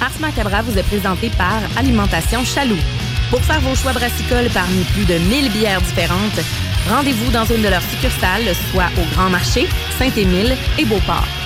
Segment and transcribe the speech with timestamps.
[0.00, 2.78] Ars Macabra vous est présenté par Alimentation Chaloux.
[3.30, 6.40] Pour faire vos choix brassicoles parmi plus de 1000 bières différentes,
[6.88, 9.66] rendez-vous dans une de leurs succursales, soit au Grand Marché,
[9.98, 11.45] Saint-Émile et Beauport.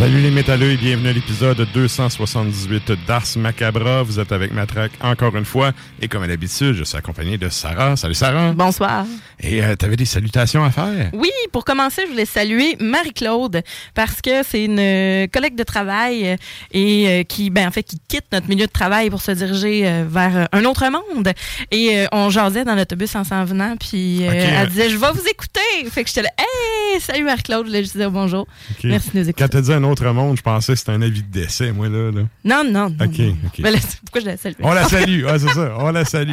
[0.00, 4.02] Salut les métalleux et bienvenue à l'épisode 278 d'Ars Macabra.
[4.02, 7.50] Vous êtes avec Matraque encore une fois et comme à l'habitude, je suis accompagné de
[7.50, 7.96] Sarah.
[7.96, 8.52] Salut Sarah.
[8.52, 9.04] Bonsoir.
[9.42, 11.10] Et euh, t'avais des salutations à faire?
[11.12, 13.62] Oui, pour commencer, je voulais saluer Marie-Claude
[13.94, 16.36] parce que c'est une euh, collègue de travail euh,
[16.72, 19.86] et euh, qui, ben, en fait, qui quitte notre milieu de travail pour se diriger
[19.86, 21.30] euh, vers un autre monde.
[21.70, 25.60] Et on jasait dans l'autobus en s'en venant, puis elle disait, je vais vous écouter.
[25.90, 28.46] Fait que j'étais là, hey, salut Marie-Claude, je voulais juste dire bonjour.
[28.82, 29.44] Merci de nous écouter.
[29.44, 29.58] Quand
[29.90, 32.10] autre monde, je pensais que c'était un avis de décès, moi, là.
[32.10, 32.22] là.
[32.44, 33.04] Non, non, non.
[33.04, 33.36] Ok, non.
[33.46, 33.58] ok.
[33.58, 34.54] Là, pourquoi je la salue?
[34.60, 35.24] On la salue.
[35.28, 35.74] Ah, c'est ça.
[35.78, 36.32] On la salue.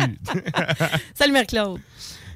[1.14, 1.80] Salut Marie-Claude.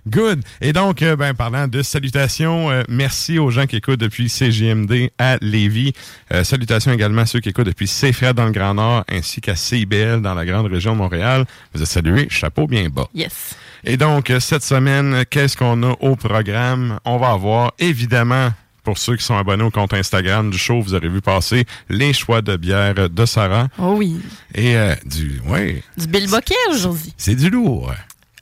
[0.07, 0.41] Good.
[0.61, 5.11] Et donc, euh, ben, parlant de salutations, euh, merci aux gens qui écoutent depuis CGMD
[5.19, 5.93] à Lévis.
[6.33, 9.55] Euh, salutations également à ceux qui écoutent depuis CFRED dans le Grand Nord ainsi qu'à
[9.55, 11.45] CIBL dans la grande région de Montréal.
[11.73, 13.07] Vous êtes salués, chapeau bien bas.
[13.13, 13.55] Yes.
[13.83, 16.99] Et donc, cette semaine, qu'est-ce qu'on a au programme?
[17.05, 18.51] On va avoir, évidemment,
[18.83, 22.13] pour ceux qui sont abonnés au compte Instagram du show, vous aurez vu passer les
[22.13, 23.67] choix de bière de Sarah.
[23.77, 24.19] Oh oui.
[24.55, 25.39] Et euh, du...
[25.47, 27.13] Ouais, Du Bill Bocquet aujourd'hui.
[27.17, 27.93] c'est du lourd.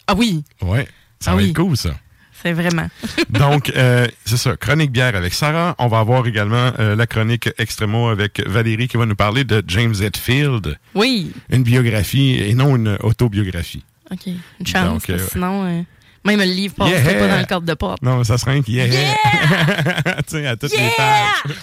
[0.08, 0.88] Ah oui, Ouais,
[1.20, 1.50] ça Ah va oui.
[1.50, 1.92] être cool, ça.
[2.42, 2.88] c'est vraiment.
[3.30, 5.76] Donc, euh, c'est ça, chronique bière avec Sarah.
[5.78, 9.62] On va avoir également euh, la chronique Extremo avec Valérie qui va nous parler de
[9.68, 11.32] James Hetfield, Oui.
[11.52, 13.84] une biographie et non une autobiographie.
[14.12, 14.26] OK.
[14.60, 15.06] Une chance.
[15.06, 15.86] Donc, sinon,
[16.38, 17.02] même le livre passe Yeah!
[17.14, 18.02] pas dans le cadre de porte.
[18.02, 18.88] Non, mais ça serait un qui yeah!
[20.18, 21.56] tu sais, à toutes les pages.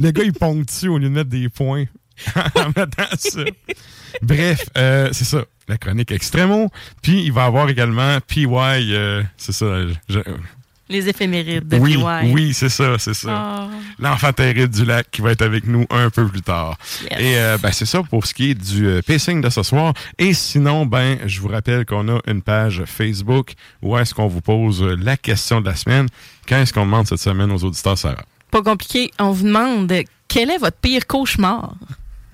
[0.00, 1.84] le gars, il ponctue au lieu de mettre des points
[2.36, 3.40] en mettant ça.
[4.22, 6.70] Bref, euh, c'est ça, la chronique Extremo.
[7.02, 9.66] Puis, il va avoir également PY, euh, c'est ça.
[10.08, 10.18] je-
[10.90, 12.32] Les éphémérides de oui, PY.
[12.32, 13.30] oui, c'est ça, c'est ça.
[13.30, 13.68] Ah,
[13.98, 16.78] l'enfant terrible du lac qui va être avec nous un peu plus tard.
[17.02, 17.20] Yes.
[17.20, 19.92] Et euh, ben, c'est ça pour ce qui est du euh, pacing de ce soir.
[20.18, 23.52] Et sinon, ben, je vous rappelle qu'on a une page Facebook
[23.82, 26.06] où est-ce qu'on vous pose euh, la question de la semaine.
[26.46, 28.24] Qu'est-ce qu'on demande cette semaine aux auditeurs, Sarah?
[28.50, 29.10] pas compliqué.
[29.18, 29.92] On vous demande
[30.26, 31.74] quel est votre pire cauchemar?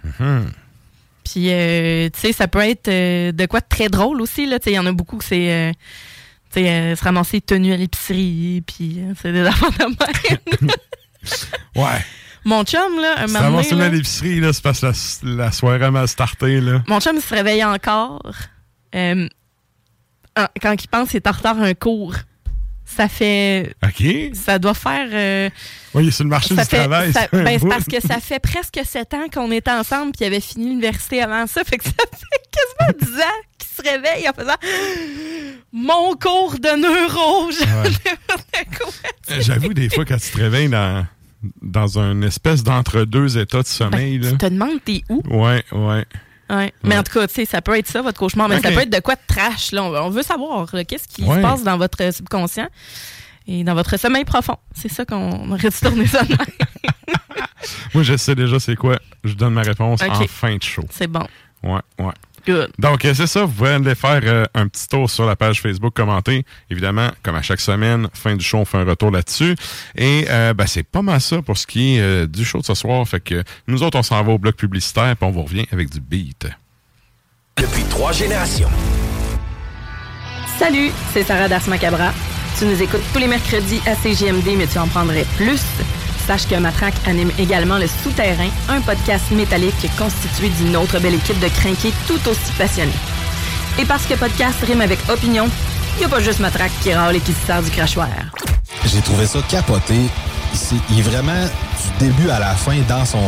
[0.04, 0.46] Mhm.
[1.24, 4.48] Puis, euh, tu sais, ça peut être de quoi de très drôle aussi.
[4.66, 5.72] Il y en a beaucoup que c'est.
[6.54, 10.70] Sais, euh, se ramasser tenue à l'épicerie, puis euh, c'est des affaires de même.
[11.76, 12.04] Ouais.
[12.44, 14.86] Mon chum, là, un moment donné, à l'épicerie, là, c'est parce que
[15.26, 16.82] la, la soirée a mal starté, là.
[16.86, 18.32] mon chum il se réveille encore.
[18.94, 19.26] euh,
[20.60, 22.14] quand il pense qu'il est en retard à un cours.
[22.84, 23.74] Ça fait...
[23.82, 24.04] OK.
[24.34, 25.08] Ça doit faire...
[25.10, 25.48] euh,
[25.94, 27.12] Oui, c'est le marché ça du fait- travail.
[27.14, 30.26] ça- ben, c'est parce que ça fait presque sept ans qu'on est ensemble puis il
[30.26, 31.64] avait fini l'université avant ça.
[31.66, 33.53] Fait que ça fait quasiment dix ans qu'il se
[33.88, 34.56] réveille en faisant
[35.72, 37.50] mon cours de neuro.
[39.31, 41.06] Euh, J'avoue, des fois, quand tu te réveilles dans,
[41.62, 44.31] dans une espèce d'entre-deux états de sommeil, là.
[44.31, 45.22] Ben, Tu te demandes t'es où?
[45.25, 46.04] Ouais, ouais.
[46.50, 46.72] Ouais.
[46.82, 48.81] Mais en tout cas, tu sais, ça peut être ça, votre cauchemar, mais ça peut
[48.81, 49.72] être de quoi de trash.
[49.72, 49.82] Là.
[49.82, 51.37] On, on veut savoir qu'est-ce qui Ouais.
[51.37, 52.69] se passe dans votre subconscient
[53.46, 54.56] et dans votre sommeil profond.
[54.75, 56.22] C'est ça qu'on aurait dû tourner ça.
[57.94, 58.98] Moi, je sais déjà c'est quoi.
[59.25, 60.84] Je donne ma réponse en fin de show.
[60.90, 61.26] C'est bon.
[61.62, 62.12] Ouais, ouais.
[62.46, 62.70] Good.
[62.79, 63.44] Donc, euh, c'est ça.
[63.44, 66.44] Vous pouvez aller faire euh, un petit tour sur la page Facebook, commenter.
[66.70, 69.56] Évidemment, comme à chaque semaine, fin du show, on fait un retour là-dessus.
[69.96, 72.64] Et euh, ben, c'est pas mal ça pour ce qui est euh, du show de
[72.64, 73.06] ce soir.
[73.08, 75.91] Fait que nous autres, on s'en va au bloc publicitaire, puis on vous revient avec
[75.91, 76.46] du beat.
[77.56, 78.70] Depuis trois générations.
[80.58, 82.12] Salut, c'est Sarah Das Macabra.
[82.58, 85.62] Tu nous écoutes tous les mercredis à CGMD, mais tu en prendrais plus.
[86.26, 91.38] Sache que Matraque anime également Le Souterrain, un podcast métallique constitué d'une autre belle équipe
[91.38, 92.93] de crinqués tout aussi passionnés.
[93.79, 95.49] Et parce que podcast rime avec opinion,
[95.99, 98.08] n'y a pas juste Matraque qui râle et qui se sert du crachoir.
[98.87, 99.94] J'ai trouvé ça capoté.
[100.91, 101.32] Il est vraiment
[101.99, 103.19] du début à la fin dans son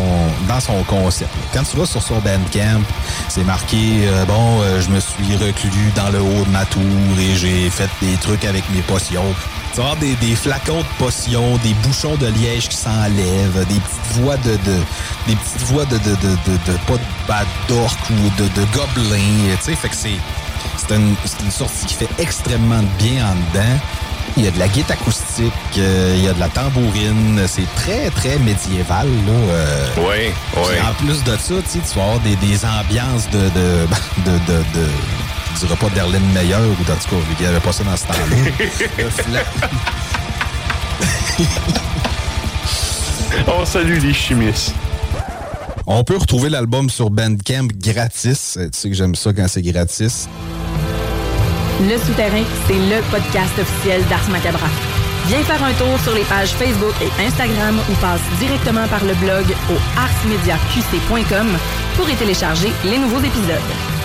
[0.48, 1.30] dans son concept.
[1.52, 2.82] Quand tu vas sur son Bandcamp,
[3.28, 6.82] c'est marqué euh, bon, euh, je me suis reclus dans le haut de ma tour
[7.18, 9.34] et j'ai fait des trucs avec mes potions.
[9.72, 14.20] Tu vas avoir des, flacons de potions, des bouchons de liège qui s'enlèvent, des petites
[14.20, 14.76] voix de, de
[15.26, 16.78] des petites voix de de, de, de, de-
[17.26, 20.16] pas d'orc ou de, de gobelins, tu sais, fait que c'est
[20.76, 21.14] c'est une,
[21.44, 23.78] une sortie qui fait extrêmement de bien en dedans.
[24.36, 27.42] Il y a de la guitare acoustique, euh, il y a de la tambourine.
[27.46, 29.06] C'est très, très médiéval.
[29.26, 29.86] Là, euh.
[29.98, 33.38] Oui, Puis En plus de ça, tu vas avoir des, des ambiances de...
[33.38, 33.86] de,
[34.26, 34.88] de, de, de
[35.54, 37.96] je dirais pas d'Erlen Meyer ou en tout cas, il n'y avait pas ça dans
[37.96, 39.40] ce temps-là.
[43.48, 44.74] On salue les chimistes.
[45.86, 48.56] On peut retrouver l'album sur Bandcamp gratis.
[48.56, 50.28] Euh, Tu sais que j'aime ça quand c'est gratis.
[51.80, 54.66] Le Souterrain, c'est le podcast officiel d'Ars Macabra.
[55.28, 59.14] Viens faire un tour sur les pages Facebook et Instagram ou passe directement par le
[59.14, 61.46] blog au arsmediaqc.com
[61.96, 63.95] pour y télécharger les nouveaux épisodes.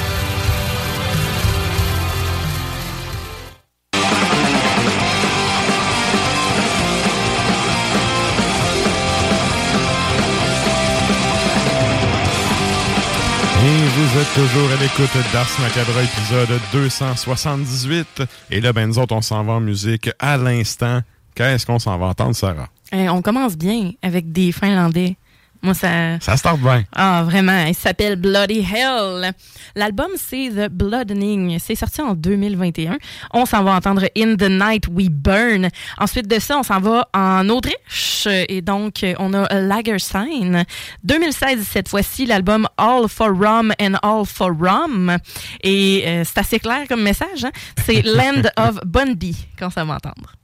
[13.94, 18.24] Vous êtes toujours à l'écoute d'Ars Macabra, épisode 278.
[18.50, 21.02] Et là, ben, nous autres, on s'en va en musique à l'instant.
[21.36, 22.70] Qu'est-ce qu'on s'en va entendre, Sarah?
[22.94, 25.18] Eh, on commence bien avec des Finlandais.
[25.64, 26.20] Moi, ça.
[26.20, 26.84] Ça start bien.
[26.96, 27.66] Ah, vraiment.
[27.68, 29.32] Il s'appelle Bloody Hell.
[29.76, 31.60] L'album, c'est The Bloodening.
[31.60, 32.98] C'est sorti en 2021.
[33.34, 35.70] On s'en va entendre In the Night We Burn.
[36.00, 38.28] Ensuite de ça, on s'en va en Autriche.
[38.28, 40.64] Et donc, on a Lager Sign.
[41.04, 45.16] 2016, cette fois-ci, l'album All for Rum and All for Rum.
[45.64, 47.46] Et euh, c'est assez clair comme message.
[47.46, 47.52] Hein?
[47.86, 50.41] C'est Land of Bundy qu'on s'en va entendre.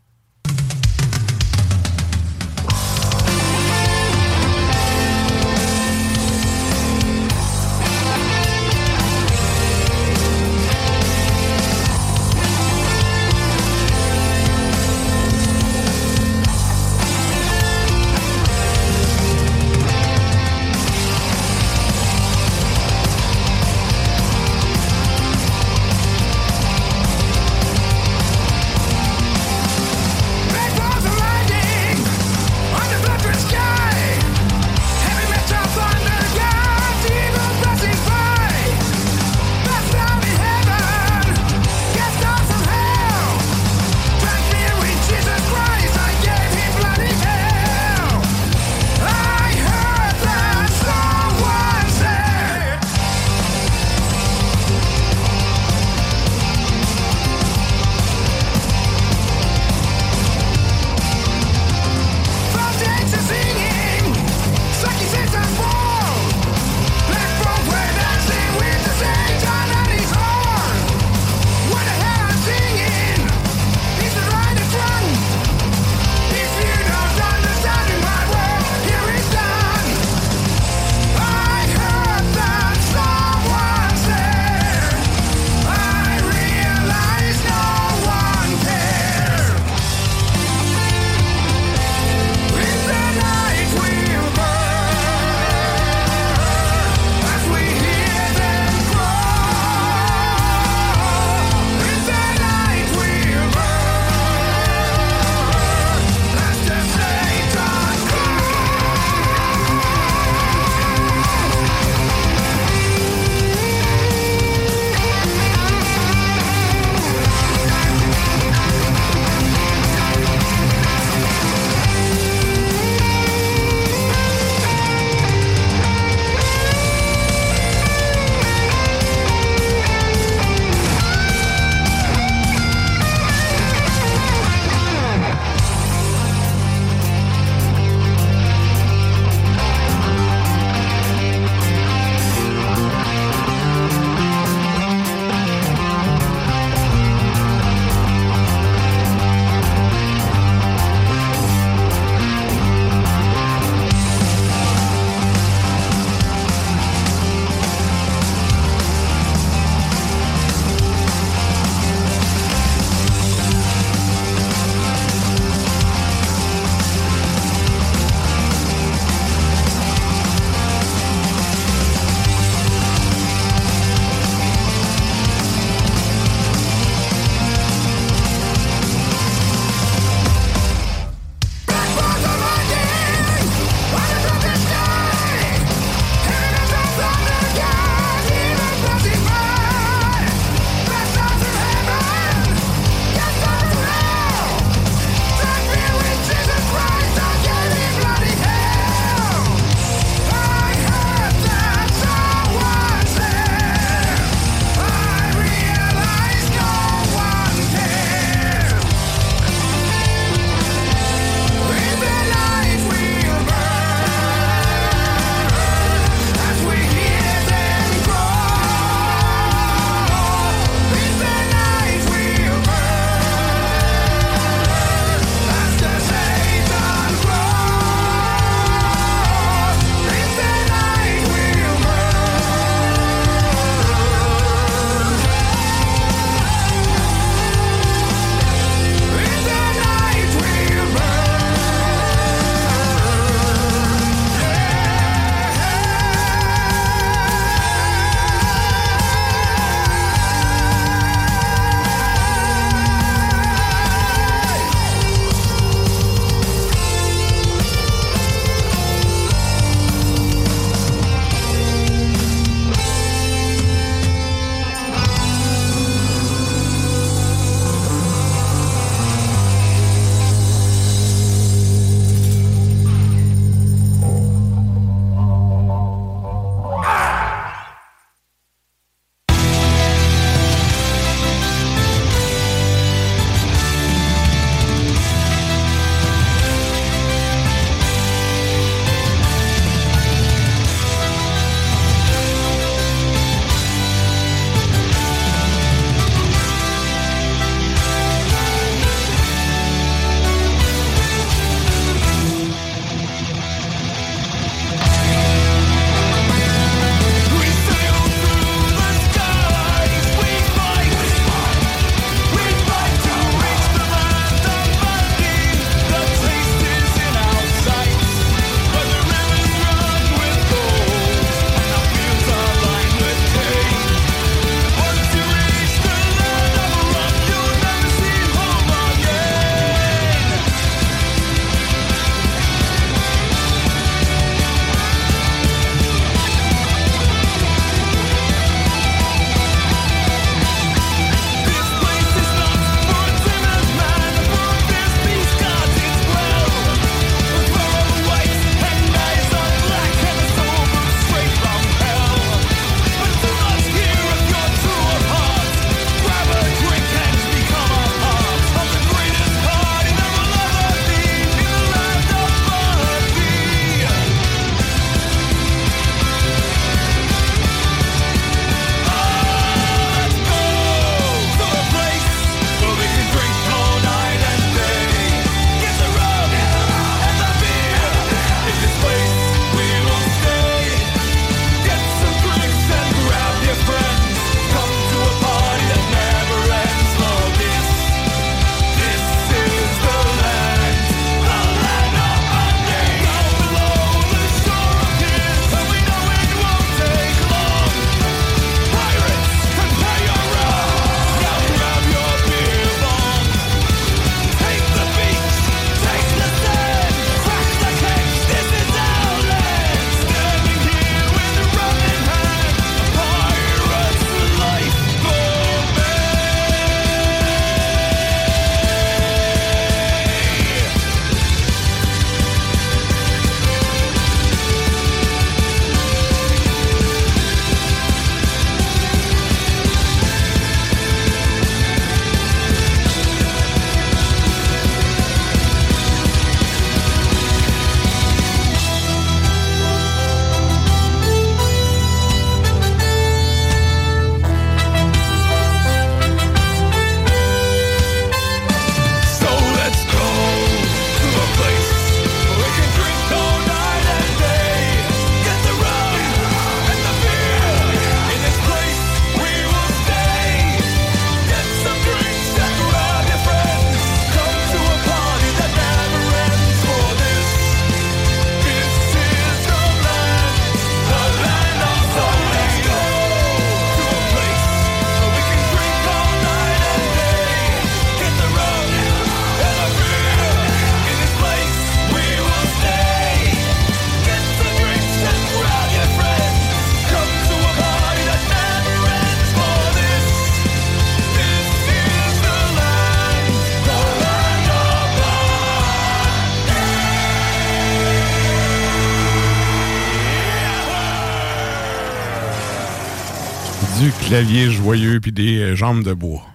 [504.18, 506.26] Claviers joyeux puis des euh, jambes de bois.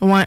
[0.00, 0.26] Ouais.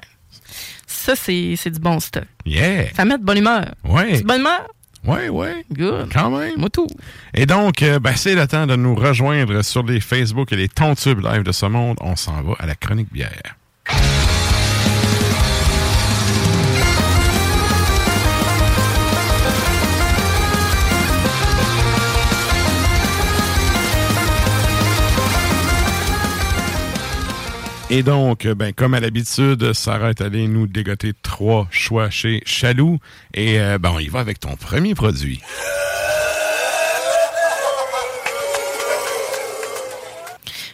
[0.85, 2.25] Ça, c'est c'est du bon stock.
[2.45, 2.93] Yeah!
[2.95, 3.75] Ça met de bonne humeur.
[3.85, 4.15] Ouais.
[4.15, 4.67] C'est de bonne humeur?
[5.05, 5.63] Ouais, ouais.
[5.71, 6.09] Good.
[6.11, 6.55] Quand même.
[6.57, 6.87] Moi tout.
[7.33, 10.67] Et donc, euh, ben, c'est le temps de nous rejoindre sur les Facebook et les
[10.67, 11.95] Tontubes live de ce monde.
[12.01, 13.55] On s'en va à la chronique bière.
[27.89, 32.41] Et donc, euh, ben, comme à l'habitude, Sarah est allée nous dégoter trois choix chez
[32.45, 32.99] Chaloux.
[33.33, 35.39] Et euh, ben, on y va avec ton premier produit.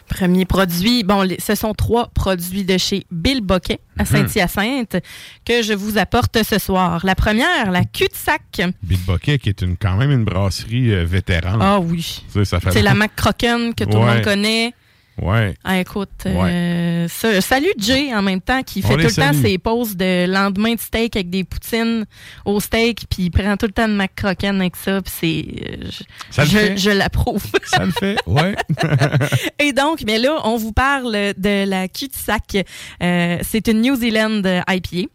[0.08, 4.98] Premier produit, bon, les- ce sont trois produits de chez Bill Boquet à Saint-Hyacinthe
[5.44, 7.02] que je vous apporte ce soir.
[7.04, 8.62] La première, la cul-de-sac.
[8.84, 11.60] Bill Boquet, qui est une, quand même une brasserie euh, vétérane.
[11.62, 12.22] Ah oui.
[12.28, 14.14] Tu sais, ça fait C'est la Mac Crocken que tout le Ouais.
[14.16, 14.74] monde connaît.
[15.22, 15.54] Ouais.
[15.64, 19.58] Ah, écoute, euh, ça- salut Jay en même temps qui fait tout le temps ses
[19.60, 22.06] pauses de lendemain de steak avec des poutines
[22.46, 25.46] au steak, puis il prend tout le temps de Mac avec ça, puis c'est.
[25.70, 26.78] euh, je- Ça le je, fait?
[26.78, 27.44] je l'approuve.
[27.66, 28.56] Ça le fait, ouais.
[29.60, 32.66] Et donc, mais là, on vous parle de la cul-de-sac.
[33.02, 35.10] Euh, c'est une New Zealand IPA.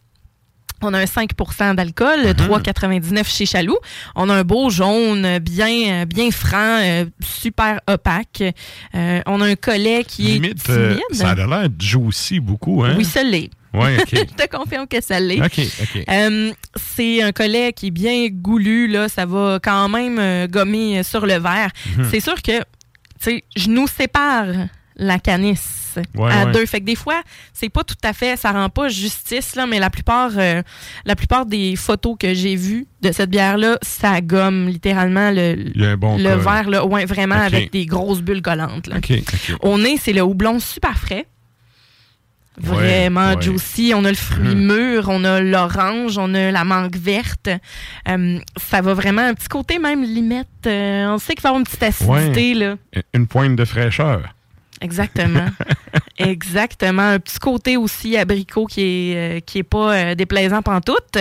[0.82, 2.62] On a un 5% d'alcool, Mm-hmm.
[2.62, 3.76] 3,99 chez Chaloux.
[4.14, 8.42] On a un beau jaune, bien, bien franc, euh, super opaque.
[8.94, 11.02] Euh, on a un collet qui Limite, est euh, timide.
[11.12, 12.94] ça a l'air juicy beaucoup, hein?
[12.96, 13.50] Oui, ça l'est.
[13.74, 14.08] Ouais, OK.
[14.12, 15.40] Je te confirme que ça l'est.
[15.40, 16.04] OK, OK.
[16.08, 19.08] Euh, c'est un collet qui est bien goulu, là.
[19.08, 21.70] Ça va quand même euh, gommer sur le verre.
[21.96, 22.06] Mhm.
[22.10, 22.64] C'est sûr que, tu
[23.20, 24.46] sais, je nous sépare
[24.96, 25.77] la canisse
[26.14, 26.52] Ouais, à ouais.
[26.52, 26.66] deux.
[26.66, 27.20] Fait que des fois,
[27.52, 30.62] c'est pas tout à fait, ça rend pas justice, là, mais la plupart, euh,
[31.04, 36.18] la plupart des photos que j'ai vues de cette bière-là, ça gomme littéralement le, bon
[36.18, 36.84] le verre, là.
[36.84, 38.96] Ouais, vraiment avec des grosses bulles collantes, là.
[38.98, 39.56] OK, OK.
[39.62, 41.26] Au nez, c'est le houblon super frais.
[42.60, 43.40] Vraiment ouais.
[43.40, 43.92] juicy.
[43.94, 44.66] On a le fruit Mhm.
[44.66, 47.48] mûr, on a l'orange, on a la mangue verte.
[48.08, 50.48] Euh, ça va vraiment un petit côté même limette.
[50.66, 52.74] euh, on sait qu'il va y avoir une petite acidité, là.
[53.14, 54.34] Une pointe de fraîcheur.
[54.80, 55.48] Exactement.
[56.18, 57.02] Exactement.
[57.02, 61.18] Un petit côté aussi abricot qui est, euh, qui est pas euh, déplaisant pantoute.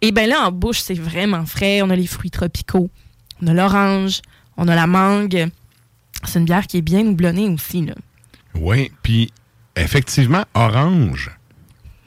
[0.00, 1.82] Et bien là, en bouche, c'est vraiment frais.
[1.82, 2.90] On a les fruits tropicaux.
[3.42, 4.20] On a l'orange.
[4.56, 5.48] On a la mangue.
[6.24, 7.94] C'est une bière qui est bien houblonnée aussi, là.
[8.54, 9.30] Oui, puis
[9.76, 11.30] effectivement, orange.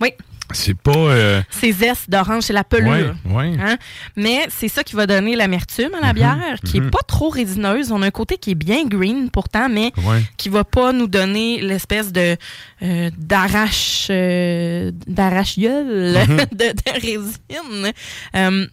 [0.02, 0.14] Oui.
[0.52, 0.92] C'est pas...
[0.96, 3.16] euh, C'est zeste d'orange, c'est la pelure.
[3.26, 3.58] Ouais, ouais.
[3.60, 3.78] Hein?
[4.16, 6.88] Mais c'est ça qui va donner l'amertume à la bière, qui mhm.
[6.88, 7.92] est pas trop résineuse.
[7.92, 10.24] On a un côté qui est bien green pourtant, mais Ouais.
[10.38, 12.36] qui va pas nous donner l'espèce de
[12.82, 16.38] euh, d'arrache euh, Mhm.
[16.52, 17.94] de, de résine.
[18.36, 18.68] Euh,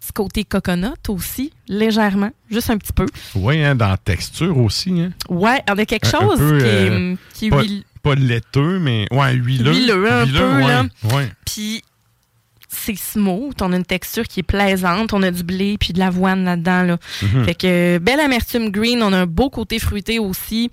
[0.00, 3.06] petit côté coconut aussi, légèrement, juste un petit peu.
[3.34, 5.00] Oui, hein, dans la texture aussi.
[5.00, 5.10] Hein.
[5.28, 8.14] Ouais, on a quelque Un- un chose peu, qui euh, qui est pas, huile- pas
[8.14, 9.72] laiteux, mais ouais, huileux.
[9.72, 10.84] Huileux, un peu, ouais, là.
[11.14, 11.30] ouais.
[11.44, 11.82] Puis
[12.68, 15.98] c'est smooth, on a une texture qui est plaisante, on a du blé puis de
[15.98, 16.96] l'avoine là-dedans là.
[17.22, 17.44] Mhm.
[17.44, 20.70] Fait que euh, belle amertume green, on a un beau côté fruité aussi.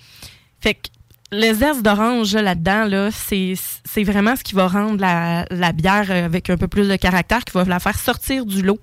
[0.61, 0.87] Fait que
[1.31, 3.53] le zeste d'orange là, là-dedans là, c'est
[3.85, 6.95] c'est vraiment ce qui va rendre la, la bière euh, avec un peu plus de
[6.95, 8.79] caractère qui va la faire sortir du lot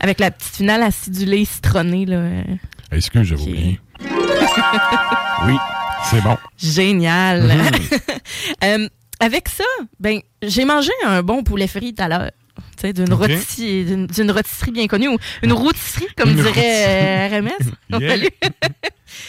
[0.00, 2.22] avec la petite finale acidulée citronnée là.
[2.92, 3.44] Excuse, Ok.
[3.44, 3.74] bien.
[5.46, 5.56] oui,
[6.12, 6.36] c'est bon.
[6.58, 7.42] Génial.
[7.42, 7.98] Mhm.
[8.64, 9.64] Euh, avec ça,
[9.98, 12.30] ben j'ai mangé un bon poulet frit tout à l'heure.
[12.76, 13.20] Tu sais, d'une Ok.
[13.20, 17.50] rôtisserie, d'une rôtisserie bien connue, ou une rôtisserie, comme Une dirait RMS.
[18.00, 18.16] Yeah.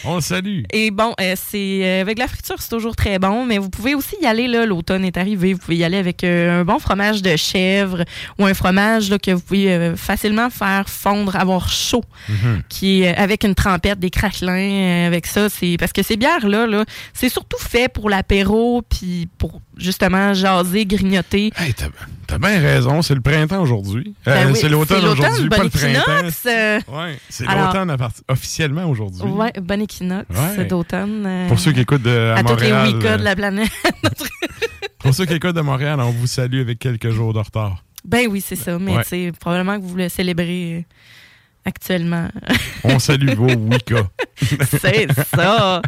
[0.06, 0.62] On le salue.
[0.72, 3.94] Et bon, euh, c'est euh, avec la friture, c'est toujours très bon, mais vous pouvez
[3.94, 4.66] aussi y aller là.
[4.66, 8.04] L'automne est arrivé, vous pouvez y aller avec euh, un bon fromage de chèvre
[8.38, 12.62] ou un fromage là, que vous pouvez euh, facilement faire fondre, avoir chaud, Mhm.
[12.68, 15.48] qui euh, avec une trempette, des craquelins, euh, avec ça.
[15.48, 20.34] C'est parce que ces bières là, là, c'est surtout fait pour l'apéro, puis pour justement
[20.34, 21.52] jaser, grignoter.
[21.56, 24.14] Hey, t'as bien raison, c'est le printemps aujourd'hui.
[24.26, 26.00] Euh, Ben oui, c'est l'automne aujourd'hui, pas bon le printemps.
[26.18, 27.96] équinoxe, euh, Ouais, c'est l'automne
[28.28, 29.22] officiellement aujourd'hui.
[29.22, 30.64] ouais, bon équinoxe Ouais.
[30.66, 31.24] d'automne.
[31.26, 33.36] euh, Pour ceux qui écoutent de, à, à tous les Montréal, Wicca euh, de la
[33.36, 33.70] planète.
[34.98, 37.84] pour ceux qui écoutent de Montréal, on vous salue avec quelques jours de retard.
[38.06, 38.78] Ben oui, c'est ça.
[38.78, 39.02] Mais Ouais.
[39.02, 40.82] tu sais, probablement que vous le célébrez euh,
[41.64, 42.28] actuellement.
[42.84, 44.08] On salue vos Wicca.
[44.80, 45.82] c'est ça.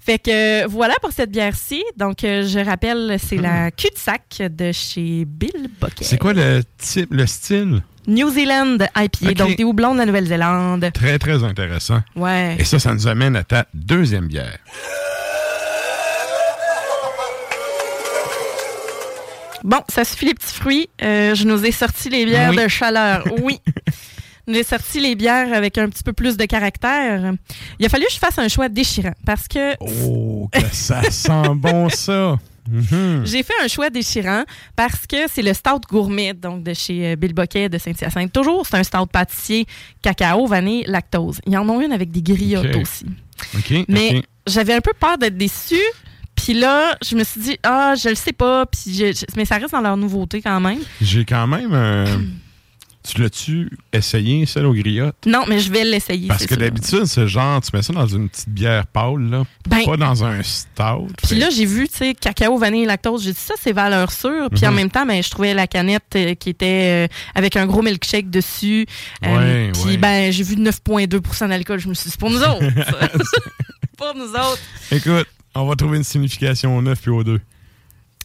[0.00, 1.82] Fait que voilà pour cette bière-ci.
[1.96, 6.00] Donc, euh, je rappelle, c'est la cul-de-sac de chez Bill Bucket.
[6.00, 6.04] Hmm.
[6.04, 7.82] C'est quoi le type, le style?
[8.06, 10.90] New Zealand IPA, donc des houblons de la Nouvelle-Zélande.
[10.94, 12.00] Très, très intéressant.
[12.16, 12.56] Ouais.
[12.58, 14.56] Et ça, ça nous amène à ta deuxième bière.
[19.64, 20.88] Bon, ça suffit les petits fruits.
[21.02, 22.56] Euh, je nous ai sorti les bières Oui.
[22.56, 23.24] de chaleur.
[23.42, 23.60] Oui.
[24.48, 27.32] j'ai sorti les bières avec un petit peu plus de caractère.
[27.78, 31.54] Il a fallu que je fasse un choix déchirant parce que Oh, que ça sent
[31.54, 32.36] bon, ça!
[32.70, 33.22] Mhm.
[33.24, 34.44] j'ai fait un choix déchirant
[34.76, 38.30] parce que c'est le stout gourmet donc de chez euh, Bill Boquet de Saint-Hyacinthe.
[38.30, 39.66] Toujours, c'est un stout pâtissier
[40.02, 41.40] cacao, vanille, lactose.
[41.46, 43.06] Ils en ont une avec des griottes aussi.
[43.88, 45.76] Mais j'avais un peu peur d'être déçue.
[46.34, 48.66] Puis là, je me suis dit, ah, je le sais pas.
[48.66, 49.02] Puis
[49.34, 50.78] mais ça reste dans leur nouveauté quand même.
[51.00, 51.70] J'ai quand même.
[51.72, 52.06] euh,
[53.14, 55.16] tu l'as-tu essayé, celle aux griottes?
[55.26, 56.28] Non, mais je vais l'essayer.
[56.28, 59.84] Parce que d'habitude, c'est genre, tu mets ça dans une petite bière pâle, là, Ben,
[59.84, 61.08] pas dans un stout.
[61.26, 63.24] Puis là, j'ai vu, tu sais, cacao, vanille, lactose.
[63.24, 64.48] J'ai dit, ça, c'est valeur sûre.
[64.54, 64.76] Puis en Mhm.
[64.76, 68.30] même temps, ben, je trouvais la canette euh, qui était euh, avec un gros milkshake
[68.30, 68.86] dessus.
[69.22, 69.96] Ouais, Puis, ouais.
[69.96, 71.80] ben, j'ai vu 9,2% d'alcool.
[71.80, 72.58] Je me suis dit, c'est pour nous autres.
[73.96, 74.58] pour nous autres.
[74.92, 77.40] Écoute, on va trouver une signification au 9 puis au 2.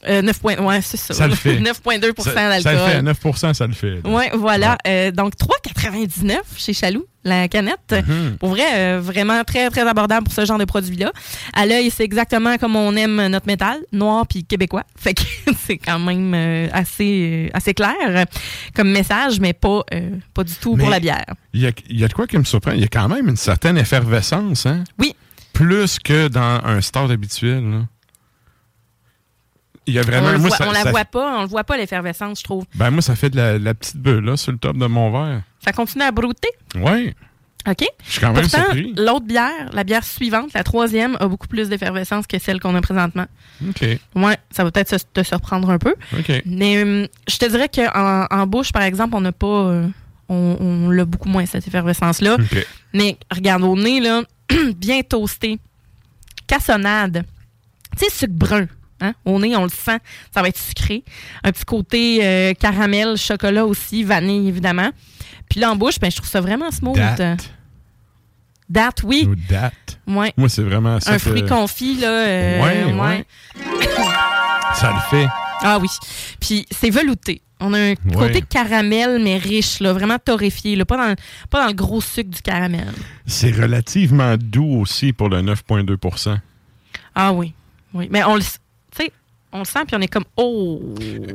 [0.08, 1.14] Euh, 9 points, ouais, c'est ça.
[1.14, 1.58] Ça le fait.
[1.60, 3.32] 9,2 Ça, ça le fait, d'alcool.
[3.34, 4.00] 9% ça le fait.
[4.04, 4.78] Oui, voilà.
[4.88, 7.78] Euh, donc, 3,99 chez Chaloux, la canette.
[7.92, 8.38] Mhm.
[8.40, 11.12] Pour vrai, euh, vraiment très, très abordable pour ce genre de produit-là.
[11.54, 14.84] À l'œil, c'est exactement comme on aime notre métal, noir puis québécois.
[14.98, 15.22] Fait que
[15.66, 18.26] c'est quand même euh, assez, euh, assez clair euh,
[18.76, 21.26] comme message, mais pas, euh, pas du tout Mais- pour la bière.
[21.54, 22.72] Il y, a, y a de quoi qui me surprend.
[22.72, 24.84] Il y a quand même une certaine effervescence, hein?
[25.00, 25.16] Oui.
[25.54, 27.78] Plus que dans un stout habituel, là.
[29.86, 30.28] Il y a vraiment.
[30.30, 32.40] on le moi, voit- ça- on la ça- voit pas, on le voit pas l'effervescence,
[32.40, 32.66] je trouve.
[32.76, 35.12] Ben, moi, ça fait de la, la petite bulle, là, sur le top de mon
[35.12, 35.42] verre.
[35.64, 36.50] Ça continue à brouter.
[36.76, 37.14] Ouais.
[37.66, 37.86] OK?
[38.06, 38.66] Je suis quand même Pourtant,
[38.98, 42.82] l'autre bière, la bière suivante, la troisième, a beaucoup plus d'effervescence que celle qu'on a
[42.82, 43.26] présentement.
[43.70, 43.82] OK.
[44.16, 45.96] Ouais, ça va peut-être te surprendre un peu.
[46.18, 46.42] OK.
[46.46, 49.48] Mais hum, je te dirais qu'en en bouche, par exemple, on n'a pas.
[49.48, 49.88] euh,
[50.30, 52.36] on on l'a beaucoup moins, cette effervescence-là.
[52.36, 52.68] OK.
[52.94, 54.24] Mais regarde, au nez, là,
[54.76, 55.58] bien toasté.
[56.48, 57.24] Cassonade.
[57.98, 58.66] Tu sais, sucre brun.
[59.04, 59.14] Hein?
[59.26, 60.00] Au nez, on le sent.
[60.34, 61.04] Ça va être sucré.
[61.44, 64.90] Un petit côté euh, caramel, chocolat aussi, vanille, évidemment.
[65.50, 66.96] Puis là, en bouche, ben, je trouve ça vraiment smooth.
[66.96, 67.52] Date.
[68.70, 69.28] Date, oui.
[69.30, 70.00] Ou date.
[70.08, 70.34] Ouais.
[70.38, 71.12] Moi, c'est vraiment ça.
[71.14, 72.08] Un fruit confit, là.
[72.10, 73.26] euh, Ouais, ouais.
[74.76, 75.28] Ça le fait.
[75.62, 75.88] Ah oui.
[76.40, 77.42] Puis c'est velouté.
[77.60, 81.16] On a un côté caramel, mais riche, là, vraiment torréfié, là, pas, dans,
[81.50, 82.92] pas dans le gros sucre du caramel.
[83.26, 86.38] C'est relativement doux aussi pour le 9,2%
[87.16, 87.54] Ah oui.
[87.94, 88.10] Oui.
[88.12, 88.42] Mais on le,
[89.54, 90.82] on le sent, puis on est comme, oh,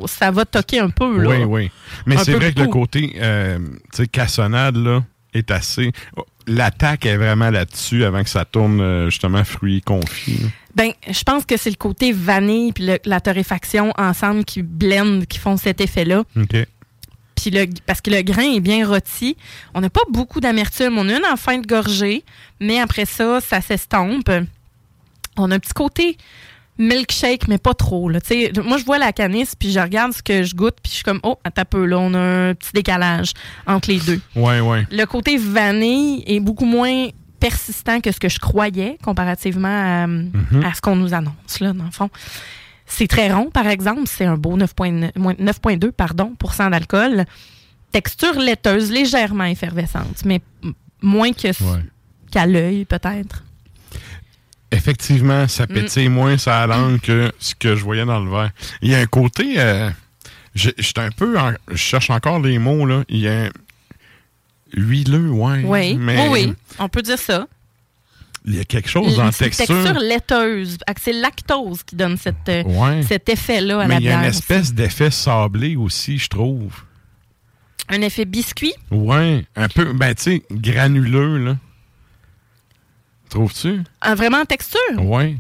[0.07, 1.29] ça va toquer un peu, là.
[1.31, 1.71] Oui, oui.
[2.07, 3.59] Mais c'est vrai que le côté euh,
[3.93, 5.03] tu sais, cassonade là,
[5.35, 5.93] est assez.
[6.17, 10.39] oh, L'attaque est vraiment là-dessus avant que ça tourne euh, justement fruits confits.
[10.43, 10.49] là.
[10.75, 15.27] Ben, je pense que c'est le côté vanille puis le- la torréfaction ensemble qui blendent,
[15.27, 16.25] qui font cet effet-là.
[16.37, 16.57] OK.
[17.35, 19.37] Puis le, parce que le grain est bien rôti.
[19.75, 20.97] On n'a pas beaucoup d'amertume.
[20.99, 22.25] On a une en fin de gorgée,
[22.61, 24.31] mais après ça, ça s'estompe.
[25.37, 26.17] On a un petit côté
[26.79, 28.09] milkshake, mais pas trop.
[28.09, 28.21] Là.
[28.65, 31.05] Moi, je vois la canisse, puis je regarde ce que je goûte, puis je suis
[31.05, 32.19] comme, oh, un peu, là, on a
[32.51, 33.33] un petit décalage
[33.67, 34.21] entre les deux.
[34.37, 34.87] Ouais, ouais.
[34.91, 37.09] Le côté vanille est beaucoup moins
[37.41, 39.69] persistant que ce que je croyais comparativement
[40.05, 40.65] à, Mhm.
[40.65, 42.11] à ce qu'on nous annonce, là, dans le fond.
[42.87, 44.03] C'est très rond, par exemple.
[44.07, 47.25] C'est un beau 9,2 moins- 9,2 pardon, pour cent d'alcool.
[47.93, 50.41] Texture laiteuse, légèrement effervescente, mais
[51.03, 51.81] moins que Ouais.
[52.31, 53.45] qu'à l'œil, peut-être.
[54.71, 55.67] Effectivement, ça Mm.
[55.75, 58.51] pétille moins sa langue que ce que je voyais dans le verre.
[58.83, 59.55] Il y a un côté.
[59.59, 59.91] Euh,
[60.55, 61.39] je un peu.
[61.39, 63.05] en- je cherche encore les mots, là.
[63.09, 63.51] Il y a un.
[64.75, 65.63] Huileux, ouais.
[65.65, 67.47] Oui, Mais oui, oui, on peut dire ça.
[68.45, 69.67] il y a quelque chose en texture.
[69.67, 70.77] texture laiteuse.
[71.01, 73.03] C'est lactose qui donne cette, euh, Ouais.
[73.03, 74.19] cet effet-là à Mais la il y a bière.
[74.21, 76.73] une espèce d'effet sablé aussi, je trouve.
[77.89, 78.75] Un effet biscuit?
[78.91, 81.57] Ouais, un peu, ben tu sais, granuleux, là.
[83.29, 83.83] Trouves-tu?
[84.01, 84.81] Ah, vraiment en texture?
[84.99, 85.37] Ouais.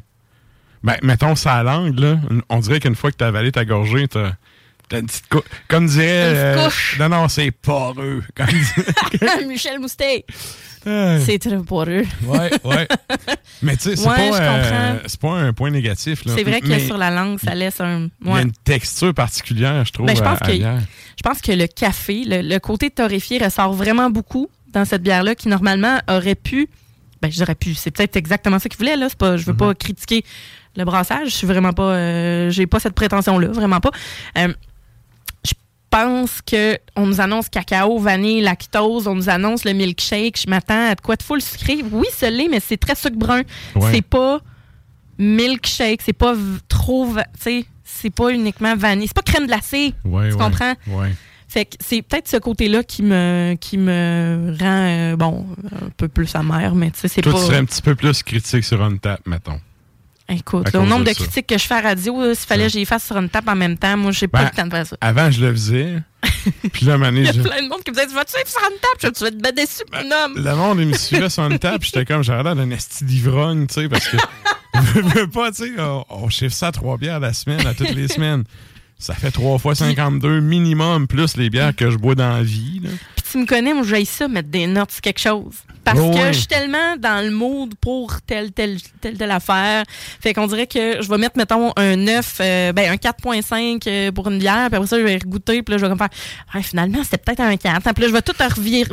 [0.83, 2.19] Ben, mettons, ça langue, là.
[2.49, 4.33] On dirait qu'une fois que t'as avalé ta gorgée, t'as
[4.89, 5.43] t'as une petite couche.
[5.69, 6.31] Comme dirait.
[6.31, 6.97] Une euh, couche.
[6.99, 8.23] non, non, c'est poreux.
[8.35, 8.47] Comme
[9.21, 10.25] dirait- Michel Moustet.
[10.87, 12.05] Ouais, C'est très poreux.
[12.25, 12.51] ouais.
[12.65, 12.89] ouais.
[13.63, 16.33] Mais tu sais, c'est Ouais, je pas, euh, c'est pas un point négatif, là.
[16.37, 18.09] C'est vrai que Mais sur la langue, ça laisse un.
[18.23, 18.43] Il y a Ouais.
[18.43, 20.07] une texture particulière, je trouve.
[20.07, 20.55] Ben, je pense à- à que-.
[21.17, 25.35] Je pense que le café, le, le côté torréfié ressort vraiment beaucoup dans cette bière-là
[25.35, 26.69] qui normalement aurait pu.
[27.23, 27.75] Ben, j'aurais pu.
[27.75, 29.09] C'est peut-être exactement ça qu'il voulait, là.
[29.09, 29.59] C'est pas, je veux Mhm.
[29.59, 30.25] pas critiquer
[30.77, 31.29] le brassage.
[31.31, 31.91] Je suis vraiment pas.
[31.95, 33.91] euh, J'ai pas cette prétention-là, vraiment pas.
[34.39, 34.53] Euh,
[35.45, 35.53] je
[35.91, 40.39] pense que on nous annonce cacao, vanille, lactose, on nous annonce le milkshake.
[40.45, 41.79] Je m'attends à de quoi de full sucré.
[41.91, 43.43] Oui, ce l'est, mais c'est très sucre brun.
[43.75, 43.91] Ouais.
[43.93, 44.41] C'est pas
[45.19, 46.35] milkshake, c'est pas
[46.69, 49.95] trop, tu sais, c'est pas uniquement vanille, c'est pas crème glacée.
[50.05, 50.75] Ouais, tu ouais, comprends?
[51.49, 54.67] Fait que c'est peut-être ce côté-là qui me qui me rend
[55.13, 55.47] euh, bon
[55.83, 57.39] un peu plus amer, mais tu sais c'est Toi, pas.
[57.41, 59.59] tu serais un petit peu plus critique sur une tap, mettons.
[60.31, 63.07] Écoute, cause nombre de critiques que je fais à radio, s'il fallait que j'y fasse
[63.07, 64.97] sur une tape en même temps, moi, j'ai pas Ben, le temps de faire ça.
[65.01, 66.03] Avant, je le faisais.
[66.75, 68.61] Puis là, Il y a je- plein de monde qui me disait Tu vas-tu sur
[68.71, 70.35] une tape Je tu vas être ben déçu, mon homme.
[70.45, 73.67] le monde, il me suivait sur une table, j'étais comme, j'avais l'air d'un esti d'ivrogne,
[73.69, 74.19] tu sais, parce que,
[74.75, 77.73] je veux pas, tu sais, on, on chiffre ça à trois bières la semaine, à
[77.73, 78.45] toutes les semaines.
[78.99, 82.81] Ça fait trois fois 52 minimum, plus les bières que je bois dans la vie,
[82.83, 82.91] là.
[83.15, 85.55] Puis tu me connais, moi, j'aille ça, mettre des notes sur quelque chose.
[85.93, 86.33] Parce que ouais.
[86.33, 89.85] je suis tellement dans le mood pour telle, telle, telle, telle affaire.
[90.21, 94.13] Fait qu'on dirait que je vais mettre, mettons, un 9, euh, ben, un 4.5 euh,
[94.13, 96.09] pour une bière, puis après ça, je vais regoûter, puis là, je vais comme faire,
[96.53, 97.83] ah, finalement, c'était peut-être un 4.
[97.95, 98.33] Puis là, je vais tout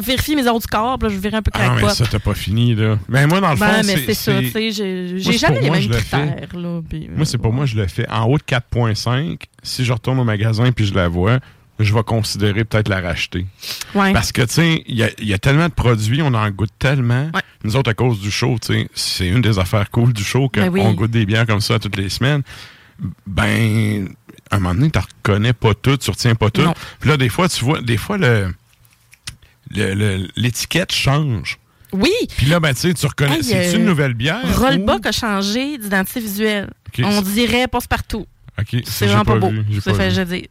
[0.02, 2.20] vérifier mes autres scores, puis là, je vais virer un peu Ah, mais ça, t'as
[2.20, 2.98] pas fini, là.
[3.08, 5.38] Mais moi, dans le fond, Ben, mais c'est c'est ça, c'est- tu sais, j'ai c'est
[5.38, 6.82] jamais les moi, mêmes le critères, là.
[6.88, 9.44] puis, Moi, c'est pour moi, je le fais en haut de 4.5.
[9.64, 11.40] Si je retourne au magasin puis je la vois,
[11.80, 13.46] je vais considérer peut-être la racheter.
[13.94, 14.14] Ouais.
[14.14, 16.50] Parce que, tu sais, il y a, il y a tellement de produits, on en
[16.50, 17.30] goûte tellement.
[17.64, 20.50] Nous autres, à cause du show, tu sais, c'est une des affaires cool du show
[20.50, 20.96] qu'on Ben oui.
[20.96, 22.44] goûte des bières comme ça toutes les semaines.
[23.28, 24.08] Ben,
[24.52, 26.72] à un moment donné, tu reconnais pas tout, tu retiens pas tout.
[27.00, 28.54] Puis là, des fois, tu vois, des fois, le
[30.36, 31.58] l'étiquette change.
[31.92, 32.12] Oui.
[32.38, 33.38] Puis là, ben, tu sais, tu reconnais.
[33.38, 34.42] Hey, C'est euh, une nouvelle bière?
[34.58, 36.70] Rollbuck a changé d'identité visuelle.
[37.04, 38.26] On dirait passe-partout.
[38.86, 39.52] C'est vraiment pas, beau.
[39.84, 40.50] pas fait, je dis.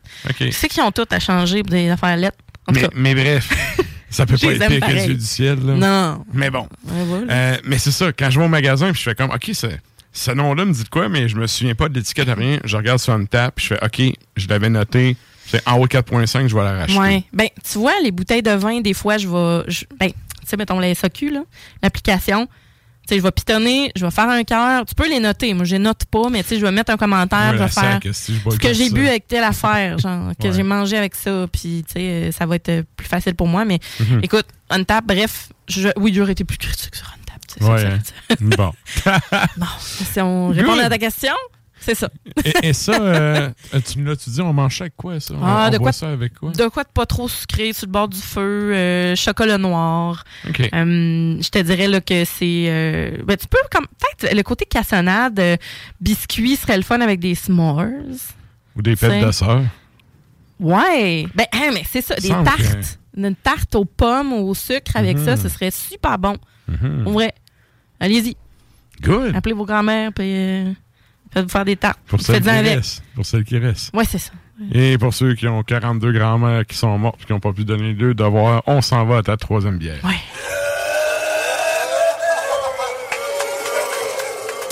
[0.52, 2.38] Sais qu'ils ont tout à changer pour des affaires lettres.
[2.94, 3.48] Mais, bref,
[4.10, 5.58] ça peut pas être pire que du ciel.
[5.64, 5.74] Là.
[5.74, 6.24] Non.
[6.32, 6.68] Mais bon.
[6.86, 7.32] Ouais, voilà.
[7.32, 9.66] Euh, mais c'est ça, quand je vais au magasin, puis je fais comme, OK, ce,
[10.12, 12.58] ce nom-là me dit de quoi, mais je me souviens pas de l'étiquette, rien.
[12.64, 15.16] Je regarde sur une table, puis je fais, OK, je l'avais noté.
[15.46, 16.98] Fais en haut 4.5, je vais la racheter.
[16.98, 17.22] Ouais.
[17.32, 19.64] Ben, tu vois, les bouteilles de vin, des fois, je vais.
[19.70, 20.14] je- ben, tu
[20.46, 21.42] sais, mettons la SAQ, là,
[21.82, 22.48] l'application.
[23.06, 24.84] Tu sais, je vais pitonner, je vais faire un cœur.
[24.86, 25.52] Tu peux les noter.
[25.52, 27.62] Moi, je les note pas, mais tu sais, je vais mettre un commentaire, Ouais, je
[27.64, 30.48] vais faire sac, si je bois ce que j'ai bu avec telle affaire, genre, que
[30.48, 30.54] Ouais.
[30.54, 33.46] j'ai mangé avec ça, puis tu sais, euh, ça va être euh, plus facile pour
[33.46, 33.64] moi.
[33.66, 34.20] Mais Mhm.
[34.22, 37.40] écoute, Untap, bref, je, oui, j'aurais été plus critique sur Untap.
[37.46, 37.98] tu sais, c'est Ouais, ça, hein.
[38.30, 38.36] ça.
[38.40, 38.72] bon.
[39.58, 41.34] Bon, si on répond à ta question,
[41.84, 42.08] c'est ça.
[42.44, 43.50] Et, et ça, euh,
[43.84, 45.34] tu me l'as-tu dit, on mange ça avec quoi, ça?
[45.34, 46.50] On- Ah, on de boit quoi, ça avec quoi?
[46.52, 50.24] de quoi de pas trop sucré sur le bord du feu, euh, chocolat noir.
[50.48, 50.60] OK.
[50.60, 50.66] Euh,
[51.40, 52.66] je te dirais là, que c'est.
[52.68, 53.86] euh, ben, tu peux comme.
[53.86, 55.56] Peut-être le côté cassonade, euh,
[56.00, 57.84] biscuit serait le fun avec des s'mores.
[58.76, 59.62] Ou des pêtes de sœur.
[60.60, 61.26] Ouais.
[61.34, 62.98] Ben, hein, mais c'est ça, des tartes.
[63.16, 66.36] Une tarte aux pommes, au sucre avec ça, ce serait super bon.
[66.68, 67.04] Mhm.
[67.06, 67.32] En vrai.
[68.00, 68.36] Allez-y.
[69.02, 69.34] Good.
[69.36, 70.76] Appelez vos grands-mères, puis
[71.34, 71.98] faites-vous faire des tartes.
[72.06, 72.76] Pour celles qui avec.
[72.76, 73.02] restent.
[73.14, 73.94] Pour celles qui restent.
[73.94, 74.30] Ouais, c'est ça.
[74.72, 77.64] Et pour ceux qui ont 42 grands-mères qui sont mortes et qui n'ont pas pu
[77.64, 79.98] donner deux devoirs, on s'en va à ta troisième bière.
[80.04, 80.10] Ouais.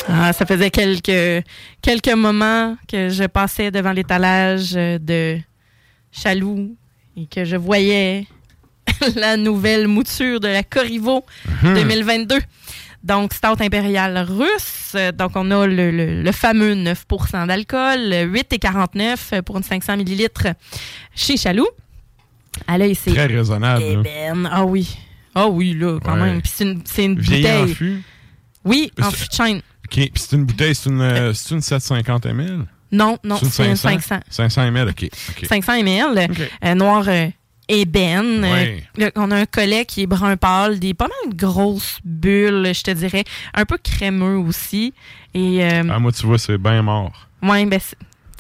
[0.09, 1.44] Ah, ça faisait quelques,
[1.81, 5.38] quelques moments que je passais devant l'étalage de
[6.11, 6.75] Chaloux
[7.16, 8.27] et que je voyais
[9.16, 11.25] la nouvelle mouture de la Corriveau
[11.62, 11.75] Mhm.
[11.75, 12.38] 2022.
[13.05, 14.93] Donc, stout impérial russe.
[14.95, 17.99] Euh, Donc, on a le, le- le fameux 9% d'alcool,
[18.31, 20.47] 8,49 pour une 500 millilitres
[21.15, 21.67] chez Chaloux.
[22.67, 23.83] À l'œil, c'est Très raisonnable.
[23.83, 23.91] là.
[23.91, 24.49] ébène.
[24.53, 24.97] Ah oui.
[25.35, 26.21] Ah oui, là, quand Ouais.
[26.27, 26.43] même.
[26.43, 27.75] Puis c'est une, c'est une Vieilli en bouteille.
[27.75, 28.03] fût.
[28.65, 29.57] Oui, en fût de.
[29.57, 29.62] OK.
[29.91, 32.67] Puis c'est une bouteille, c'est une, euh, c'est une 750 ml?
[32.93, 34.21] Non, non, c'est une 500.
[34.29, 35.09] 500 ml, OK.
[35.31, 35.47] OK.
[35.47, 36.51] 500 ml, OK.
[36.65, 37.29] euh, noir euh,
[37.68, 38.44] ébène.
[38.44, 42.70] Euh, on a un collet qui est brun pâle, des pas mal de grosses bulles,
[42.75, 43.25] je te dirais.
[43.55, 44.92] Un peu crémeux aussi.
[45.35, 47.29] Et, euh, Ah, moi, tu vois, c'est bien mort.
[47.42, 47.81] ouais, ben,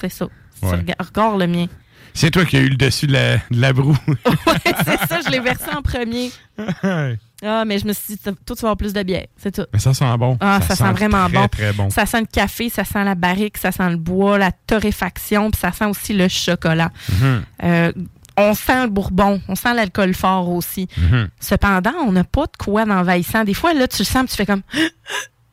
[0.00, 0.26] c'est ça.
[0.62, 0.84] Ouais.
[0.98, 1.66] Regarde le mien.
[2.14, 3.96] C'est toi qui as eu le dessus de la, de la broue.
[4.84, 6.30] c'est ça, je l'ai versé en premier.
[7.44, 9.26] Ah, mais je me suis dit, toi, tu vas avoir plus de bière.
[9.36, 9.66] C'est tout.
[9.72, 10.38] Mais ça sent bon.
[10.40, 11.48] Ah, ça, sent, vraiment très, bon.
[11.48, 11.90] Très bon.
[11.90, 15.60] Ça sent le café, ça sent la barrique, ça sent le bois, la torréfaction, puis
[15.60, 16.92] ça sent aussi le chocolat.
[17.10, 17.42] Mhm.
[17.64, 17.92] Euh,
[18.36, 20.88] on sent le bourbon, on sent l'alcool fort aussi.
[20.96, 21.28] Mhm.
[21.40, 23.44] Cependant, on n'a pas de quoi d'envahissant.
[23.44, 24.62] Des fois, là, tu le sens, tu fais comme...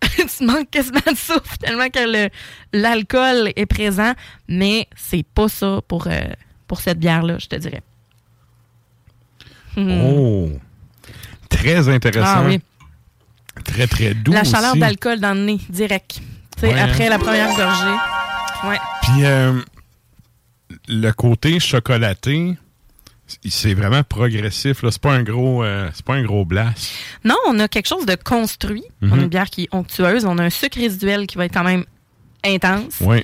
[0.01, 2.29] tu manques quasiment de souffle tellement que
[2.73, 4.13] l'alcool est présent.
[4.47, 6.21] Mais c'est pas ça pour, euh,
[6.67, 7.81] pour cette bière-là, je te dirais.
[9.75, 10.01] Hmm.
[10.01, 10.49] Oh!
[11.49, 12.25] Très intéressant.
[12.27, 12.61] Ah oui.
[13.63, 16.21] Très, très doux La chaleur d'alcool dans le nez, direct.
[16.55, 17.09] Tu sais, Ouais, après hein.
[17.09, 17.97] la première gorgée.
[18.67, 18.77] Ouais.
[19.01, 19.59] Puis euh,
[20.87, 22.57] le côté chocolaté,
[23.47, 24.81] c'est vraiment progressif.
[24.83, 24.91] là.
[24.91, 26.91] C'est pas un gros, euh, c'est pas un gros blast.
[27.23, 28.83] Non, on a quelque chose de construit.
[29.01, 30.25] On a une bière qui est onctueuse.
[30.25, 31.85] On a un sucre résiduel qui va être quand même
[32.45, 32.97] intense.
[33.01, 33.23] Oui.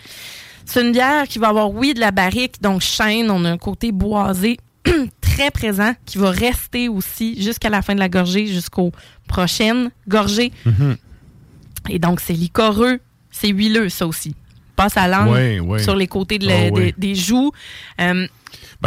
[0.65, 3.29] C'est une bière qui va avoir, oui, de la barrique, donc chêne.
[3.29, 4.57] On a un côté boisé
[5.21, 8.91] très présent qui va rester aussi jusqu'à la fin de la gorgée, jusqu'aux
[9.27, 10.51] prochaines gorgées.
[10.65, 10.97] Mhm.
[11.89, 12.99] Et donc, c'est licoreux,
[13.31, 14.35] c'est huileux, ça aussi.
[14.75, 15.83] Passe à langue Oui, oui.
[15.83, 16.93] sur les côtés de la- Ah, oui.
[16.97, 17.51] des, des joues.
[18.01, 18.27] Euh,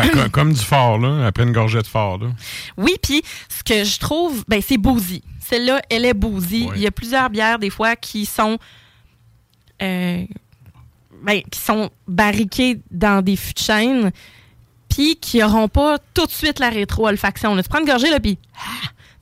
[0.03, 2.19] Ben, comme, comme du fort, là, après une gorgée de fort.
[2.19, 2.29] Là.
[2.77, 5.23] Oui, puis ce que je trouve, ben c'est boozy.
[5.41, 6.69] Celle-là, elle est boozy.
[6.77, 8.59] Il y a plusieurs bières, des fois, qui sont
[9.83, 10.25] euh,
[11.23, 14.11] ben, qui sont barriqués dans des fûts de chêne,
[14.89, 17.55] puis qui n'auront pas tout de suite la rétro-olfaction.
[17.55, 17.63] là.
[17.63, 18.39] Tu prends une gorgée, là, puis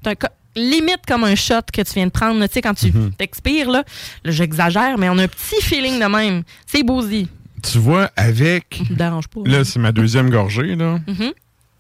[0.04, 0.12] ah,
[0.54, 2.44] limite comme un shot que tu viens de prendre.
[2.46, 3.12] Tu sais, quand tu Mhm.
[3.12, 3.84] t'expires, là,
[4.24, 6.42] là, j'exagère, mais on a un petit feeling de même.
[6.66, 7.28] C'est bousy.
[7.62, 8.82] Tu vois, avec.
[8.90, 9.40] Dérange pas.
[9.44, 10.98] Là, c'est ma deuxième gorgée, là.
[11.06, 11.32] Mhm.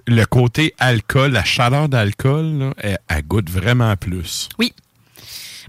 [0.08, 4.48] Le côté alcool, la chaleur d'alcool, là, elle, elle goûte vraiment plus.
[4.58, 4.72] Oui.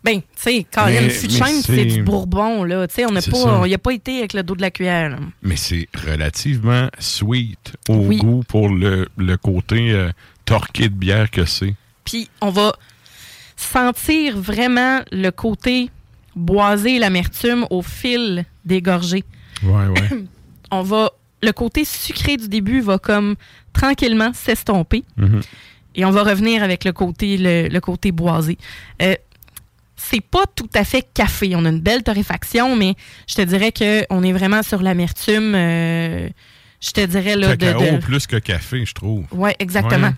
[0.04, 2.88] Ben, tu sais, quand il y a une chêne, c'est du bourbon, là.
[2.88, 5.18] Tu sais, on n'a pas, pas été avec le dos de la cuillère, là.
[5.42, 8.18] Mais c'est relativement sweet au Oui.
[8.18, 10.12] goût pour le, le côté euh,
[10.46, 11.74] torqué de bière que c'est.
[12.06, 12.74] Puis on va
[13.56, 15.90] sentir vraiment le côté
[16.36, 19.24] boisé l'amertume au fil des gorgées.
[19.64, 20.10] Ouais, ouais.
[20.72, 21.12] On va
[21.44, 23.36] le côté sucré du début va comme
[23.74, 25.42] tranquillement s'estomper Mhm.
[25.96, 28.58] et on va revenir avec le côté le, le côté boisé.
[29.02, 29.14] Euh,
[29.96, 31.56] c'est pas tout à fait café.
[31.56, 32.96] On a une belle torréfaction, mais
[33.28, 35.54] je te dirais que on est vraiment sur l'amertume.
[35.56, 36.28] euh,
[36.82, 39.26] je te dirais là de- de, plus que café, je trouve.
[39.32, 40.08] oui, exactement.
[40.10, 40.14] Ouais.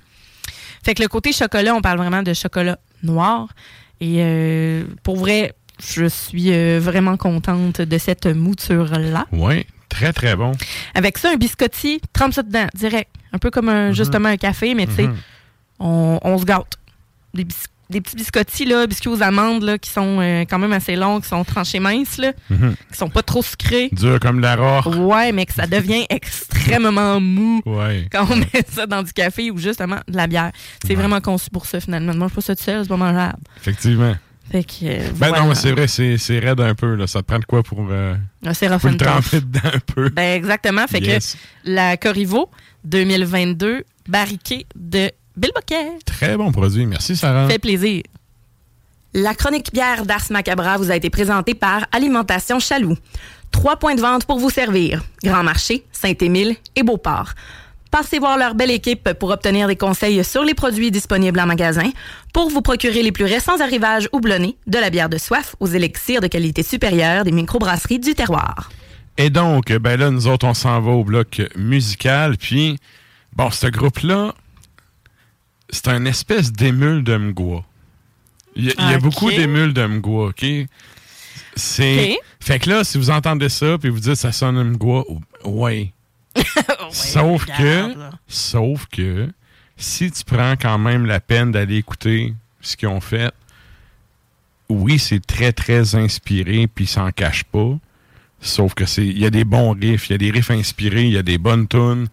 [0.83, 3.47] Fait que le côté chocolat, on parle vraiment de chocolat noir.
[4.01, 9.25] Et euh, pour vrai, je suis euh, vraiment contente de cette mouture-là.
[9.31, 10.51] Oui, très, très bon.
[10.93, 13.09] Avec ça, un biscotti, trempe ça dedans, direct.
[13.33, 15.15] Un peu comme un, justement un café, mais tu sais, Mhm.
[15.79, 16.77] on, on se gâte.
[17.33, 20.73] Des, bis- des petits biscottis, là, biscuits aux amandes, là, qui sont euh, quand même
[20.73, 22.75] assez longs, qui sont tranchés minces, là, Mhm.
[22.91, 23.89] qui sont pas trop sucrés.
[23.91, 24.95] Dur comme la roche.
[24.95, 28.07] Ouais, mais que ça devient extrêmement mou Ouais.
[28.11, 30.51] quand on met ça dans du café ou justement de la bière.
[30.85, 32.13] C'est vraiment conçu pour ça, finalement.
[32.15, 33.37] Mange pas ça tout seul, c'est pas mangeable.
[33.57, 34.15] Effectivement.
[34.51, 35.43] Fait que, euh, Ben voilà.
[35.43, 36.95] non, c'est vrai, c'est c'est raide un peu.
[36.95, 37.05] Là.
[37.07, 40.09] Ça te prend de quoi pour, euh, Ah, pour le tremper dedans un peu.
[40.09, 40.87] Ben, exactement.
[40.87, 41.35] Fait Yes.
[41.35, 42.49] que la Corrivo
[42.83, 45.91] 2022, barriquée de Bill Bocquet.
[46.05, 46.85] Très bon produit.
[46.85, 47.47] Merci, Sarah.
[47.47, 48.01] Fait plaisir.
[49.13, 52.95] La chronique bière d'Ars Macabra vous a été présentée par Alimentation Chaloux.
[53.51, 55.03] Trois points de vente pour vous servir.
[55.23, 57.33] Grand Marché, Saint-Émile et Beauport.
[57.91, 61.89] Passez voir leur belle équipe pour obtenir des conseils sur les produits disponibles en magasin,
[62.33, 66.21] pour vous procurer les plus récents arrivages houblonnés, de la bière de soif aux élixirs
[66.21, 68.69] de qualité supérieure des microbrasseries du terroir.
[69.17, 72.37] Et donc, ben là, nous autres, on s'en va au bloc musical.
[72.37, 72.77] Puis,
[73.35, 74.33] bon, ce groupe-là,
[75.71, 77.63] c'est un espèce d'émule de Mgwa.
[78.55, 79.01] Il y a, il y a Ok.
[79.03, 80.45] beaucoup d'émules de Mgwa, OK?
[81.55, 82.11] C'est...
[82.13, 82.17] Ok.
[82.39, 85.03] Fait que là, si vous entendez ça, puis vous dites ça sonne Mgwa,
[85.43, 85.91] ouais.
[86.89, 87.95] sauf que...
[88.27, 89.29] Sauf que,
[89.77, 93.33] si tu prends quand même la peine d'aller écouter ce qu'ils ont fait,
[94.69, 97.77] oui, c'est très, très inspiré, puis ils s'en cachent pas.
[98.41, 101.05] Sauf que c'est, il y a des bons riffs, il y a des riffs inspirés,
[101.05, 102.07] il y a des bonnes tunes.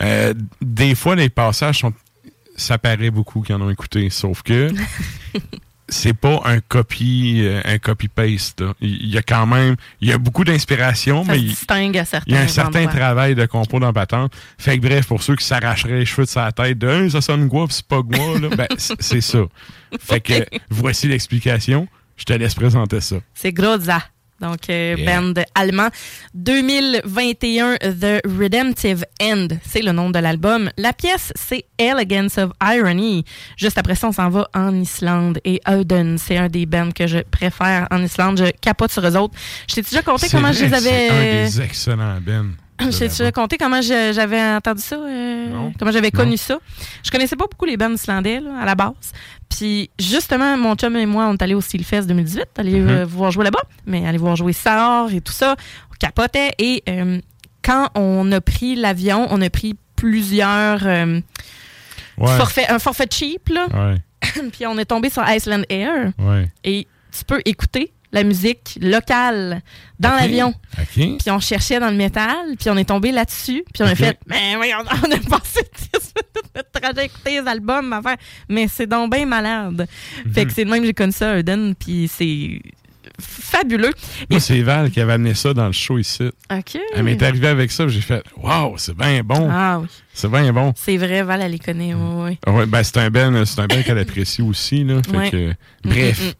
[0.00, 0.32] Euh,
[0.62, 1.92] des fois, les passages sont,
[2.56, 4.72] ça paraît beaucoup qu'ils en ont écouté, sauf que
[5.88, 8.64] c'est pas un copy, euh, un copy paste.
[8.80, 12.24] Il y a quand même, il y a beaucoup d'inspiration, mais il, distingue à certains
[12.26, 12.94] il y a un certain endroits.
[12.94, 14.32] travail de compo dans Patente.
[14.58, 17.20] Fait que bref, pour ceux qui s'arracheraient les cheveux de sa tête de Hey, ça
[17.20, 19.40] sonne quoi, c'est pas quoi, là, ben, c'est ça.
[20.00, 20.34] Fait que
[20.70, 21.86] voici l'explication.
[22.16, 23.16] Je te laisse présenter ça.
[23.34, 24.02] C'est Groza.
[24.40, 25.20] Donc, euh, Yeah.
[25.20, 25.88] band allemand.
[26.34, 30.70] 2021, The Redemptive End, c'est le nom de l'album.
[30.76, 33.24] La pièce, c'est Elegance of Irony.
[33.56, 35.38] Juste après ça, on s'en va en Islande.
[35.44, 38.38] Et Auden, c'est un des bands que je préfère en Islande.
[38.38, 39.34] Je capote sur eux autres.
[39.68, 41.44] Je t'ai déjà C'est comment vrai je les que C'est un avais...
[41.44, 42.52] des excellents Ben.
[42.78, 46.58] Je t'ai déjà conté comment j'avais entendu ça, euh, comment j'avais connu ça.
[47.04, 48.92] Je connaissais pas beaucoup les bands islandais là, à la base.
[49.48, 52.88] Puis justement, mon chum et moi, on est allés au Steelfest 2018, aller Mhm.
[52.88, 55.56] euh, voir jouer là-bas, mais aller voir jouer Sahar et tout ça.
[55.90, 56.50] On capotait.
[56.58, 57.20] Et euh,
[57.64, 61.20] quand on a pris l'avion, on a pris plusieurs euh,
[62.18, 62.36] Ouais.
[62.36, 63.66] forfaits, un forfait cheap, là.
[63.74, 63.96] Ouais,
[64.52, 66.50] puis on est tombé sur Iceland Air ouais.
[66.64, 69.62] et tu peux écouter la musique locale
[69.98, 70.54] dans l'avion.
[70.94, 74.18] Puis on cherchait dans le métal, puis on est tombé là-dessus, puis on a fait,
[74.26, 76.00] mais oui, on, on a passé tout
[76.54, 78.16] notre trajet à écouter les albums, à faire,
[78.48, 79.86] mais c'est donc bien malade.
[80.32, 80.46] Fait Mhm.
[80.48, 82.60] que c'est de même que j'ai connu ça, Eden, puis c'est
[83.20, 83.92] fabuleux.
[84.30, 86.24] Moi, c'est Val qui avait amené ça dans le show ici.
[86.50, 86.78] OK.
[86.94, 89.48] Elle m'est arrivée avec ça, j'ai fait Waouh, c'est bien bon.
[89.50, 90.72] Ah oui, C'est bien bon.
[90.76, 92.52] c'est vrai, Val, elle les connaît, oui, oui.
[92.52, 95.00] Ouais, ben, c'est un Ben, c'est un Ben qu'elle apprécie aussi, là.
[95.02, 95.30] Fait Ouais.
[95.30, 95.54] que,
[95.84, 96.32] bref, Mm, mm,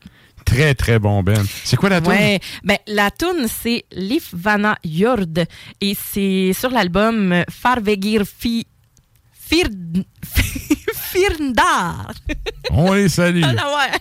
[0.47, 1.45] très, très bon Ben.
[1.65, 2.09] C'est quoi la tune?
[2.13, 5.27] Ouais, ben la tune c'est Lif Vana Jord
[5.83, 8.67] et c'est sur l'album Farvegir Fi
[9.35, 9.67] Fir
[10.95, 12.13] Firndar.
[12.71, 13.43] On les salue.
[13.45, 13.99] Ah, là, ouais.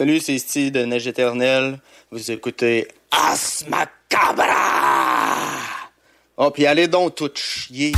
[0.00, 1.78] Salut, c'est Steve de Neige Éternelle.
[2.10, 4.46] Vous écoutez As Macabra!
[6.38, 7.92] Oh, puis allez donc tout chier.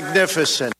[0.00, 0.75] Magnificent.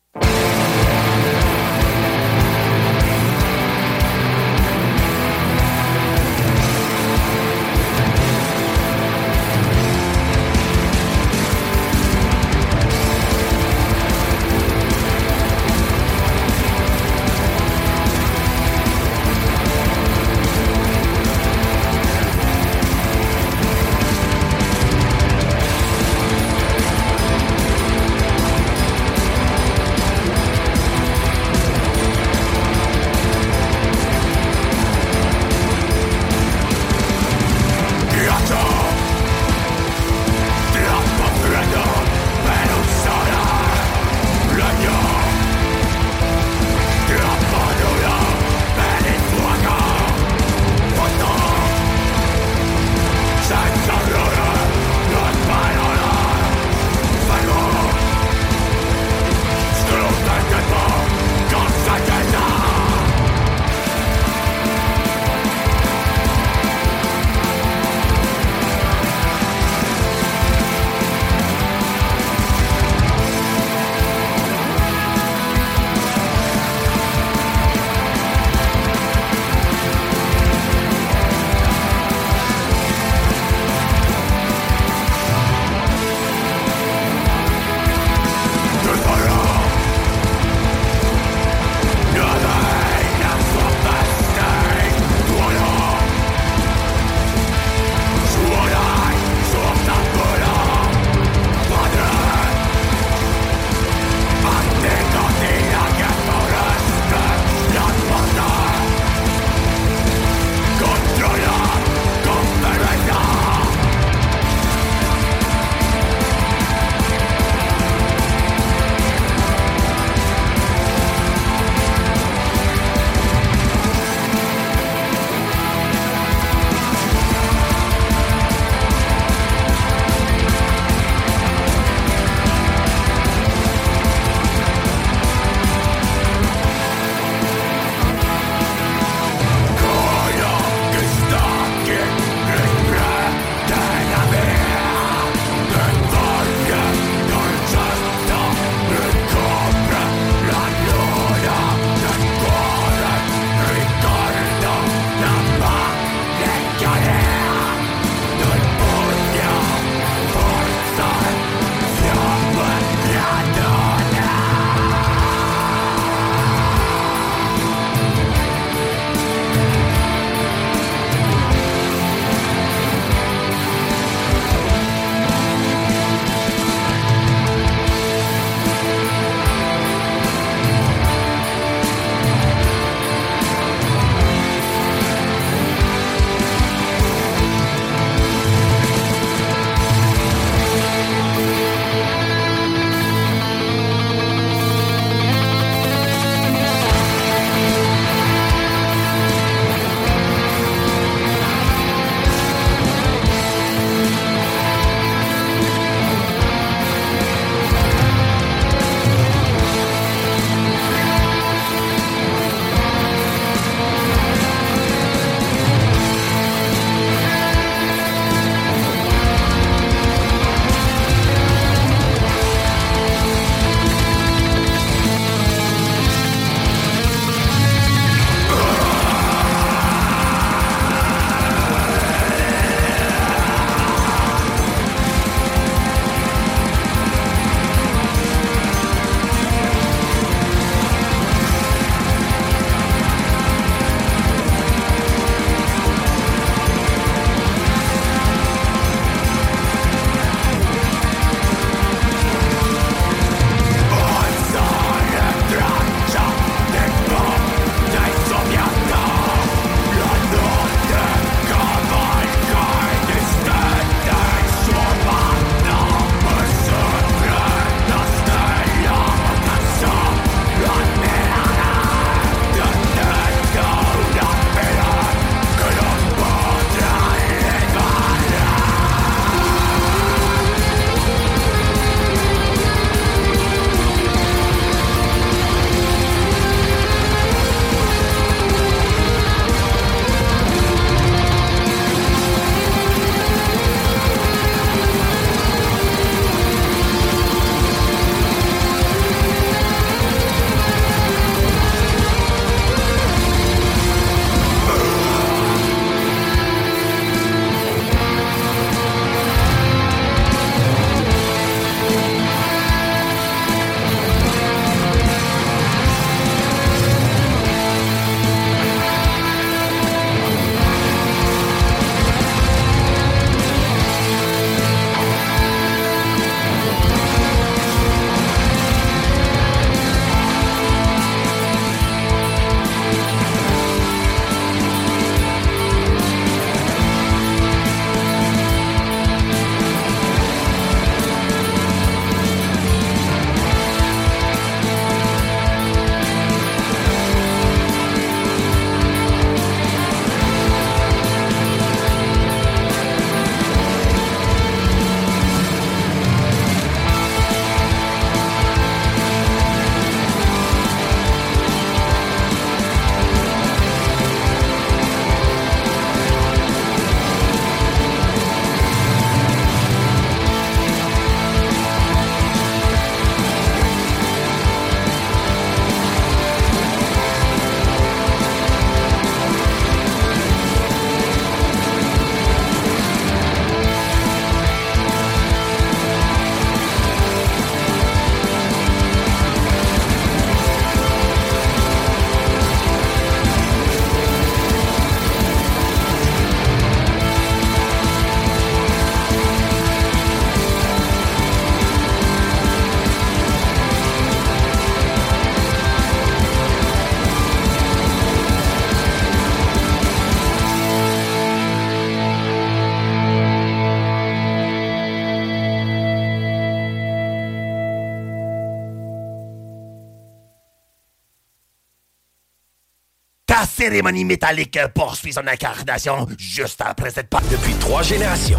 [423.67, 428.39] Cérémonie métallique poursuit son incarnation juste après cette part depuis trois générations.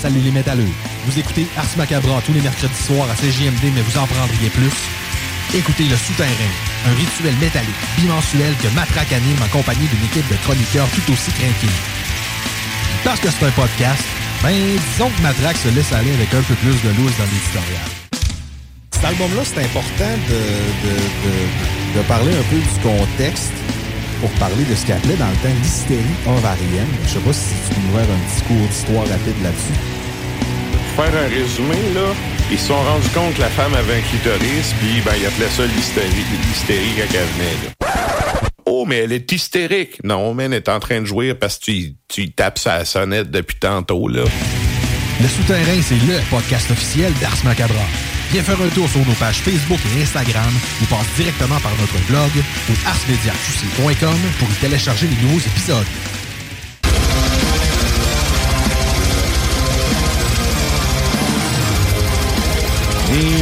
[0.00, 0.72] Salut les métalleux.
[1.04, 4.72] Vous écoutez Ars Macabra tous les mercredis soirs à CJMD, mais vous en prendriez plus?
[5.54, 6.52] Écoutez Le Souterrain,
[6.88, 11.30] un rituel métallique bimensuel que Matraque anime en compagnie d'une équipe de chroniqueurs tout aussi
[11.32, 11.76] craqués.
[13.04, 14.04] Parce que c'est un podcast,
[14.42, 14.56] ben
[14.92, 17.84] disons que Matraque se laisse aller avec un peu plus de loose dans l'éditorial.
[18.90, 20.40] Cet album-là, c'est important de,
[20.88, 23.52] de, de, de parler un peu du contexte
[24.20, 26.88] pour parler de ce qu'il appelait dans le temps l'hystérie ovarienne.
[27.04, 29.78] Je sais pas si tu peux nous faire un petit cours d'histoire rapide là-dessus.
[30.72, 32.14] Pour faire un résumé, là,
[32.50, 35.48] ils se sont rendus compte que la femme avait un clitoris, puis ben, ils appelaient
[35.48, 37.56] ça l'hystérie, l'hystérie quand elle venait.
[37.64, 37.88] Là.
[38.66, 40.02] Oh, mais elle est hystérique.
[40.04, 43.30] Non, mais elle est en train de jouer parce que tu, tu tapes sa sonnette
[43.30, 44.24] depuis tantôt, là.
[45.20, 47.82] Le Souterrain, c'est le podcast officiel d'Ars Macabra.
[48.30, 50.52] Viens faire un tour sur nos pages Facebook et Instagram
[50.82, 52.30] ou passe directement par notre blog
[52.68, 55.86] ou arsmediaqc.com pour y télécharger les nouveaux épisodes.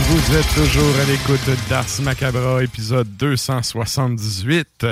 [0.08, 4.86] Vous êtes toujours à l'écoute d'Ars Macabra, épisode 278.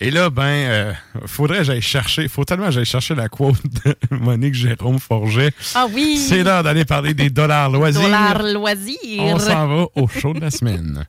[0.00, 0.92] Et là, ben, euh,
[1.24, 5.52] faudrait que j'aille chercher, faut tellement que j'aille chercher la quote de Monique Jérôme Forget.
[5.74, 6.18] Ah oui!
[6.18, 8.02] C'est l'heure d'aller parler des dollars loisirs.
[8.02, 9.20] Dollars loisirs.
[9.20, 11.06] On s'en va au show de la semaine.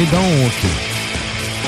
[0.00, 0.52] Et donc,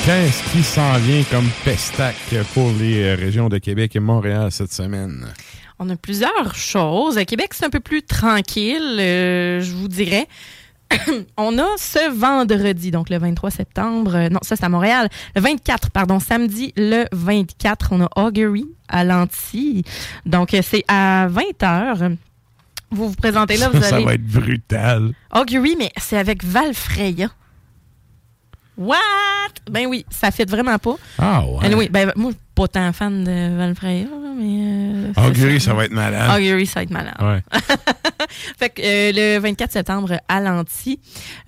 [0.07, 2.17] qu'est-ce qui s'en vient comme pestac
[2.55, 5.27] pour les euh, régions de Québec et Montréal cette semaine?
[5.79, 7.19] On a plusieurs choses.
[7.19, 10.29] À Québec, c'est un peu plus tranquille, euh, je vous dirais.
[11.37, 15.43] on a ce vendredi, donc le 23 septembre, euh, non, ça c'est à Montréal, le
[15.43, 19.85] 24, pardon, samedi le 24, on a Augury à Lanty.
[20.25, 22.17] Donc c'est à 20h.
[22.93, 25.13] Vous vous présentez là, vous Ça va être brutal.
[25.35, 27.29] Augury, mais c'est avec Valfreya.
[28.79, 28.97] What?
[29.71, 30.97] Ben oui, ça fait vraiment pas.
[31.19, 31.67] Ah ouais.
[31.67, 35.13] Anyway, ben, moi, je suis pas tant fan de Valfreya, là, mais...
[35.19, 36.31] euh, Augury, ça va être malade.
[36.41, 37.15] Augury, ça va être malade.
[37.21, 37.43] Ouais.
[38.59, 40.99] Fait que euh, le 24 septembre à Lanty,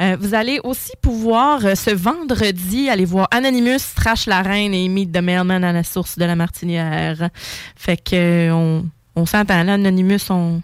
[0.02, 5.12] euh, vous allez aussi pouvoir ce vendredi aller voir Anonymous, Trash la Reine et Meet
[5.12, 7.30] the Mailman à la source de la Martinière.
[7.74, 8.84] Fait que on,
[9.16, 10.60] on s'entend là, Anonymous, on.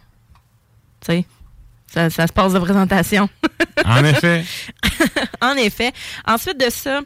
[1.01, 1.25] Tu sais,
[1.93, 3.29] ça, ça se passe de présentation.
[3.85, 4.45] En effet.
[5.41, 5.93] en effet.
[6.27, 7.01] Ensuite de ça,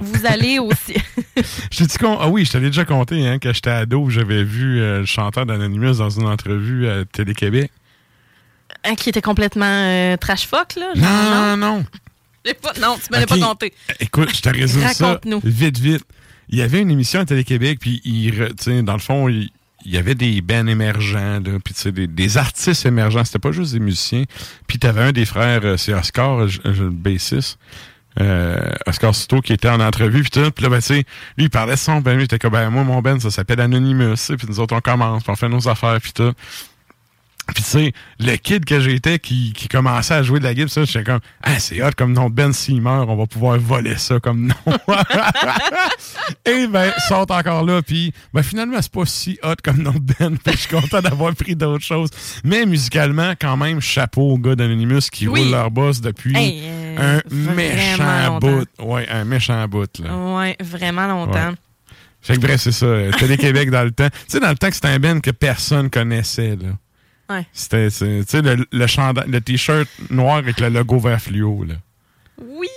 [0.00, 0.94] vous allez aussi.
[1.70, 2.18] Je dit qu'on.
[2.18, 5.46] Ah oui, je t'avais déjà compté, hein, quand j'étais ado, j'avais vu euh, le chanteur
[5.46, 7.70] d'Anonymous dans une entrevue à Télé-Québec.
[8.82, 10.92] Un qui était complètement euh, trash fuck, là?
[10.96, 11.84] Non, non, non?
[12.60, 13.28] Pas- non, tu me l'as Ok.
[13.40, 13.72] pas compté.
[14.00, 15.40] Écoute, je te résume ça Raconte-nous.
[15.44, 16.04] vite, vite.
[16.48, 18.32] Il y avait une émission à Télé-Québec, puis il,
[18.82, 19.50] dans le fond, il,
[19.84, 23.24] il y avait des bands émergents, là, puis des, des artistes émergents.
[23.24, 24.24] C'était pas juste des musiciens.
[24.66, 27.58] Puis t'avais un des frères, euh, c'est Oscar, je- le bassiste.
[28.20, 31.04] Euh, Oscar Souto qui était en entrevue puis puis là ben tu sais
[31.36, 33.60] lui il parlait de son ben il était comme ben moi mon ben ça s'appelle
[33.60, 36.32] Anonymous puis nous autres on commence puis on fait nos affaires puis tout
[37.52, 40.70] puis tu sais, le kid que j'étais qui, qui commençait à jouer de la guitare,
[40.70, 43.58] ça, j'étais comme, ah, c'est hot comme nom de Ben s'il meurt, on va pouvoir
[43.58, 44.54] voler ça comme nom.
[46.46, 49.92] Et ben, ils sont encore là, puis ben, finalement, c'est pas si hot comme nom
[49.92, 52.10] de Ben, je suis content d'avoir pris d'autres choses.
[52.44, 55.40] Mais musicalement, quand même, chapeau aux gars d'Anonymous qui Oui.
[55.40, 58.48] roulent leur boss depuis Hey, euh, un vraiment méchant longtemps.
[58.48, 58.66] bout.
[58.84, 60.16] Ouais, un méchant bout, là.
[60.36, 61.50] Ouais, vraiment longtemps.
[61.50, 61.54] Ouais.
[62.22, 62.86] Fait que bref, c'est ça.
[62.86, 64.08] euh, Télé-Québec dans le temps.
[64.08, 66.68] Tu sais, dans le temps que c'était un band que personne connaissait, là.
[67.30, 67.46] Ouais.
[67.52, 71.74] C'était, tu sais, le, le, chandail- le t-shirt noir avec le logo vert fluo, là.
[72.38, 72.68] Oui.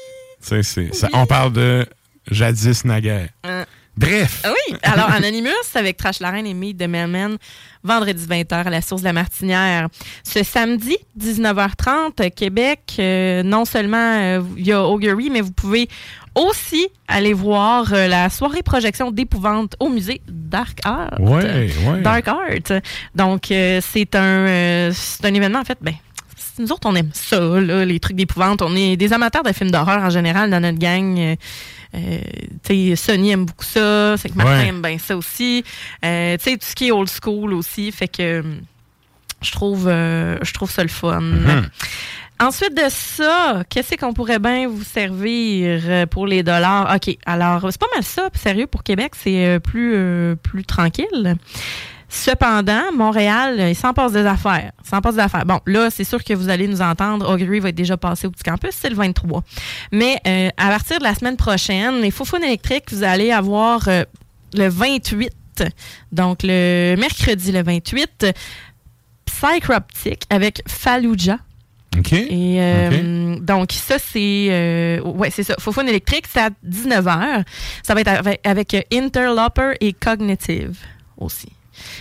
[0.48, 1.86] Tu sais, on parle de
[2.30, 3.30] jadis naguère.
[3.46, 3.66] Euh,
[3.98, 4.42] Bref.
[4.44, 7.38] Ah Oui, alors Anonymous avec Trash la Reine et Meet the Mailman,
[7.84, 9.88] vendredi 20h à la source de la Martinière.
[10.24, 15.90] Ce samedi, 19h30, Québec, euh, non seulement euh, il y a Augury, mais vous pouvez
[16.38, 21.20] aussi aller voir euh, la soirée projection d'épouvante au musée Dark Art.
[21.20, 22.02] Ouais, ouais.
[22.02, 22.80] Dark Art.
[23.16, 25.96] Donc, euh, c'est un, euh, c'est un événement, en fait, ben,
[26.60, 28.62] nous autres, on aime ça, là, les trucs d'épouvante.
[28.62, 31.36] On est des amateurs de films d'horreur en général dans notre gang.
[31.96, 34.16] Euh, Sonny aime beaucoup ça.
[34.18, 34.68] C'est que Martin Ouais.
[34.68, 35.64] aime bien ça aussi.
[36.04, 37.92] Euh, tu sais, tout ce qui est old school aussi.
[37.92, 38.44] Fait que euh,
[39.42, 41.22] je trouve, euh, je trouve ça le fun.
[41.22, 41.70] Mhm.
[42.40, 46.96] Ensuite de ça, qu'est-ce qu'on pourrait bien vous servir euh, pour les dollars?
[46.96, 48.30] OK, alors, c'est pas mal ça.
[48.36, 51.36] Sérieux, pour Québec, c'est euh, plus, euh, plus tranquille.
[52.10, 54.72] Cependant, Montréal, il s'en passe des affaires.
[54.88, 55.46] S'en passe des affaires.
[55.46, 57.28] Bon, là, c'est sûr que vous allez nous entendre.
[57.28, 59.44] Augury va être déjà passé au petit campus, c'est le 23.
[59.92, 60.22] Mais
[60.58, 63.90] à partir de la semaine prochaine, les Foufounes électriques, vous allez avoir
[64.54, 65.66] le 28,
[66.14, 68.28] donc le mercredi le 28,
[69.26, 71.40] Psychroptic avec Fallujah.
[71.98, 72.14] OK.
[72.14, 74.48] Et euh, donc, ça, c'est.
[74.50, 75.56] euh, ouais, c'est ça.
[75.60, 77.44] Fofone électrique, c'est à 19h.
[77.84, 80.78] Ça va être avec, avec, Interloper et Cognitive
[81.18, 81.50] aussi.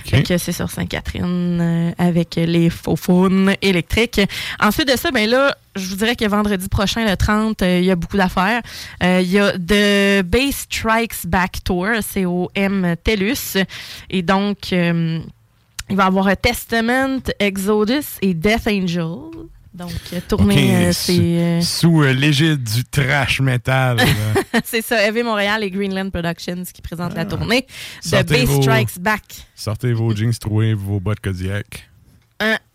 [0.05, 4.21] Fait que c'est sur Sainte-Catherine euh, avec les faux faunes électriques.
[4.61, 7.85] Ensuite de ça, ben là, je vous dirais que vendredi prochain, le 30, euh, il
[7.85, 8.63] y a beaucoup d'affaires.
[9.03, 13.59] Euh, Il y a The Bass Strikes Back Tour, c'est au M TELUS.
[14.11, 15.23] Et donc, il
[15.91, 19.49] va y avoir Testament, Exodus et Death Angel.
[19.77, 20.59] Donc, euh, tournée, OK,
[20.89, 21.13] euh, sous- c'est...
[21.21, 23.99] euh, Sous l'égide du trash metal.
[24.65, 27.63] c'est ça, Heavy Montréal et Greenland Productions qui présentent la tournée.
[27.63, 28.01] The Ah.
[28.09, 29.23] Sortez Bass vos- Strikes Back.
[29.55, 31.89] Sortez vos jeans troués, vos bottes Kodiak.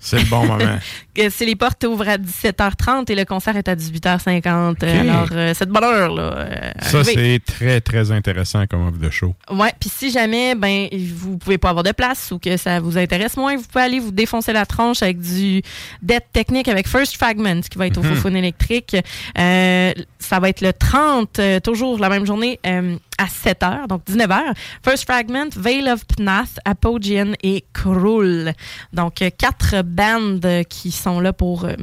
[0.04, 0.80] C'est le bon moment.
[1.30, 4.78] C'est les portes ouvrent à 17h30 et le concert est à 18h50.
[4.82, 6.22] Euh, Alors, euh, c'est de bonne heure, là.
[6.38, 9.36] euh, Ça, c'est très, très intéressant comme offre de show.
[9.52, 12.98] Ouais, puis si jamais ben vous pouvez pas avoir de place ou que ça vous
[12.98, 15.62] intéresse moins, vous pouvez aller vous défoncer la tronche avec du
[16.02, 18.16] dead technique avec First Fragment qui va être au Mhm.
[18.16, 18.96] Fofone électrique.
[19.38, 24.54] Euh, ça va être le 30 euh, toujours la même journée à 7h donc 19h.
[24.84, 28.54] First Fragment, Veil of Pnath, Apogeian et Krull.
[28.94, 31.76] Donc quatre bandes qui sont là pour euh,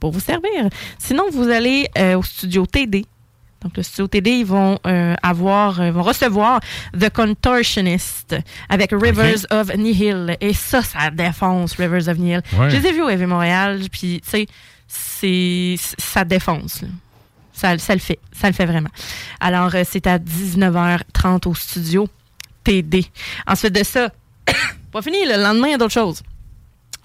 [0.00, 0.68] pour vous servir.
[0.98, 3.06] Sinon vous allez euh, au studio TD
[3.64, 6.60] donc, le studio TD, ils vont euh, avoir, euh, vont recevoir
[6.98, 8.36] The Contortionist
[8.68, 10.36] avec Rivers of Nihil.
[10.42, 12.42] Et ça, ça défonce Rivers of Nihil.
[12.58, 12.68] Ouais.
[12.68, 14.46] Je les ai vus au EV Montréal, puis tu sais,
[14.86, 16.82] c'est, ça défonce.
[16.82, 16.88] là.
[17.54, 18.18] Ça, ça le fait.
[18.32, 18.90] Ça le fait vraiment.
[19.40, 22.06] Alors, euh, c'est à 19h30 au studio
[22.64, 23.06] TD.
[23.46, 24.10] Ensuite de ça,
[24.92, 26.22] pas fini, le lendemain, il y a d'autres choses.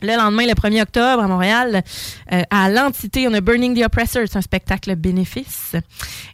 [0.01, 1.83] Le lendemain, le 1er octobre, à Montréal,
[2.31, 4.23] euh, à l'entité, on a Burning the Oppressor.
[4.27, 5.75] C'est un spectacle bénéfice.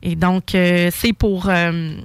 [0.04, 1.50] Et donc, euh, c'est pour...
[1.50, 1.96] euh,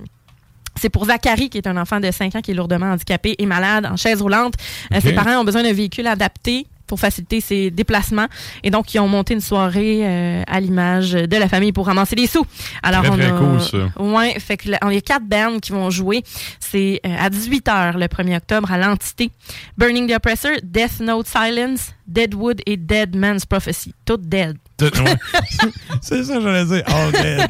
[0.76, 3.44] c'est pour Zachary, qui est un enfant de 5 ans qui est lourdement handicapé et
[3.44, 4.54] malade en chaise roulante.
[5.02, 8.26] Ses parents ont besoin d'un véhicule adapté pour faciliter ses déplacements.
[8.64, 12.16] Et donc, ils ont monté une soirée euh, à l'image de la famille pour ramasser
[12.16, 12.44] des sous.
[12.82, 14.02] Alors, Très, on très a, cool, ça.
[14.02, 16.24] Ouais, fait que là, on y a quatre bands qui vont jouer.
[16.58, 19.30] C'est euh, à 18h le 1er octobre à l'entité.
[19.78, 23.94] Burning the Oppressor, Death Note Silence, Deadwood et Dead Man's Prophecy.
[24.04, 24.56] Toutes dead.
[24.76, 25.14] Tout- ouais.
[26.02, 26.82] C'est ça que j'allais dire.
[26.88, 27.48] All dead.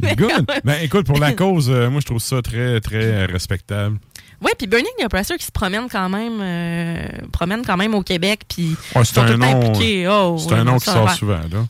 [0.16, 0.46] Good.
[0.64, 3.98] Ben, écoute, pour la cause, euh, moi, je trouve ça très, très respectable.
[4.42, 8.02] Ouais, puis Burning the Oppressor qui se promène quand même, euh, promène quand même au
[8.02, 9.72] Québec, puis Ouais, c'est sont un nom.
[9.72, 11.66] Oh, c'est ouais, un nom qui sort souvent, là.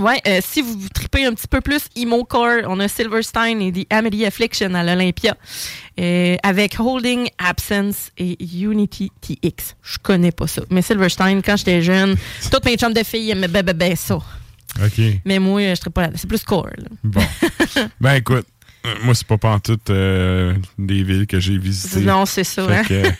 [0.00, 3.86] Ouais, euh, si vous tripez un petit peu plus emo-core, on a Silverstein et The
[3.90, 5.36] Amity Affliction à l'Olympia
[6.00, 9.76] euh, avec Holding Absence et Unity TX.
[9.82, 10.62] Je connais pas ça.
[10.70, 12.16] Mais Silverstein, quand j'étais jeune,
[12.50, 14.16] toutes mes chums de filles aimaient ben, ben, ben ça.
[14.84, 15.00] OK.
[15.24, 16.10] Mais moi, je serais pas là.
[16.16, 16.70] C'est plus core.
[16.76, 16.88] là.
[17.04, 17.22] Bon.
[18.00, 18.46] ben, écoute,
[19.02, 22.00] moi, c'est pas pantoute euh, des villes que j'ai visitées.
[22.00, 22.62] Non, c'est ça.
[22.68, 22.82] Hein?
[22.84, 23.10] que, euh,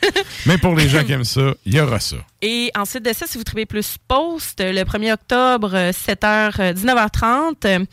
[0.47, 2.17] mais pour les gens qui aiment ça, il y aura ça.
[2.43, 6.61] Et ensuite de ça, si vous trouvez plus post, euh, le 1er octobre, euh, 7h,
[6.61, 7.85] euh, 19h30, euh,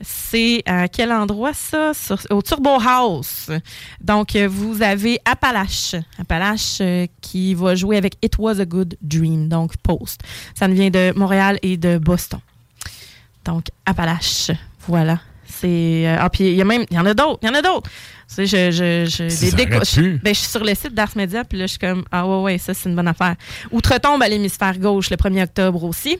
[0.00, 1.92] c'est à quel endroit ça?
[1.94, 3.50] Sur- au Turbo House.
[4.00, 5.96] Donc, euh, vous avez Appalache.
[6.20, 10.20] Appalache euh, qui va jouer avec It Was a Good Dream, donc post.
[10.54, 12.38] Ça nous vient de Montréal et de Boston.
[13.44, 14.50] Donc, Appalache.
[14.86, 15.18] Voilà.
[15.60, 16.04] C'est.
[16.06, 16.84] euh, ah, puis il y a même.
[16.90, 17.38] Il y en a d'autres.
[17.42, 17.88] Il y en a d'autres.
[18.28, 18.70] Tu sais, je.
[18.70, 21.70] je, je des déco- ben, je suis sur le site d'Ars Media, puis là, je
[21.70, 23.36] suis comme, ah ouais, ouais, ça, c'est une bonne affaire.
[23.70, 26.18] Outre-tombe à l'hémisphère gauche le 1er octobre aussi.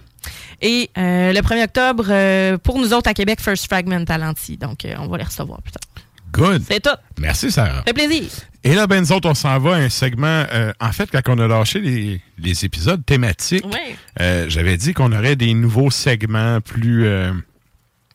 [0.62, 4.56] Et euh, le 1er octobre, euh, pour nous autres à Québec, First Fragment à l'anti.
[4.56, 5.82] Donc, euh, on va les recevoir plus tard.
[6.32, 6.62] Good.
[6.68, 6.90] C'est tout.
[7.18, 7.78] Merci, Sarah.
[7.78, 8.24] Ça fait plaisir.
[8.62, 10.44] Et là, ben, nous autres, on s'en va à un segment.
[10.52, 13.64] euh, en fait, quand on a lâché les, les épisodes thématiques,
[14.20, 17.06] euh, j'avais dit qu'on aurait des nouveaux segments plus.
[17.06, 17.32] euh,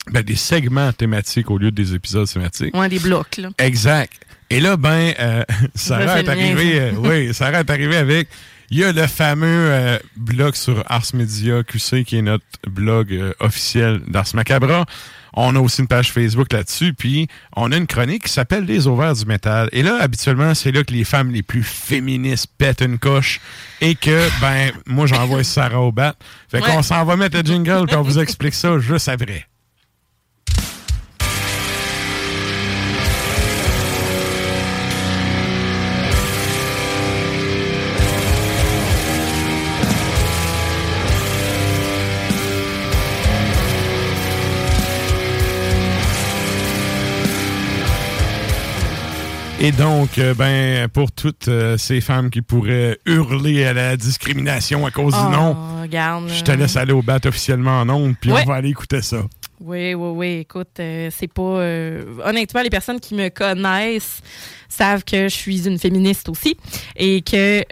[0.10, 2.76] ben, des segments thématiques au lieu des épisodes thématiques.
[2.76, 3.50] Ouais, des blocs, là.
[3.60, 4.14] Exact.
[4.50, 5.44] Et là, ben, euh,
[5.76, 6.80] Sarah est arrivée.
[6.80, 8.28] euh, oui, Sarah est arrivée avec.
[8.74, 13.12] Il y a le fameux euh, blog sur Ars Media QC, qui est notre blog
[13.12, 14.86] euh, officiel d'Ars Macabra.
[15.34, 18.88] On a aussi une page Facebook là-dessus, puis on a une chronique qui s'appelle Les
[18.88, 19.70] Ovaires du métal.
[19.74, 23.40] Et là, habituellement, c'est là que les femmes les plus féministes pètent une coche
[23.82, 26.16] et que, ben, moi, j'envoie Sarah au bat.
[26.50, 26.68] Fait Ouais.
[26.70, 29.48] qu'on s'en va mettre le jingle, puis on vous explique ça juste après.
[49.64, 54.88] Et donc, euh, ben, pour toutes euh, ces femmes qui pourraient hurler à la discrimination
[54.88, 56.30] à cause Oh, du nom, regarde.
[56.30, 58.42] je te laisse aller au bat officiellement en ondes, puis Ouais.
[58.44, 59.18] on va aller écouter ça.
[59.60, 60.28] Oui, oui, oui.
[60.40, 61.42] Écoute, euh, c'est pas.
[61.44, 64.22] euh, honnêtement, les personnes qui me connaissent
[64.68, 66.58] savent que je suis une féministe aussi
[66.96, 67.64] et que.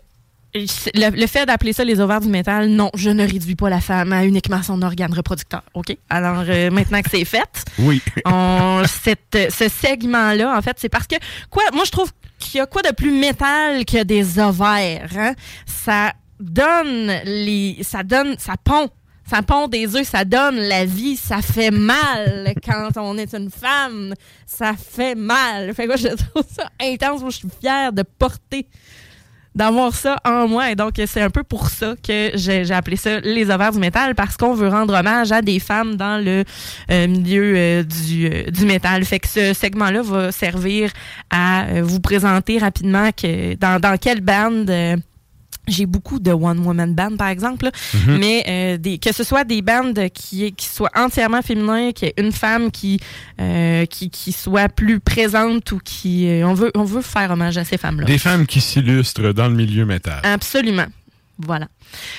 [0.55, 3.81] Le, le fait d'appeler ça les ovaires du métal, non, je ne réduis pas la
[3.81, 5.61] femme à uniquement son organe reproducteur.
[5.75, 5.95] OK?
[6.09, 8.01] Alors, euh, maintenant que c'est fait, Oui.
[8.25, 11.15] on, cette- ce segment-là, en fait, c'est parce que,
[11.51, 15.33] quoi, moi, je trouve qu'il y a quoi de plus métal que des ovaires, hein?
[15.67, 18.89] Ça donne les, ça donne, ça pond.
[19.29, 23.51] Ça pond des œufs, ça donne la vie, ça fait mal quand on est une
[23.51, 24.15] femme.
[24.47, 25.71] Ça fait mal.
[25.75, 27.21] Fait que moi, je trouve ça intense.
[27.21, 28.65] Moi, je suis fière de porter
[29.55, 30.71] d'avoir ça en moi.
[30.71, 34.15] Et donc, c'est un peu pour ça que j'ai appelé ça les ovaires du métal,
[34.15, 36.43] parce qu'on veut rendre hommage à des femmes dans le
[36.91, 39.03] euh, milieu euh, du, euh, du métal.
[39.05, 40.91] Fait que ce segment-là va servir
[41.29, 44.71] à vous présenter rapidement que dans, dans quelle bande...
[45.69, 47.71] j'ai beaucoup de one-woman band, par exemple, là.
[47.93, 48.17] Mhm.
[48.17, 52.11] mais euh, des, que ce soit des bandes qui, qui soient entièrement féminins, qu'il y
[52.11, 52.99] ait une femme qui,
[53.39, 56.27] euh, qui, qui soit plus présente ou qui...
[56.27, 58.05] euh, on, veut, on veut faire hommage à ces femmes-là.
[58.05, 60.19] Des femmes qui s'illustrent dans le milieu métal.
[60.23, 60.87] Absolument.
[61.37, 61.67] Voilà.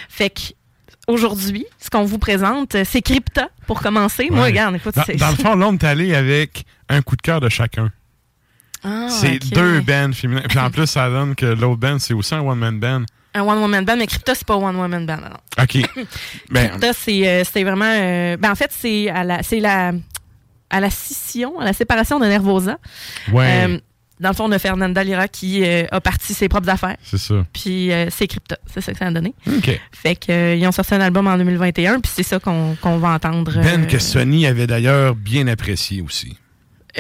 [0.09, 0.41] Fait que
[1.07, 4.29] aujourd'hui, ce qu'on vous présente, c'est Crypta pour commencer.
[4.31, 7.41] Moi, regarde, écoute, Dans, dans le fond, l'homme est allé avec un coup de cœur
[7.41, 7.91] de chacun.
[8.83, 10.43] Ah, c'est deux bands féminins.
[10.49, 13.03] Puis en plus, ça donne que l'autre band, c'est aussi un one-man band.
[13.35, 15.17] Un one-woman band, mais Crypta, c'est pas one-woman band.
[15.19, 15.63] non.
[15.63, 15.79] OK.
[16.51, 17.85] ben, Crypta, c'est euh, c'est vraiment.
[17.85, 19.93] euh, ben, en fait, c'est à la, c'est la,
[20.71, 22.79] à la scission, à la séparation de Nervosa.
[23.33, 23.67] Ouais.
[23.69, 23.79] Euh,
[24.19, 26.97] dans le fond, de Fernanda Lira qui euh, a parti ses propres affaires.
[27.03, 27.47] c'est ça.
[27.55, 28.59] Puis euh, c'est Crypta.
[28.67, 29.33] C'est ça que ça a donné.
[29.47, 29.81] OK.
[29.93, 32.99] Fait que, euh, ils ont sorti un album en 2021, puis c'est ça qu'on qu'on
[32.99, 33.53] va entendre.
[33.63, 36.37] Ben que Sony avait d'ailleurs bien apprécié aussi.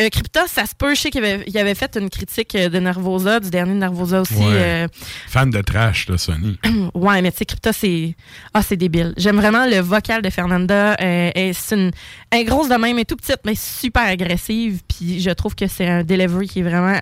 [0.00, 0.94] Euh, Crypta, ça se peut.
[0.94, 4.22] Je sais qu'il avait, il avait fait une critique euh, de Nervosa, du dernier Nervosa
[4.22, 4.34] aussi.
[4.34, 4.44] Ouais.
[4.46, 4.88] euh,
[5.28, 6.58] Fan de trash, là, Sony.
[6.94, 8.14] ouais, mais tu sais, Crypta, c'est.
[8.54, 9.12] Ah, c'est débile.
[9.16, 10.96] J'aime vraiment le vocal de Fernanda.
[11.00, 11.90] Euh, elle, c'est une.
[12.30, 14.80] Elle est grosse de même, elle est tout petite, mais super agressive.
[14.88, 16.98] Puis je trouve que c'est un delivery qui est vraiment,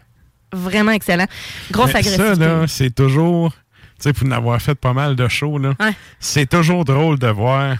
[0.52, 1.26] vraiment excellent.
[1.70, 2.34] Grosse Mais agressivité.
[2.34, 3.52] Ça, là, c'est toujours.
[3.52, 5.92] Tu sais, pour en avoir fait pas mal de shows, là, Ouais.
[6.20, 7.76] c'est toujours drôle de voir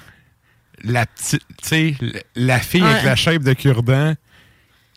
[0.85, 1.43] la petite.
[1.63, 1.95] Tu sais,
[2.35, 2.89] la fille Ouais.
[2.91, 4.15] avec la shape de cure-dent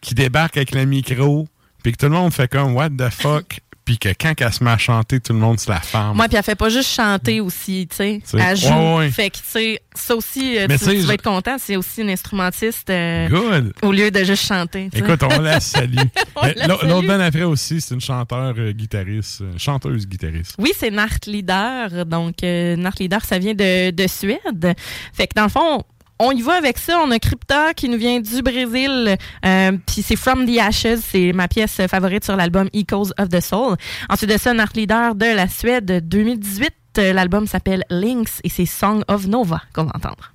[0.02, 1.48] qui débarque avec le micro,
[1.84, 4.64] puis que tout le monde fait comme What the fuck, puis que quand elle se
[4.64, 6.16] met à chanter, tout le monde se la ferme.
[6.16, 8.22] Moi, puis elle fait pas juste chanter aussi, tu sais.
[8.38, 8.68] Elle joue.
[8.70, 9.10] ouais, ouais.
[9.12, 12.12] Fait que, tu sais, ça aussi, euh, tu, tu vas être content, c'est aussi une
[12.12, 12.90] instrumentiste.
[12.92, 13.74] euh, Good.
[13.82, 14.90] Au lieu de juste chanter.
[14.94, 15.96] Écoute, on la salue.
[16.68, 20.56] L'autre band après aussi, c'est une chanteur euh, guitariste, euh, chanteuse guitariste.
[20.60, 22.06] Oui, c'est Nart Leader.
[22.06, 24.74] Donc, Nart Leader, ça vient de, de Suède.
[25.14, 25.84] Fait que dans le fond,
[26.22, 27.00] on y va avec ça.
[27.04, 29.18] On a Crypta qui nous vient du Brésil.
[29.46, 31.00] Euh, Puis c'est From the Ashes.
[31.12, 33.76] C'est ma pièce favorite sur l'album Echoes of the Soul.
[34.10, 36.74] Ensuite de ça, Nart Leader de la Suède 2018.
[36.98, 40.34] Euh, L'album s'appelle Lynx et c'est Song of Nova qu'on va entendre.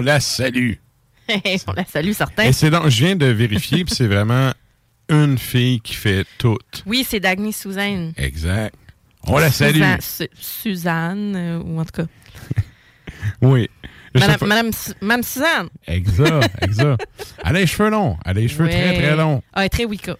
[0.00, 0.72] On la salue.
[1.68, 2.44] On la salue, certain.
[2.44, 4.52] Et c'est donc, je viens de vérifier, puis c'est vraiment
[5.08, 6.56] une fille qui fait tout.
[6.86, 8.12] Oui, c'est Dagny Suzanne.
[8.16, 8.74] Exact.
[9.26, 9.74] On la salue.
[9.74, 12.06] Suzanne, Su- Suzanne, euh, ou en tout cas.
[13.42, 13.68] Oui.
[14.14, 14.72] Madame,
[15.22, 15.68] Suzanne.
[15.86, 17.06] Exact, exact.
[17.44, 18.16] Elle a les cheveux longs.
[18.24, 18.94] Elle a les cheveux très, Ouais.
[18.96, 19.42] très longs.
[19.52, 20.16] Ah, elle est très Wicca.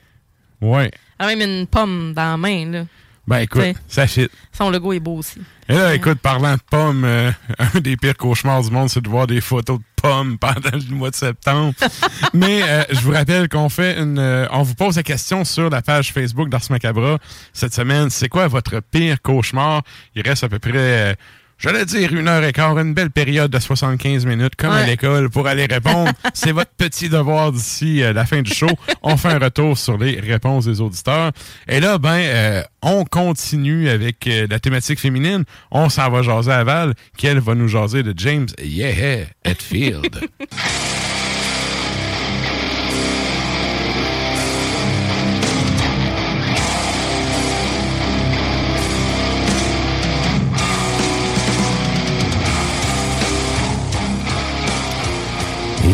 [0.61, 0.91] Ouais.
[1.19, 2.85] Elle a même une pomme dans la main, là.
[3.31, 3.75] Ben écoute, T'sais.
[3.87, 4.29] ça fit.
[4.51, 5.41] Son logo est beau aussi.
[5.69, 7.31] Et là, écoute, parlant de pommes, euh,
[7.77, 10.95] un des pires cauchemars du monde, c'est de voir des photos de pommes pendant le
[10.97, 11.73] mois de septembre.
[12.35, 14.19] Mais euh, je vous rappelle qu'on fait une...
[14.19, 17.19] euh, on vous pose la question sur la page Facebook d'Ars Macabra
[17.53, 18.11] cette semaine.
[18.11, 19.83] C'est quoi votre pire cauchemar?
[20.17, 21.17] Il reste à peu près...
[21.61, 24.87] euh, J'allais dire une heure et quart, une belle période de 75 minutes, comme à
[24.87, 26.11] l'école, pour aller répondre.
[26.35, 28.71] C'est votre petit devoir d'ici euh, la fin du show.
[29.03, 31.33] On fait un retour sur les réponses des auditeurs.
[31.69, 35.45] Et là, ben, euh, on continue avec euh, la thématique féminine.
[35.71, 38.49] On s'en va jaser à Val, qu'elle va nous jaser de James?
[38.63, 40.29] Yeah Hetfield.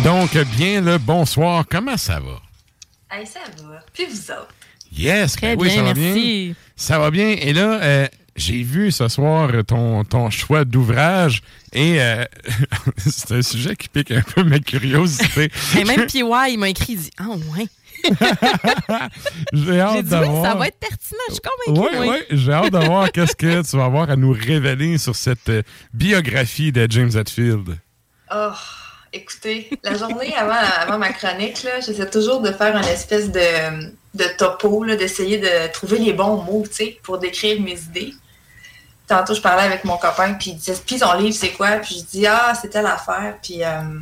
[0.07, 1.65] donc, bien le bonsoir.
[1.69, 2.41] Comment ça va?
[3.11, 3.81] Hey, ça va.
[3.93, 4.55] Puis vous autres?
[4.93, 6.45] Yes, Très ben oui, bien, ça va merci.
[6.45, 6.55] bien.
[6.77, 7.31] Ça va bien.
[7.31, 8.07] Et là, euh,
[8.37, 11.43] j'ai vu ce soir ton, ton choix d'ouvrage
[11.73, 12.25] et euh,
[12.99, 15.51] c'est un sujet qui pique un peu ma curiosité.
[15.77, 17.25] Et même PY, il m'a écrit, il dit Ah,
[17.59, 17.67] ouais.
[19.53, 20.45] J'ai hâte J'ai dit de oui, voir.
[20.45, 21.97] ça va être pertinent, je suis convaincue.
[21.99, 22.15] Oui, moi.
[22.15, 25.49] oui, j'ai hâte de voir qu'est-ce que tu vas avoir à nous révéler sur cette
[25.49, 25.63] euh,
[25.93, 27.77] biographie de James Hetfield.
[28.33, 28.51] Oh,
[29.17, 33.91] écoutez, la journée avant, avant ma chronique, là, j'essaie toujours de faire une espèce de,
[34.15, 38.15] de topo, là, d'essayer de trouver les bons mots, tu sais, pour décrire mes idées.
[39.07, 41.77] Tantôt, je parlais avec mon copain, puis il disait, puis ton livre, c'est quoi?
[41.77, 43.37] Puis je dis, ah, c'est telle affaire.
[43.41, 44.01] Puis euh,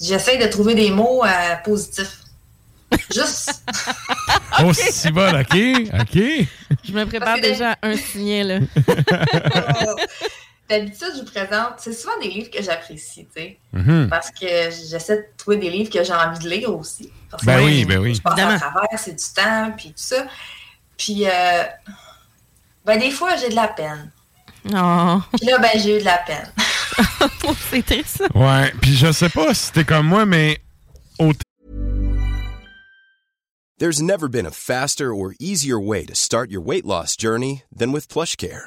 [0.00, 2.18] j'essaie de trouver des mots euh, positifs.
[3.12, 3.62] Juste.
[4.62, 5.56] Oh, si bon, OK,
[6.00, 6.22] OK.
[6.84, 8.58] Je me prépare déjà à un signet, là.
[10.70, 13.58] D'habitude, je vous présente, c'est souvent des livres que j'apprécie, tu sais.
[13.72, 14.06] Mhm.
[14.08, 17.10] Parce que j'essaie de trouver des livres que j'ai envie de lire aussi.
[17.28, 18.14] Parce Ben que oui, ben oui.
[18.14, 18.56] Je passe Évidemment.
[18.56, 20.24] à travers, c'est du temps, puis tout ça.
[20.96, 21.64] Puis, euh,
[22.84, 24.12] ben des fois, j'ai de la peine.
[24.72, 26.52] Oh, Puis là, ben j'ai eu de la peine.
[27.70, 28.18] c'est triste.
[28.18, 28.26] ça.
[28.38, 30.60] Ouais, puis je sais pas si t'es comme moi, mais
[31.18, 31.32] au
[33.78, 37.92] There's never been a faster or easier way to start your weight loss journey than
[37.92, 38.66] with PlushCare.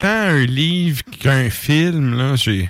[0.00, 2.68] Tant un livre qu'un film, là, j'ai.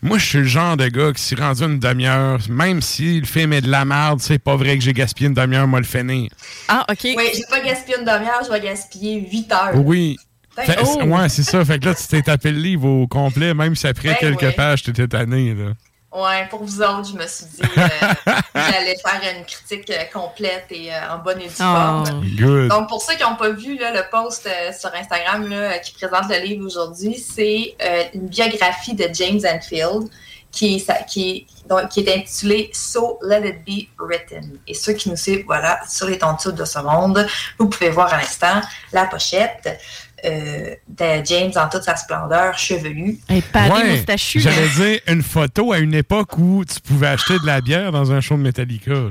[0.00, 3.26] Moi, je suis le genre de gars qui s'est rendu une demi-heure, même si le
[3.26, 5.86] film est de la merde, c'est pas vrai que j'ai gaspillé une demi-heure, moi, le
[5.86, 6.30] finir.
[6.68, 6.98] Ah, OK.
[7.04, 9.74] Oui, j'ai pas gaspillé une demi-heure, je vais gaspiller 8 heures.
[9.84, 10.16] Oui.
[10.54, 11.02] Fait- oh!
[11.04, 11.64] Ouais, c'est ça.
[11.64, 14.42] Fait que là, tu t'es tapé le livre au complet, même si après Ben quelques
[14.42, 14.52] ouais.
[14.52, 15.72] pages, t'étais tanné, là.
[16.10, 20.64] Ouais, pour vous autres, je me suis dit euh, j'allais faire une critique euh, complète
[20.70, 21.64] et euh, en bonne et due Oh.
[21.64, 22.24] forme.
[22.34, 22.68] Good.
[22.70, 25.92] Donc, pour ceux qui n'ont pas vu là, le post euh, sur Instagram là, qui
[25.92, 30.08] présente le livre aujourd'hui, c'est euh, une biographie de James Enfield
[30.50, 34.58] qui qui, donc, qui est intitulée So Let It Be Written.
[34.66, 37.26] Et ceux qui nous suivent, voilà, sur les tontures de ce monde,
[37.58, 38.62] vous pouvez voir à l'instant
[38.94, 39.78] la pochette
[40.24, 43.18] euh, de James en toute sa splendeur, chevelu.
[43.28, 44.40] Un pari Ouais, moustachu.
[44.40, 48.10] J'allais dire une photo à une époque où tu pouvais acheter de la bière dans
[48.12, 48.92] un show de Metallica.
[48.92, 49.10] là.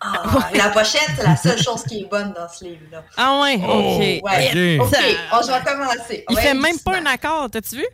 [0.00, 3.02] Ah, la pochette, c'est la seule chose qui est bonne dans ce livre-là.
[3.16, 4.00] Ah, ouais, Oh, OK.
[4.00, 4.78] Ouais.
[4.80, 4.86] ok.
[4.86, 4.96] OK,
[5.32, 6.24] oh, je vais commencer.
[6.30, 7.86] Il Ouais, fait même pas un accord, t'as-tu vu?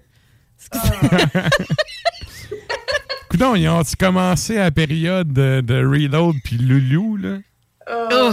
[3.30, 7.38] Coudon, ils ont-tu commencé à la période de, de Reload puis Loulou, là?
[7.90, 8.32] Oh, Oh.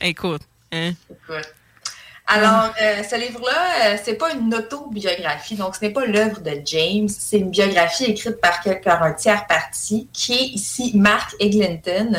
[0.00, 0.42] Écoute.
[0.72, 0.92] Hein?
[1.10, 1.54] écoute.
[2.30, 6.60] Alors, euh, ce livre-là, euh, c'est pas une autobiographie, donc ce n'est pas l'œuvre de
[6.66, 12.12] James, c'est une biographie écrite par quelqu'un, un tiers parti, qui est ici Mark Eglinton,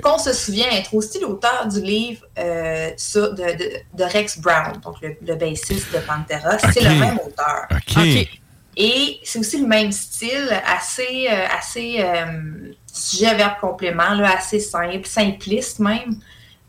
[0.00, 4.80] qu'on se souvient être aussi l'auteur du livre euh, sur- de, de- de Rex Brown,
[4.82, 6.56] donc le, le bassiste de Pantera.
[6.72, 7.66] C'est le même auteur.
[8.00, 8.28] OK.
[8.76, 14.58] Et c'est aussi le même style, assez, euh, assez euh, sujet, verbe, complément, là, assez
[14.60, 16.14] simple, simpliste même.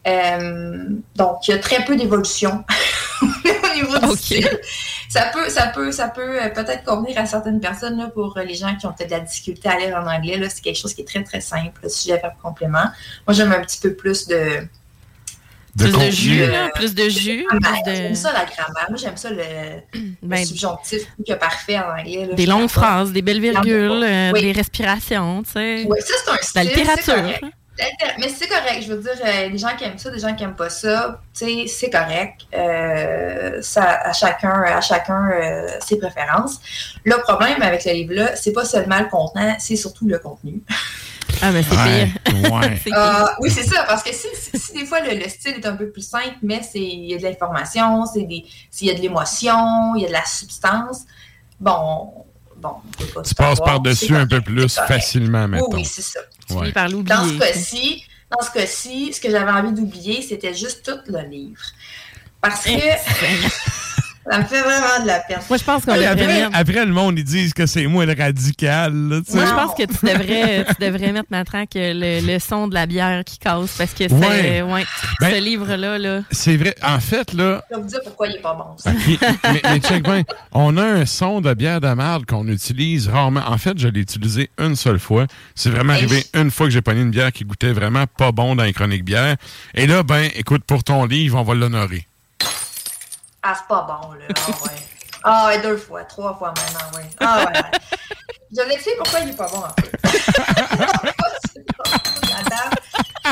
[0.08, 2.64] Euh, donc, il y a très peu d'évolution
[3.22, 4.50] au niveau du style.
[5.10, 8.44] Ça peut, ça peut, ça peut euh, peut-être convenir à certaines personnes là, pour euh,
[8.44, 10.38] les gens qui ont peut-être de la difficulté à lire en anglais.
[10.38, 12.86] là, C'est quelque chose qui est très, très simple, le sujet, verbe, complément.
[13.28, 14.68] Moi, j'aime un petit peu plus de,
[15.76, 17.46] De Plus de jus, là, plus de jus.
[17.52, 18.88] Ah, ben, plus de- J'aime ça la grammaire.
[18.90, 19.38] Moi, j'aime ça le,
[19.94, 22.26] le Ben, subjonctif plus que parfait en anglais.
[22.28, 24.42] là, Des longues phrases, des belles virgules, euh, Oui.
[24.42, 25.86] des respirations, tu sais.
[25.88, 26.52] Oui, ça, c'est un style.
[26.56, 27.50] La littérature.
[28.20, 28.84] Mais c'est correct.
[28.86, 31.20] Je veux dire, euh, des gens qui aiment ça, des gens qui aiment pas ça,
[31.34, 32.42] tu sais, c'est correct.
[32.54, 36.60] Euh, ça, à chacun, à chacun euh, ses préférences.
[37.06, 40.62] Le problème avec ce livre-là, c'est pas seulement le contenant, c'est surtout le contenu.
[41.42, 42.52] Ah, mais c'est Ouais, pire.
[42.54, 42.80] ouais.
[42.96, 45.66] Euh, oui, c'est ça, parce que si, si- si des fois le, le style est
[45.66, 48.92] un peu plus simple, mais c'est il y a de l'information, c'est des s'il y
[48.92, 51.00] a de l'émotion, il y a de la substance,
[51.60, 52.26] bon,
[52.62, 55.74] bon, on peut pas Tu passes par-dessus un peu plus facilement, Oui, mettons.
[55.74, 56.20] oui, c'est ça.
[56.52, 56.72] Ouais.
[56.72, 61.00] par Dans ce cas-ci, dans ce cas-ci, ce que j'avais envie d'oublier, c'était juste tout
[61.12, 61.62] le livre.
[62.42, 62.72] Parce que
[64.32, 65.40] ça me fait vraiment de la peine.
[65.50, 66.50] Moi, je pense qu'on devrait après, mettre...
[66.54, 68.94] après, le monde, ils disent que c'est moi le radical.
[69.10, 69.38] là, tu sais.
[69.38, 72.74] Moi, je pense que tu devrais, tu devrais mettre maintenant que le, le son de
[72.74, 74.62] la bière qui casse parce que c'est, Ouais.
[74.62, 74.86] ouais,
[75.20, 76.22] Ben- ce livre-là, là.
[76.32, 76.76] C'est vrai.
[76.84, 78.78] En fait, là, Je vais vous dire pourquoi il est pas bon.
[78.78, 78.92] ça.
[79.52, 80.24] Mais, mais check bien.
[80.54, 83.42] On a un son de bière de merde qu'on utilise rarement.
[83.48, 85.26] En fait, je l'ai utilisé une seule fois.
[85.56, 88.56] C'est vraiment arrivé une fois que j'ai pogné une bière qui goûtait vraiment pas bon
[88.56, 89.36] dans les chroniques bière.
[89.76, 92.08] Et là, ben, écoute, pour ton livre, on va l'honorer.
[93.44, 94.26] Ah, c'est pas bon, là.
[94.36, 94.80] Ah, ouais.
[95.24, 97.06] Ah, ouais, deux fois, trois fois maintenant, ouais.
[97.20, 97.58] Ah, ouais.
[97.58, 97.80] ouais.
[98.56, 99.92] Je vais sais pourquoi il est pas bon, en fait.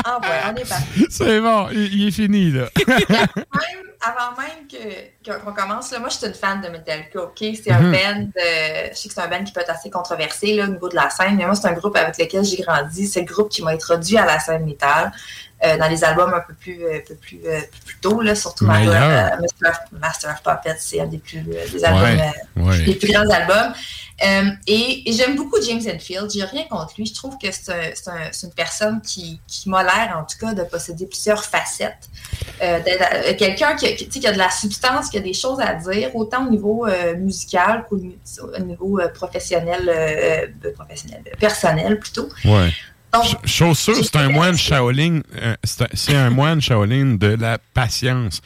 [0.02, 1.06] Ah, ouais, on est parti.
[1.10, 2.68] C'est bon, il, il est fini, là.
[2.86, 7.22] même, avant même que- que- qu'on commence, là, moi, je suis une fan de Metallica,
[7.24, 7.38] OK?
[7.38, 7.92] C'est un Mhm.
[7.92, 10.68] band, euh, je sais que c'est un band qui peut être assez controversé là, au
[10.68, 13.06] niveau de la scène, mais moi, c'est un groupe avec lequel j'ai grandi.
[13.06, 15.12] C'est le groupe qui m'a introduit à la scène métal,
[15.64, 18.34] euh, dans les albums un peu plus, euh, un peu plus, euh, plus tôt, là,
[18.34, 18.64] surtout.
[18.66, 19.38] Master,
[19.92, 22.02] Master of- Puppets, c'est un des, plus, des albums,
[22.56, 22.84] Ouais, ouais.
[22.84, 23.72] des plus grands albums.
[24.66, 26.30] Et et j'aime beaucoup James Enfield.
[26.30, 27.06] J'ai rien contre lui.
[27.06, 30.24] Je trouve que c'est un- c'est un- c'est une personne qui, qui m'a l'air, en
[30.24, 32.08] tout cas, de posséder plusieurs facettes.
[32.60, 35.72] D'être, Quelqu'un qui, a- qui, qui a de la substance, qui a des choses à
[35.74, 39.82] dire, autant au niveau musical qu'au ni- au niveau professionnel,
[40.74, 42.28] professionnel, personnel plutôt.
[42.44, 42.70] Ouais.
[43.12, 45.20] Donc, Ch- Chose sûre, c'est un moine Shaolin.
[45.36, 45.54] euh,
[45.94, 48.40] c'est un- moine Shaolin de la patience.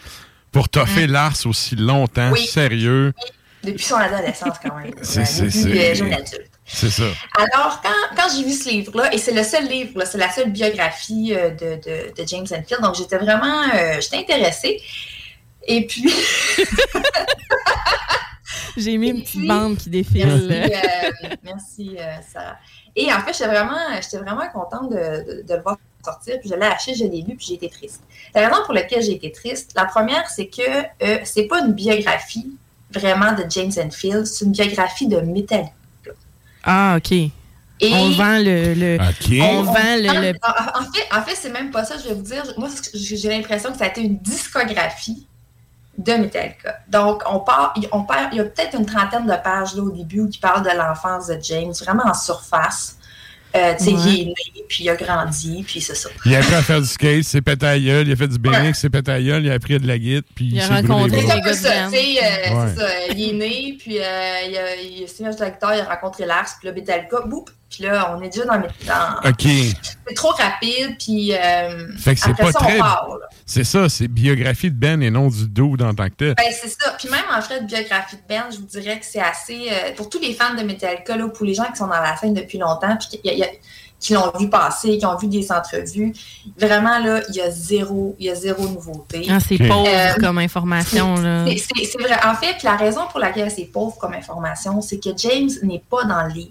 [0.53, 2.31] Pour toffer l'ars aussi longtemps.
[2.31, 2.47] Oui.
[2.47, 3.13] sérieux,
[3.65, 4.93] depuis son adolescence, quand même.
[5.03, 6.51] C'est- Euh, c'est- euh, jeune adulte.
[6.65, 7.03] c'est ça.
[7.37, 10.51] Alors, quand, quand j'ai vu ce livre-là, et c'est le seul livre, c'est la seule
[10.51, 14.81] biographie euh, de, de- de James Enfield, donc j'étais vraiment, euh, j'étais intéressée.
[15.67, 16.05] Et puis,
[18.77, 20.27] J'ai mis une petite bande qui défile.
[20.27, 22.57] merci, euh, merci euh, Sarah.
[22.97, 26.51] Et en fait, j'étais vraiment, j'étais vraiment contente de, de- de le voir sortir, puis
[26.51, 28.03] je l'ai acheté, je l'ai lu, puis j'ai été triste.
[28.35, 30.61] La raison pour laquelle j'ai été triste, la première, c'est que
[31.03, 32.57] euh, c'est pas une biographie
[32.91, 35.73] vraiment de James Enfield, c'est une biographie de Metallica.
[36.63, 37.13] Ah, OK.
[37.13, 37.31] Et-
[37.93, 38.75] On vend le...
[38.75, 39.33] le- OK.
[39.41, 40.09] On vend le...
[40.11, 42.45] En, le- en- en fait, en fait c'est même pas ça, je vais vous dire.
[42.57, 45.27] Moi, j'ai j'ai l'impression que ça a été une discographie
[45.99, 46.77] de Metallica.
[46.89, 49.91] Donc, on part, on perd, il y a peut-être une trentaine de pages là, au
[49.91, 52.97] début où qui parlent de l'enfance de James, vraiment en surface.
[53.57, 54.01] Euh, tu sais, Ouais.
[54.07, 54.35] il est né,
[54.69, 56.09] puis il a grandi, puis c'est ça.
[56.27, 58.37] Il a appris à faire du skate, c'est pété à gueule, il a fait du
[58.37, 60.83] BMX, c'est pété à gueule, il a appris de la guitare, puis Il a s'est
[60.83, 62.69] brûlé rencontré les C'est un peu ça, tu sais, euh, Ouais.
[62.75, 62.89] c'est ça.
[63.15, 64.03] Il est né, puis euh,
[64.49, 67.21] il a, il a signé de la guitare, il a rencontré Lars, puis là, Metallica,
[67.27, 68.59] boum, puis là, on est déjà dans...
[68.59, 69.43] dans OK.
[70.07, 72.77] C'est trop rapide, puis euh, Fait que c'est après pas ça, très.
[72.77, 73.27] on part, là.
[73.47, 76.35] C'est ça, c'est biographie de Ben et non du dude en tant que tel.
[76.37, 76.95] Ben, c'est ça.
[76.99, 79.69] Puis même en fait de biographie de Ben, je vous dirais que c'est assez.
[79.71, 82.17] euh, pour tous les fans de Metallica, là, pour les gens qui sont dans la
[82.17, 83.49] scène depuis longtemps, puis qui, y a- y a-
[84.01, 86.13] qui l'ont vu passer, qui ont vu des entrevues,
[86.59, 89.27] vraiment, là, il y a zéro, il y a zéro nouveauté.
[89.31, 91.47] Ah, c'est pauvre Euh, comme information, là.
[91.47, 92.19] c'est- C'est c'est vrai.
[92.27, 95.83] En fait, puis la raison pour laquelle c'est pauvre comme information, c'est que James n'est
[95.89, 96.51] pas dans le livre.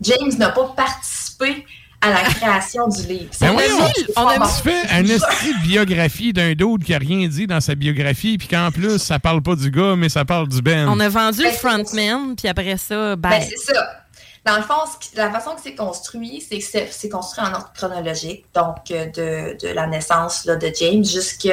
[0.00, 1.66] James n'a pas participé
[2.00, 3.30] à la création du livre.
[3.40, 4.46] Ben avis, c'est pas bon.
[4.46, 8.70] Tu fais une biographie d'un dude qui a rien dit dans sa biographie, puis qu'en
[8.70, 10.88] plus, ça parle pas du gars, mais ça parle du Ben.
[10.88, 13.48] On a vendu le Ben, frontman, puis après ça, Ben, bye.
[13.48, 14.04] c'est ça.
[14.48, 14.80] Dans le fond,
[15.14, 19.58] la façon que c'est construit, c'est que c'est construit en ordre chronologique, donc euh, de,
[19.60, 21.48] de la naissance là, de James jusque.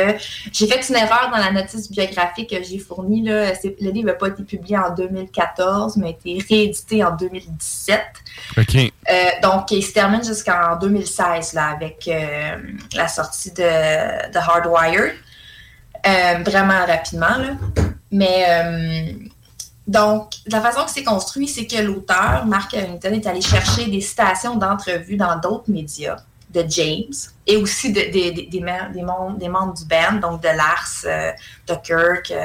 [0.54, 3.22] J'ai fait une erreur dans la notice biographique que j'ai fournie.
[3.22, 3.52] Là.
[3.82, 8.02] Le livre n'a pas été publié en 2014, mais a été réédité en 2017.
[8.58, 8.76] OK.
[8.76, 9.14] Euh,
[9.44, 12.58] donc, il se termine jusqu'en 2016 là, avec euh,
[12.96, 15.16] la sortie de, de Hardwired.
[16.08, 17.36] Euh, vraiment rapidement.
[17.38, 17.58] Là.
[18.12, 18.46] Mais
[19.88, 24.02] donc, la façon que c'est construit, c'est que l'auteur, Mark Harrington, est allé chercher des
[24.02, 26.18] citations d'entrevues dans d'autres médias
[26.50, 27.14] de James
[27.46, 30.48] et aussi de- des- des- des mem- des mem- des membres du band, donc de
[30.48, 31.32] Lars, euh,
[31.68, 32.42] de Kirk, euh,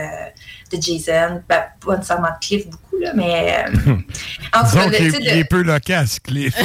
[0.76, 3.72] de Jason, ben, pas nécessairement de Cliff beaucoup, là, mais euh,
[4.52, 6.56] en tout cas, Disons de- qu'il tu sais, est, de- il est peu loquace, Cliff.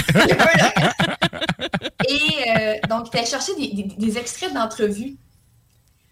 [2.10, 5.16] et donc, il allait chercher des, des- des extraits d'entrevues,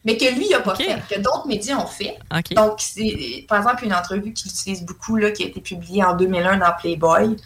[0.05, 2.17] mais que lui, il n'a pas fait, que d'autres médias ont fait.
[2.55, 6.15] Donc, c'est, par exemple, une entrevue qu'il utilise beaucoup, là, qui a été publiée en
[6.15, 7.37] 2001 dans Playboy.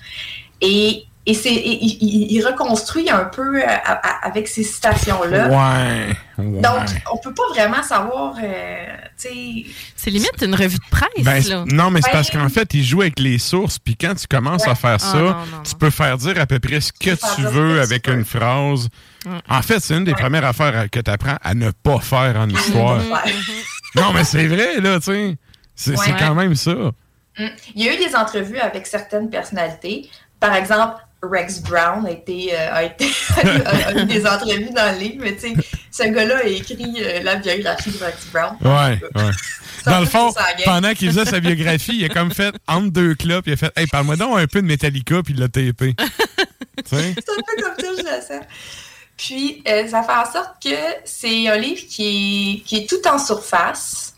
[0.62, 5.48] Et, et c'est, il, il- il reconstruit un peu euh, à- à- avec ces citations-là.
[5.50, 6.16] Ouais.
[6.38, 6.62] ouais.
[6.62, 6.82] Donc,
[7.14, 8.86] on peut pas vraiment savoir, euh.
[9.16, 11.66] C'est limite une revue de presse, Ben, là.
[11.68, 12.14] non, mais c'est Ouais.
[12.14, 14.70] parce qu'en fait, il joue avec les sources, puis quand tu commences Ouais.
[14.72, 17.12] à faire Ah, ça, non, non, tu peux faire dire à peu près ce que
[17.36, 18.88] tu veux avec tu une phrase.
[19.50, 22.36] En fait, c'est une des premières affaires à- que tu apprends à ne pas faire
[22.40, 23.02] en histoire.
[23.96, 25.38] Non, mais c'est vrai, là, tu
[25.76, 25.96] sais.
[25.96, 26.74] C'est quand même ça.
[26.74, 27.46] Mm.
[27.76, 30.10] Il y a eu des entrevues avec certaines personnalités.
[30.40, 33.06] Par exemple, Rex Brown a, été, euh, a, été
[33.66, 35.54] a- a eu des entrevues dans le livre, mais tu sais,
[35.92, 38.56] ce gars-là a écrit euh, la biographie de Rex Brown.
[38.62, 39.32] Ouais, ouais.
[39.86, 40.34] Dans le fond,
[40.66, 43.72] pendant qu'il faisait sa biographie, il a comme fait entre deux clubs, il a fait
[43.78, 45.96] Hey, parle-moi donc un peu de Metallica, puis il l'a tapé.
[45.98, 47.16] tu sais?
[47.16, 48.46] C'est un peu comme ça, je le sens.
[49.16, 53.08] Puis, euh, ça fait en sorte que c'est un livre qui est, qui est tout
[53.08, 54.14] en surface.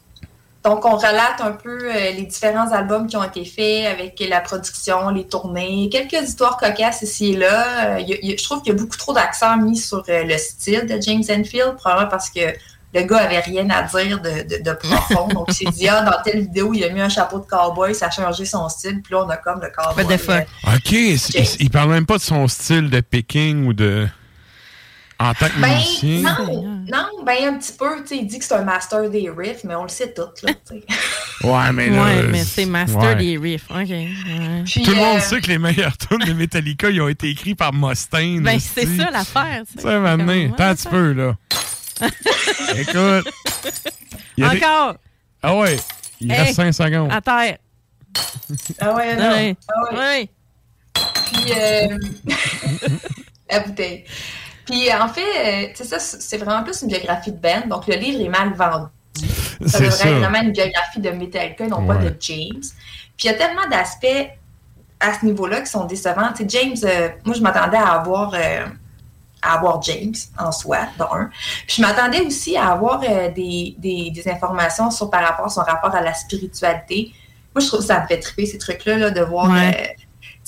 [0.66, 4.42] Donc, on relate un peu euh, les différents albums qui ont été faits avec la
[4.42, 7.96] production, les tournées, quelques histoires cocasses ici et là.
[7.96, 9.56] Euh, il y a- il y a- je trouve qu'il y a beaucoup trop d'accent
[9.58, 12.42] mis sur euh, le style de James Enfield, probablement parce que
[12.94, 15.28] le gars avait rien à dire de, de- de profond.
[15.34, 17.96] Donc, il s'est dit, ah, dans telle vidéo, il a mis un chapeau de cowboy,
[17.96, 19.02] ça a changé son style.
[19.02, 20.04] Puis là, on a comme le cowboy.
[20.04, 20.48] What the fuck?
[20.68, 24.08] euh, OK, il, il parle même pas de son style de picking ou de.
[25.22, 26.22] En tant que Ben, musicien.
[26.22, 29.30] non, non, ben un petit peu, tu sais, il dit que c'est un master des
[29.30, 30.54] riffs, mais on le sait tout, là.
[31.42, 32.04] Ouais, mais là.
[32.04, 33.16] ouais, mais c'est Master ouais.
[33.16, 33.64] des riffs.
[33.70, 33.76] OK.
[33.90, 34.10] ouais.
[34.66, 37.30] Puis, Tout le monde euh, sait que les meilleurs tunes de Metallica, ils ont été
[37.30, 38.44] écrits par Mustaine.
[38.44, 39.64] Ben, c'est ça l'affaire.
[39.74, 40.00] tu sais.
[40.00, 41.36] maintenant, attends un petit peu, là.
[42.76, 43.34] Écoute.
[44.38, 44.96] il y a des- Encore,
[45.42, 45.78] Ah ouais,
[46.20, 46.40] il Hey.
[46.40, 47.10] reste 5 secondes.
[47.12, 47.58] à terre.
[48.82, 49.30] Ah ouais, non.
[49.32, 49.56] Ouais.
[49.68, 49.98] Ah ouais.
[49.98, 50.30] Ouais.
[51.32, 51.98] Puis, euh,
[53.50, 54.04] la bouteille.
[54.70, 57.88] Puis, en fait, euh, tu sais, ça, c'est vraiment plus une biographie de Ben, donc
[57.88, 58.86] le livre est mal vendu.
[59.66, 62.62] Ça C'est devrait être vraiment une biographie de Metallica, non pas de James.
[63.18, 64.06] Puis il y a tellement d'aspects
[65.00, 66.32] à ce niveau-là qui sont décevants.
[66.36, 68.66] Tu sais, James, euh, moi je m'attendais à avoir euh,
[69.42, 71.30] à avoir James en soi, de un.
[71.68, 75.50] Puis je m'attendais aussi à avoir euh, des, des- des informations sur par rapport à
[75.50, 77.12] son rapport à la spiritualité.
[77.56, 79.50] Moi, je trouve que ça me fait triper ces trucs-là, là, de voir.
[79.50, 79.96] Ouais.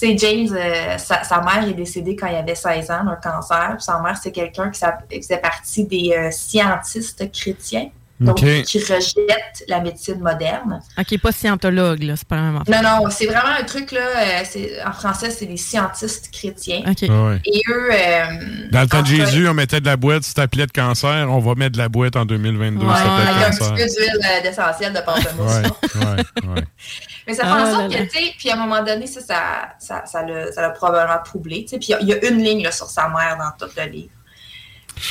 [0.01, 3.75] Sais, James, euh, sa, mère est décédée quand il avait 16 ans d'un cancer.
[3.79, 4.81] Sa mère, c'est quelqu'un qui
[5.21, 7.89] faisait partie des euh, scientistes chrétiens.
[8.25, 10.79] Donc, qui rejettent la médecine moderne.
[10.97, 12.15] OK, pas scientologue, là.
[12.15, 12.83] C'est pas la même affaire.
[12.83, 13.99] Non, non, c'est vraiment un truc, là.
[14.01, 16.81] euh, en français, c'est des scientistes chrétiens.
[16.87, 17.05] OK.
[17.09, 17.41] Ah ouais.
[17.45, 17.89] Et eux.
[17.91, 21.27] euh, Dans le temps de Jésus, on mettait de la boîte, si t'appelais de cancer,
[21.29, 23.73] on va mettre de la boîte en 2022, Ouais, ça avec un petit cancer.
[23.75, 25.51] peu d'huile euh, d'essentiel de pamplemousse.
[25.55, 26.63] Ouais, ouais, ouais.
[27.27, 27.99] Mais ça fait Ah en sorte là.
[27.99, 30.69] que, tu sais, puis à un moment donné, ça, ça, ça, ça l'a ça l'a
[30.71, 31.77] probablement troublé, tu sais.
[31.79, 34.09] Puis il y y, a une ligne là, sur sa mère dans tout le livre.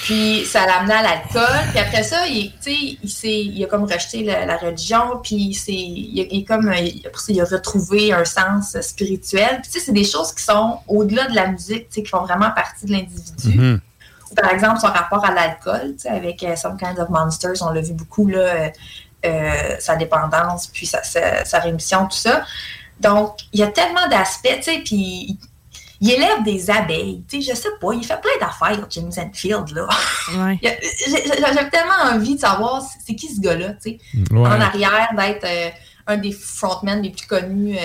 [0.04, 1.58] Puis ça l'a amené à l'alcool.
[1.70, 2.52] Puis après ça, il,
[3.02, 5.20] il, s'est- il a comme rejeté la, la religion.
[5.22, 8.24] Puis il, s'est- il, a- il est comme, euh, après ça, il a retrouvé un
[8.24, 9.60] sens spirituel.
[9.62, 12.92] Puis c'est des choses qui sont au-delà de la musique, qui font vraiment partie de
[12.92, 13.58] l'individu.
[13.58, 13.80] Mhm.
[14.40, 17.94] Par exemple, son rapport à l'alcool, avec euh, Some Kinds of Monsters, on l'a vu
[17.94, 18.68] beaucoup, là, euh,
[19.26, 22.44] euh, sa dépendance, puis sa, sa, sa rémission, tout ça.
[23.00, 25.36] Donc, il y a tellement d'aspects, tu sais, puis
[26.00, 29.68] il, élève des abeilles, tu sais, je sais pas, il fait plein d'affaires, James Enfield,
[29.74, 29.86] là.
[30.36, 30.58] Ouais.
[31.38, 33.98] J'avais tellement envie de savoir c'est- c'est qui ce gars-là, tu sais,
[34.30, 34.38] Ouais.
[34.40, 35.68] en arrière, d'être euh,
[36.06, 37.80] un des frontmen les plus connus, euh,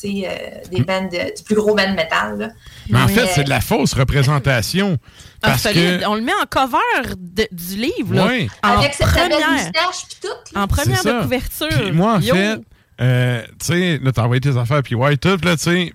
[0.00, 2.48] tu sais, euh, des bands, de- du plus gros band metal, là.
[2.88, 4.98] Mais en fait, c'est de la fausse représentation.
[5.42, 6.06] Ah, Parce que.
[6.06, 8.26] On le met en cover de- du livre, là.
[8.26, 8.48] Ouais.
[8.62, 9.50] Avec cette belle première.
[9.50, 10.62] moustache, puis tout, là.
[10.62, 11.68] En première de couverture.
[11.68, 12.34] Puis moi, en Yo.
[12.34, 12.60] fait,
[13.00, 15.92] euh, tu sais, là, t'as envoyé tes affaires, puis ouais, tout, là, tu sais.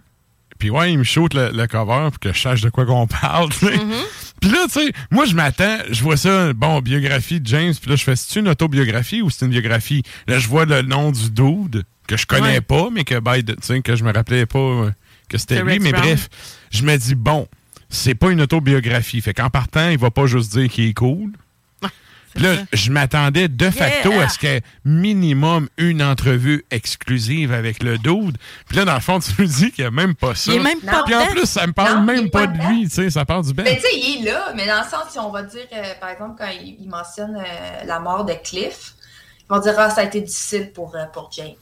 [0.59, 3.07] Puis ouais, il me shoot le, le cover pour que je sache de quoi qu'on
[3.21, 3.77] parle, sais.
[4.41, 7.89] Puis là, tu sais, moi, je m'attends, je vois ça, bon, biographie de James, puis
[7.89, 10.03] là, je fais, c'est une autobiographie ou c'est une biographie?
[10.27, 12.61] Là, je vois le nom du dude, que je connais Ouais.
[12.61, 14.91] pas, mais que, by tu sais, que je me rappelais pas euh,
[15.29, 15.79] que c'était lui.
[15.79, 16.03] Mais Brown.
[16.05, 16.29] bref,
[16.71, 17.47] je me dis, bon,
[17.89, 19.21] c'est pas une autobiographie.
[19.21, 21.31] Fait qu'en partant, il va pas juste dire qu'il est cool.
[22.35, 24.23] Là, je m'attendais de facto Yeah!
[24.23, 28.37] à ce qu'il y ait minimum une entrevue exclusive avec le dude.
[28.67, 30.51] Puis là, dans le fond, tu me dis qu'il n'y a même pas ça.
[30.51, 32.57] Il est même pas Puis en plus, ça me parle Non, même pas pas de
[32.67, 33.63] lui, tu sais, ça parle du Ben.
[33.63, 35.93] Mais tu sais, il est là, mais dans le sens, si on va dire, euh,
[36.01, 38.93] par exemple, quand il, il mentionne euh, la mort de Cliff,
[39.49, 41.53] ils vont dire, ah, ça a été difficile pour, euh, pour James.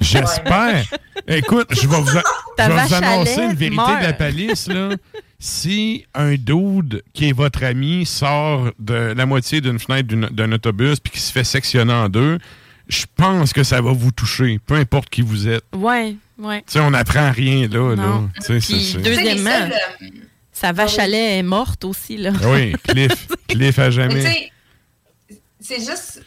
[0.00, 0.84] J'espère.
[1.28, 2.22] Écoute, je vais vous, a-
[2.56, 4.00] Ta je vais vache vous à annoncer une vérité meurt.
[4.00, 4.66] de la palisse.
[4.68, 4.90] Là.
[5.38, 11.00] si un dude qui est votre ami sort de la moitié d'une fenêtre d'un autobus
[11.00, 12.38] puis qui se fait sectionner en deux,
[12.88, 15.64] je pense que ça va vous toucher, peu importe qui vous êtes.
[15.74, 16.58] Ouais, ouais.
[16.66, 17.94] Tu sais, on n'apprend rien là.
[17.94, 17.96] là.
[17.96, 18.30] Non.
[18.40, 19.72] C'est- Puis deuxièmement, seuls,
[20.02, 20.06] euh,
[20.50, 22.32] sa vache à lait est morte aussi, là.
[22.44, 23.28] Oui, Cliff.
[23.48, 24.22] Cliff à jamais.
[24.22, 24.50] sais,
[25.60, 26.22] c'est juste.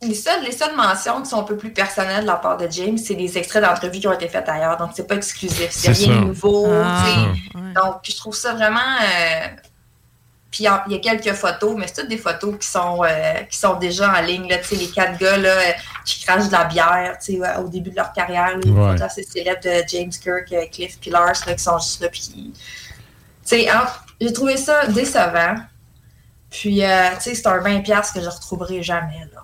[0.00, 2.68] Les seules, les seules mentions qui sont un peu plus personnelles de la part de
[2.70, 4.76] James, c'est des extraits d'entrevues qui ont été faites ailleurs.
[4.76, 5.68] Donc, c'est pas exclusif.
[5.70, 6.20] C'est rien ça.
[6.20, 6.68] de nouveau.
[6.70, 7.58] Ah, tu sais.
[7.64, 7.72] ouais.
[7.74, 8.78] Donc, je trouve ça vraiment.
[8.78, 9.48] euh,
[10.50, 12.66] Puis il y a- il y a quelques photos, mais c'est toutes des photos qui
[12.66, 14.48] sont, euh, qui sont déjà en ligne.
[14.48, 15.54] Là, Tu sais, les quatre gars là,
[16.06, 17.18] qui crachent de la bière
[17.62, 18.52] au début de leur carrière.
[18.52, 18.92] là, Les Ouais.
[18.92, 22.08] photos assez célèbres de James Kirk, euh, Cliff puis Lars là, qui sont juste là.
[22.08, 22.60] Puis, qui- tu
[23.44, 23.68] sais,
[24.20, 25.56] j'ai trouvé ça décevant.
[26.50, 29.28] Puis, euh, tu sais, c'est un 20$ que je retrouverai jamais.
[29.34, 29.37] Là.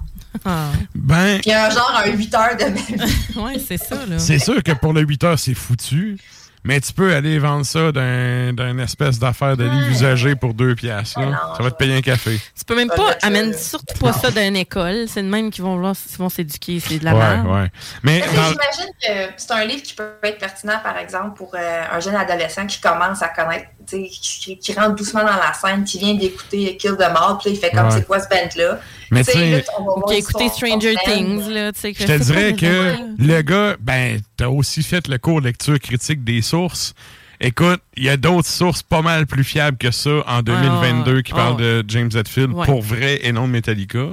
[0.44, 0.68] Ah.
[0.94, 2.64] Ben, Puis, un genre, un 8 heures de.
[3.40, 4.18] Ouais, c'est ça, là.
[4.18, 6.18] c'est sûr que pour le 8 heures, c'est foutu.
[6.66, 10.74] Mais tu peux aller vendre ça d'un d'un espèce d'affaire de livre usagé pour deux
[10.74, 11.20] piastres.
[11.20, 11.26] là.
[11.26, 12.40] Ouais, non, Ça va te payer un café.
[12.56, 15.04] Tu peux même Pas amène surtout pas ça d'une école.
[15.06, 16.80] C'est de même qu'ils vont vouloir, vont s'éduquer.
[16.80, 17.46] C'est de la Ouais, merde.
[17.48, 17.70] ouais.
[18.02, 21.82] Mais dans- J'imagine que c'est un livre qui peut être pertinent, par exemple, pour euh,
[21.92, 25.98] un jeune adolescent qui commence à connaître, qui, qui rentre doucement dans la scène, qui
[25.98, 27.92] vient d'écouter Kill the Mall, puis là, il fait comme Ouais.
[27.94, 28.78] c'est quoi ce band-là?
[29.14, 29.64] Mais Tu sais,
[30.08, 30.94] Qui a écouté Stranger.
[31.04, 31.72] Things, là.
[31.72, 35.78] Tu sais, Je te dirais que le gars, ben, t'as aussi fait le cours lecture
[35.78, 36.94] critique des sources.
[37.40, 41.32] Écoute, il y a d'autres sources pas mal plus fiables que ça en 2022 qui
[41.34, 41.62] Ah, parlent ah.
[41.62, 42.64] de James Hetfield Ouais.
[42.66, 44.06] pour vrai et non de Metallica.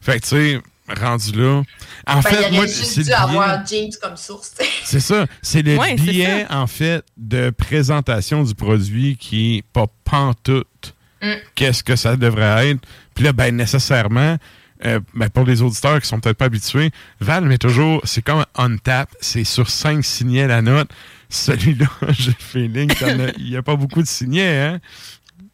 [0.00, 0.60] Fait que, tu sais,
[1.00, 1.62] rendu là.
[2.06, 4.52] En Ben, fait, il moi, juste c'est le dû avoir James comme source.
[4.84, 5.26] C'est ça.
[5.42, 10.94] C'est le Ouais, billet, en fait, de présentation du produit qui est pas pantoute.
[11.20, 11.32] Mm.
[11.54, 12.80] Qu'est-ce que ça devrait être?
[13.14, 14.36] Puis là, ben, nécessairement,
[14.84, 16.90] euh, ben, pour les auditeurs qui sont peut-être pas habitués,
[17.20, 20.88] Val met toujours, c'est comme un tap, c'est sur 5 signets la note.
[21.28, 24.80] Celui-là, j'ai le feeling qu'il n'y a, pas beaucoup de signets, hein?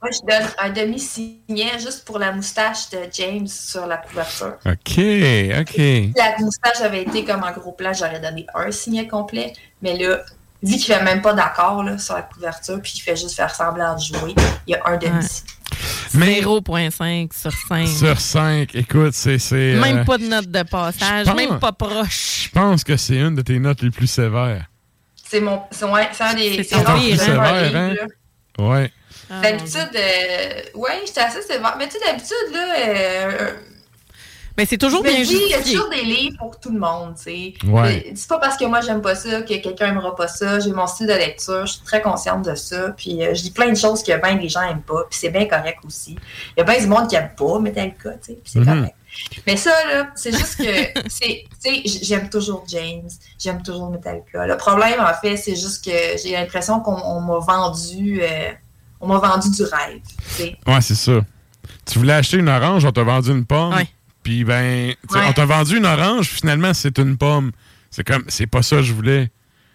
[0.00, 4.56] Moi, je donne un demi-signet juste pour la moustache de James sur la couverture.
[4.64, 4.98] OK,
[5.60, 5.74] OK.
[5.74, 9.54] Si la moustache avait été comme un gros plan, j'aurais donné un signet complet.
[9.82, 10.20] Mais là,
[10.62, 13.94] vu qu'il fait même pas d'accord sur la couverture, puis qu'il fait juste faire semblant
[13.94, 14.34] de jouer,
[14.66, 15.52] il y a un demi-signet.
[16.14, 17.86] Mais 0.5 sur 5.
[17.86, 19.38] sur 5, écoute, c'est...
[19.38, 22.44] c'est, euh, Même pas de note de passage, pense- même pas proche.
[22.44, 24.64] Je pense que c'est une de tes notes les plus sévères.
[25.30, 26.78] C'est mon, c'est ouais, c'est un des C'est hein?
[27.18, 27.94] Sévère, livre, hein?
[28.58, 28.92] Ouais.
[29.30, 31.74] Ah, D'habitude, euh, ouais, j'étais assez sévère.
[31.78, 33.52] Mais tu sais, d'habitude, là, euh,
[34.58, 36.80] Mais c'est toujours me bien dis, il y a toujours des livres pour tout le
[36.80, 37.54] monde, tu sais.
[37.64, 38.04] Ouais.
[38.08, 40.58] Euh, C'est pas parce que moi j'aime pas ça que quelqu'un aimera pas ça.
[40.58, 42.90] J'ai mon style de lecture, je suis très consciente de ça.
[42.96, 45.30] Puis euh, je dis plein de choses que ben des gens aiment pas, puis c'est
[45.30, 46.16] bien correct aussi.
[46.56, 48.66] Il y a bien du monde qui aime pas Metallica, tu sais, puis c'est Mhm.
[48.66, 48.94] correct.
[49.46, 50.64] Mais ça, là, c'est juste que,
[51.08, 53.08] c'est, tu sais, j'aime toujours James,
[53.38, 54.44] j'aime toujours Metallica.
[54.46, 55.90] Le problème, en fait, c'est juste que
[56.22, 58.50] j'ai l'impression qu'on on m'a vendu, euh,
[59.00, 60.56] on m'a vendu du rêve, tu sais.
[60.66, 61.20] Ouais, c'est ça.
[61.86, 63.72] Tu voulais acheter une orange, on t'a vendu une pomme.
[63.74, 63.88] Ouais.
[64.28, 65.20] Puis ben, Ouais.
[65.26, 67.50] on t'a vendu une orange, finalement c'est une pomme.
[67.90, 69.30] C'est comme, c'est pas ça que je voulais.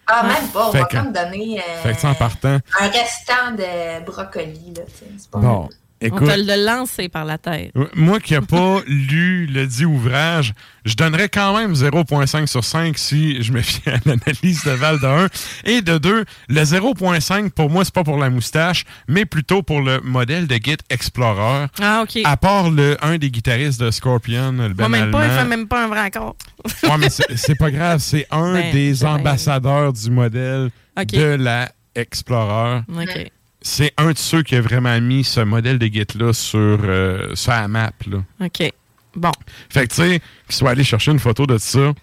[0.06, 2.60] Ah, même pas, on Fait va que- comme donner euh, Fait que ça en partant.
[2.80, 5.06] un restant de brocoli, là, tu sais.
[5.18, 5.68] C'est pas Bon,
[6.12, 7.72] On te le lancer par la tête.
[7.94, 10.54] moi qui n'ai pas lu le dit ouvrage,
[10.84, 14.98] je donnerais quand même 0.5 sur 5 si je me fie à l'analyse de Val
[15.00, 15.28] de 1.
[15.64, 19.80] Et de 2, le 0.5 pour moi, c'est pas pour la moustache, mais plutôt pour
[19.80, 21.66] le modèle de Git Explorer.
[21.80, 22.20] Ah, OK.
[22.24, 25.44] À part le un des guitaristes de Scorpion, le Moi, Ben même pas, il fait
[25.44, 26.36] même pas un vrai accord.
[26.82, 28.00] Ouais, mais c'est pas grave.
[28.00, 32.82] C'est un Ben, des ambassadeurs du modèle de la Explorer.
[32.88, 33.30] OK.
[33.66, 37.50] C'est un de ceux qui a vraiment mis ce modèle de Git-là sur, euh, sur
[37.52, 37.92] la map.
[38.06, 38.18] Là.
[38.42, 38.70] OK.
[39.16, 39.32] Bon.
[39.70, 41.94] Fait que, tu sais, qu'ils soient allés chercher une photo de ça,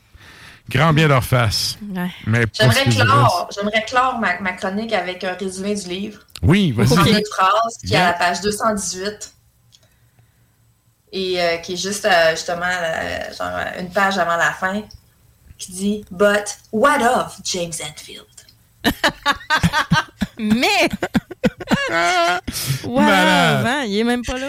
[0.69, 1.77] grand bien leur face.
[1.93, 2.09] Ouais.
[2.59, 6.21] J'aimerais clore, j'aimerais clore ma, ma chronique avec un résumé du livre.
[6.41, 6.87] Oui, vas-y.
[7.11, 8.07] une phrase qui est Yeah.
[8.07, 9.33] à la page 218
[11.13, 14.81] et euh, qui est juste euh, justement euh, genre une page avant la fin
[15.59, 18.25] qui dit But what of James Hetfield?
[20.39, 20.89] Mais!
[22.85, 24.47] Wow, hein, il est même pas là.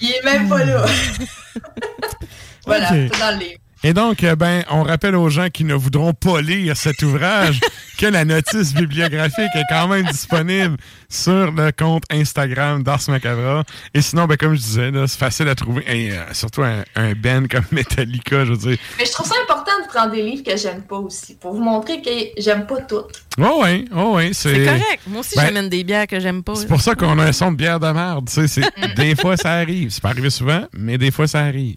[0.00, 0.84] Il est même pas là.
[2.66, 2.96] voilà, Ok.
[3.12, 3.60] c'est dans le livre.
[3.86, 7.60] Et donc, euh, ben, on rappelle aux gens qui ne voudront pas lire cet ouvrage
[7.98, 10.78] que la notice bibliographique est quand même disponible
[11.10, 13.62] sur le compte Instagram d'Ars Macabra.
[13.92, 15.84] Et sinon, ben, comme je disais, c'est facile à trouver.
[15.86, 18.78] Et, euh, surtout un, un band comme Metallica, je veux dire.
[18.98, 21.62] Mais je trouve ça important de prendre des livres que j'aime pas aussi, pour vous
[21.62, 23.22] montrer que j'aime pas toutes.
[23.38, 24.30] Oh oui, oh oui.
[24.32, 25.00] C'est C'est correct.
[25.08, 26.54] Moi aussi, Ben, j'amène des bières que j'aime pas.
[26.54, 28.26] C'est pour ça qu'on a un son de bière de merde.
[28.28, 29.90] tu sais, c'est- des fois, ça arrive.
[29.90, 31.76] C'est pas arrivé souvent, mais des fois, ça arrive.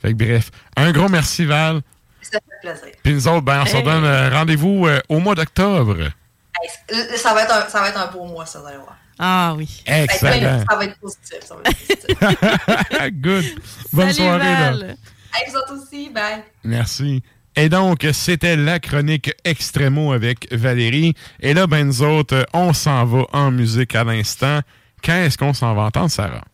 [0.00, 1.80] Fait que bref, un gros merci, Val.
[2.22, 2.96] Ça fait plaisir.
[3.02, 5.96] Puis nous autres, ben, on se donne euh, rendez-vous euh, au mois d'octobre.
[6.02, 8.76] Hey, c- ça, va être un, ça va être un beau mois, ça, vous allez
[8.76, 8.96] voir.
[9.18, 9.82] Ah oui.
[9.86, 10.64] Excellent.
[10.70, 11.38] Ça va être positif.
[11.42, 13.10] Ça va être positif.
[13.22, 13.44] Good.
[13.92, 14.70] Bonne Salut, soirée, là.
[14.70, 14.96] Val.
[15.34, 16.42] Hey, vous autres aussi, bye.
[16.64, 17.22] Merci.
[17.56, 21.14] Et donc, c'était la chronique Extremo avec Valérie.
[21.40, 24.60] Et là, ben, nous autres, euh, on s'en va en musique à l'instant.
[25.02, 26.44] Qu'est-ce qu'on s'en va entendre, Sarah?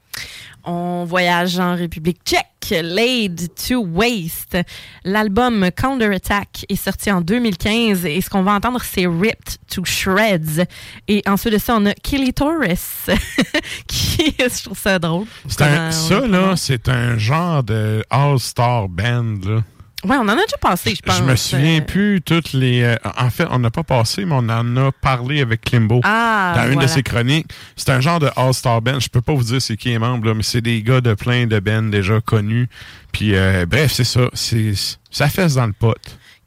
[0.69, 4.59] On voyage en République tchèque, Laid to Waste.
[5.05, 9.85] L'album Counter Attack est sorti en 2015 et ce qu'on va entendre, c'est Ripped to
[9.85, 10.65] Shreds.
[11.07, 13.07] Et ensuite de ça, on a Killy Torres,
[13.87, 15.27] qui, je trouve ça drôle.
[15.61, 19.63] Un- ça, là, c'est un genre de all-star band, là.
[20.07, 21.19] Ouais, on en a déjà passé, je pense.
[21.19, 22.83] Je me souviens plus toutes les.
[22.83, 26.53] euh, en fait, on n'a pas passé, mais on en a parlé avec Klimbo Ah,
[26.57, 26.89] dans une voilà.
[26.89, 27.47] de ses chroniques.
[27.77, 29.01] C'est un genre de All-Star Band.
[29.01, 31.15] Je peux pas vous dire c'est qui est membre, là, mais c'est des gars de
[31.15, 32.69] plein de bands déjà connus.
[33.13, 34.29] Puis, euh, bref, c'est ça.
[34.33, 34.73] C'est
[35.11, 35.95] ça fesse dans le pot.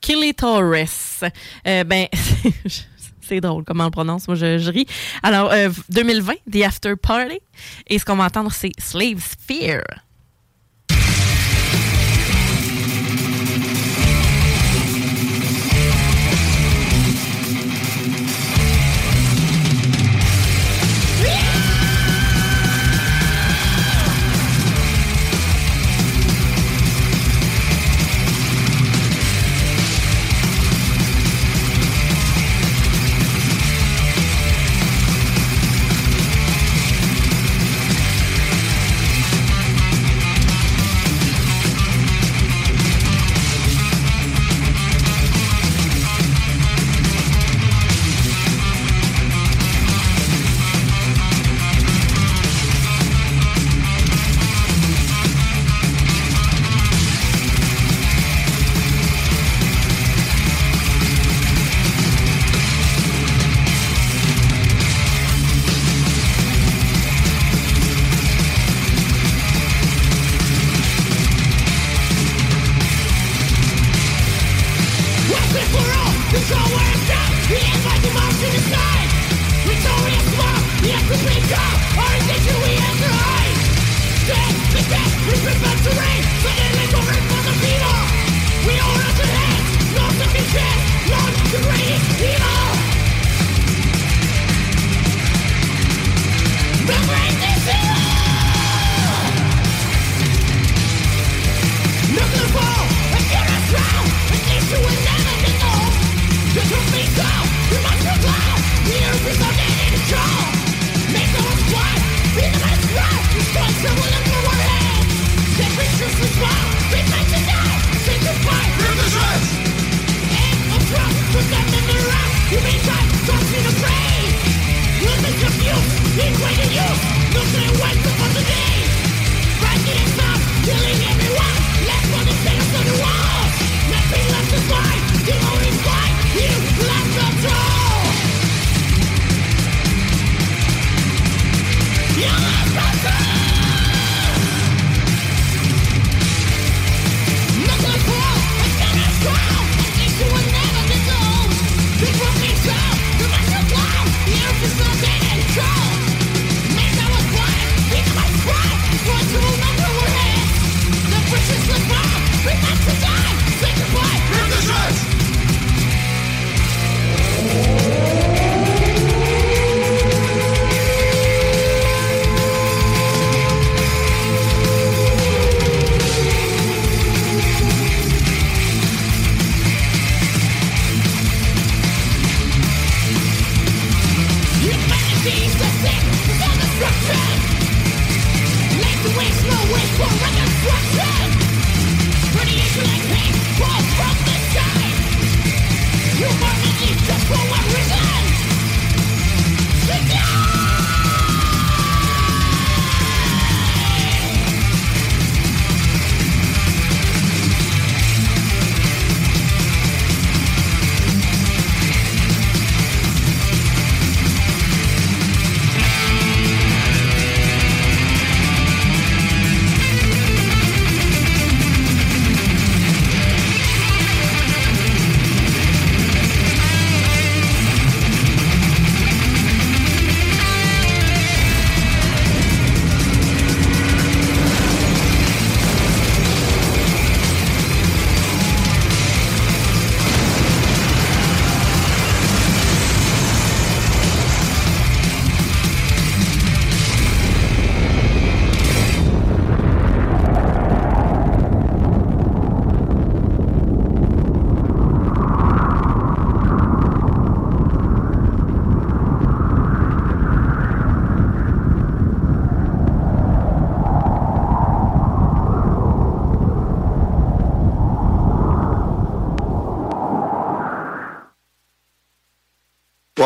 [0.01, 0.85] Killy Torres.
[1.67, 2.07] Euh, ben,
[3.21, 4.27] c'est drôle comment on le prononce.
[4.27, 4.85] Moi, je, je ris.
[5.23, 7.39] Alors, euh, 2020, The After Party.
[7.87, 9.81] Et ce qu'on va entendre, c'est Slave Fear.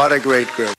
[0.04, 0.73] What a great group.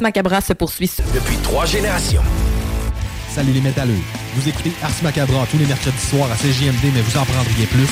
[0.00, 0.90] Ars Macabra se poursuit.
[1.12, 2.22] Depuis trois générations.
[3.34, 4.00] Salut les métalleux.
[4.34, 7.90] Vous écoutez Ars Macabra tous les mercredis soirs à CGMD, mais vous en prendriez plus.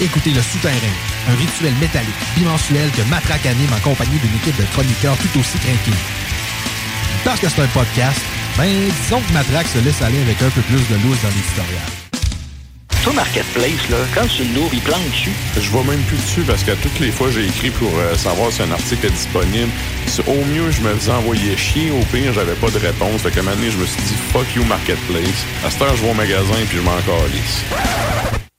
[0.00, 0.94] Écoutez Le Souterrain,
[1.28, 5.58] un rituel métallique bimensuel que Matraque anime en compagnie d'une équipe de chroniqueurs tout aussi
[5.58, 5.98] craqués.
[7.24, 8.20] Parce que c'est un podcast,
[8.56, 8.70] ben
[9.02, 11.82] disons que Matraque se laisse aller avec un peu plus de loose dans l'éditorial.
[13.02, 15.32] Toi, Marketplace, là, quand tu l'ouvres, il plante dessus.
[15.60, 18.50] Je vois même plus dessus parce que toutes les fois j'ai écrit pour euh, savoir
[18.50, 19.70] si un article est disponible.
[20.26, 21.90] Au mieux, je me faisais envoyer chier.
[21.90, 23.22] Au pire, j'avais pas de réponse.
[23.22, 25.44] Fait qu'à un moment donné, je me suis dit fuck you Marketplace.
[25.64, 27.62] À cette heure, je vais au magasin puis je m'en calisse.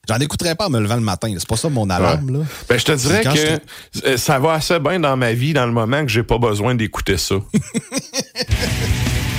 [0.08, 1.34] J'en écouterais pas en me levant le matin.
[1.38, 2.40] C'est pas ça mon alarme, là.
[2.70, 6.04] Ben, je te dirais que ça va assez bien dans ma vie dans le moment
[6.04, 7.36] que j'ai pas besoin d'écouter ça.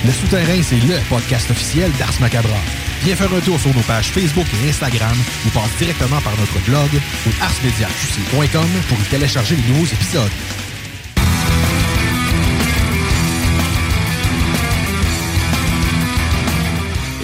[0.05, 2.55] Le Souterrain, c'est le podcast officiel d'Ars Macabra.
[3.03, 5.15] Viens faire un tour sur nos pages Facebook et Instagram
[5.45, 6.89] ou passe directement par notre blog
[7.25, 10.31] ou arsmediaqc.com pour y télécharger les nouveaux épisodes.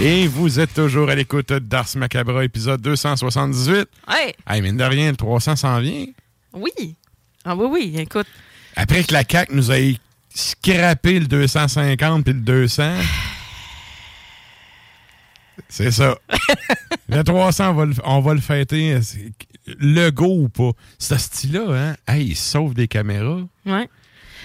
[0.06, 3.88] Et vous êtes toujours à l'écoute d'Ars Macabra, épisode 278.
[4.10, 4.36] Ouais.
[4.46, 6.08] Hey, mine de rien, le 300 s'en vient.
[6.52, 6.98] Oui.
[7.46, 8.28] Ah oui, oui, écoute.
[8.76, 9.78] Après que la CAQ nous a
[10.30, 12.84] scrappé le 250 puis le 200.
[15.70, 16.18] C'est ça.
[17.08, 19.00] le 300, on va le, on va le fêter.
[19.68, 20.72] Le go ou pas?
[21.00, 21.96] Ce style-là, hein?
[22.06, 23.40] Hey, il sauve des caméras.
[23.66, 23.88] Ouais.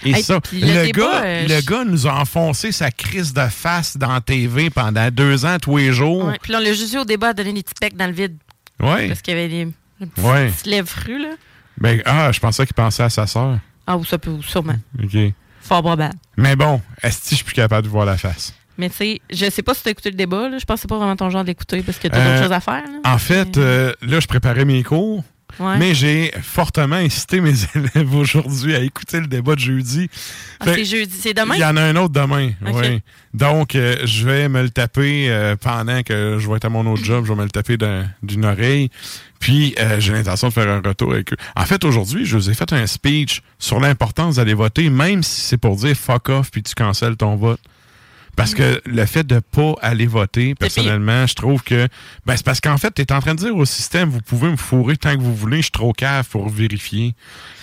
[0.05, 3.33] Et Hey, ça, le, le débat, gars, euh, le gars nous a enfoncé sa crise
[3.33, 6.33] de face dans la TV pendant deux ans, tous les jours.
[6.43, 8.13] Puis là, on l'a juste eu au débat à donner des petits pecs dans le
[8.13, 8.37] vide.
[8.81, 9.09] Ouais.
[9.09, 9.69] Parce qu'il y avait des
[10.01, 10.53] petites, Ouais.
[10.67, 11.31] lèvres frues, là.
[11.79, 13.59] Ben, ah, je pensais qu'il pensait à sa sœur.
[13.87, 14.77] Ah, ou ça peut, sûrement.
[15.03, 15.17] OK.
[15.61, 16.15] Fort probable.
[16.37, 18.55] Mais bon, est-ce que je suis plus capable de voir la face?
[18.77, 20.59] Mais tu sais, je sais pas si tu as écouté le débat, là.
[20.59, 22.53] Je pense que c'est pas vraiment ton genre d'écouter parce que t'as Euh, d'autres choses
[22.53, 23.01] à faire, là.
[23.13, 25.25] En fait, euh, là, je préparais mes cours.
[25.61, 25.77] Ouais.
[25.79, 30.09] Mais j'ai fortement incité mes élèves aujourd'hui à écouter le débat de jeudi.
[30.61, 31.15] Ah, c'est jeudi.
[31.21, 31.55] C'est demain?
[31.57, 33.01] Il y en a un autre demain, oui.
[33.35, 36.87] Donc, euh, je vais me le taper euh, pendant que je vais être à mon
[36.87, 37.25] autre job.
[37.25, 38.89] Je vais me le taper d'un- d'une oreille.
[39.41, 41.37] Puis, euh, j'ai l'intention de faire un retour avec eux.
[41.57, 45.41] En fait, aujourd'hui, je vous ai fait un speech sur l'importance d'aller voter, même si
[45.43, 47.61] c'est pour dire fuck off puis tu cancelles ton vote.
[48.39, 51.89] Parce que le fait de pas aller voter, personnellement, je trouve que
[52.25, 54.49] ben, c'est parce qu'en fait, tu es en train de dire au système, vous pouvez
[54.49, 57.15] me fourrer tant que vous voulez, je suis trop cave pour vérifier.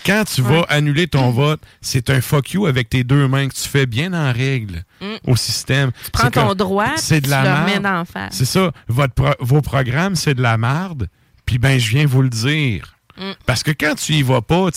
[0.05, 3.53] Quand tu vas annuler ton vote, c'est un fuck you avec tes deux mains que
[3.53, 5.05] tu fais bien en règle Mm.
[5.27, 5.91] au système.
[6.05, 8.33] Tu prends ton que droit, c'est de tu la le d'en face.
[8.35, 8.71] C'est ça.
[8.87, 11.07] Votre pro- vos programmes, c'est de la merde.
[11.45, 12.94] Puis ben, je viens vous le dire.
[13.17, 13.31] Mm.
[13.45, 14.69] Parce que quand tu y vas pas,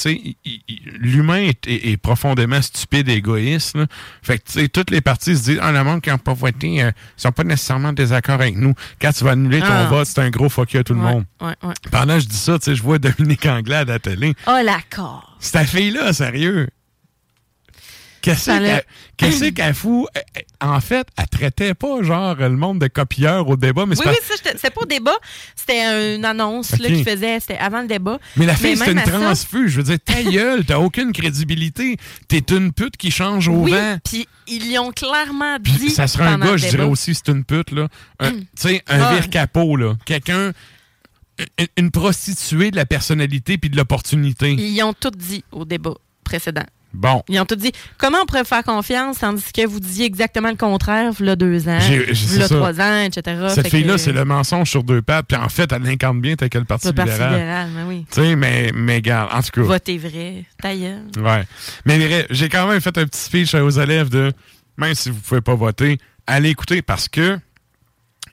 [0.98, 3.76] l'humain est, est- est profondément stupide et égoïste.
[3.76, 3.86] là.
[4.22, 6.34] Fait que, tu sais, toutes les parties se disent, ah, le monde qui n'a pas
[6.34, 8.74] voté, euh, ils sont pas nécessairement en désaccord avec nous.
[9.00, 9.86] Quand tu vas annuler ton Ah.
[9.86, 11.24] vote, c'est un gros fuck you à tout le Ouais, monde.
[11.40, 11.74] Ouais, ouais.
[11.90, 14.34] Pendant que je dis ça, tu sais, je vois Dominique Anglade à la télé.
[14.46, 15.36] Oh, l'accord.
[15.40, 16.68] C'est ta fille-là, sérieux.
[19.16, 20.06] Qu'est-ce qu'elle qu'elle fout?
[20.16, 23.96] Euh, euh, En fait, elle traitait pas, genre, le monde de copieurs au débat, mais
[23.98, 25.16] Oui, pas- oui, ça, c'est pas au débat.
[25.54, 26.94] C'était une annonce là, Ok.
[26.94, 27.38] qu'il faisait.
[27.40, 28.18] C'était avant le débat.
[28.36, 29.70] Mais la fille, c'est même une transfuge.
[29.72, 31.96] Je veux dire, ta gueule, t'as aucune crédibilité.
[32.26, 33.98] T'es une pute qui change au Oui, vent.
[34.04, 35.90] puis ils y ont clairement dit.
[35.90, 37.88] ça serait un gars, je dirais aussi, c'est une pute, là.
[38.20, 39.14] Un- Tu sais, un Ah.
[39.14, 39.94] vire capot, là.
[40.04, 40.52] Quelqu'un,
[41.58, 44.52] une, une prostituée de la personnalité puis de l'opportunité.
[44.52, 45.94] Ils ont tout dit au débat
[46.24, 46.64] précédent.
[46.94, 47.22] Bon.
[47.28, 50.56] Ils ont tout dit comment on pourrait faire confiance tandis que vous disiez exactement le
[50.56, 53.46] contraire, il y a deux ans, il y a trois ans, etc.
[53.54, 55.26] Cette fille-là, que- c'est le mensonge sur deux pattes.
[55.28, 57.34] Puis en fait, elle incarne bien tel que le Parti Le Parti libéral.
[57.34, 58.06] libéral, mais oui.
[58.10, 59.60] Tu sais, mais, mais garde, en tout cas.
[59.62, 60.44] Votez vrai.
[60.62, 61.02] Ta gueule.
[61.18, 61.44] Ouais.
[61.84, 64.32] Mais j'ai quand même fait un petit speech aux élèves de
[64.78, 67.38] même si vous pouvez pas voter, allez écouter parce que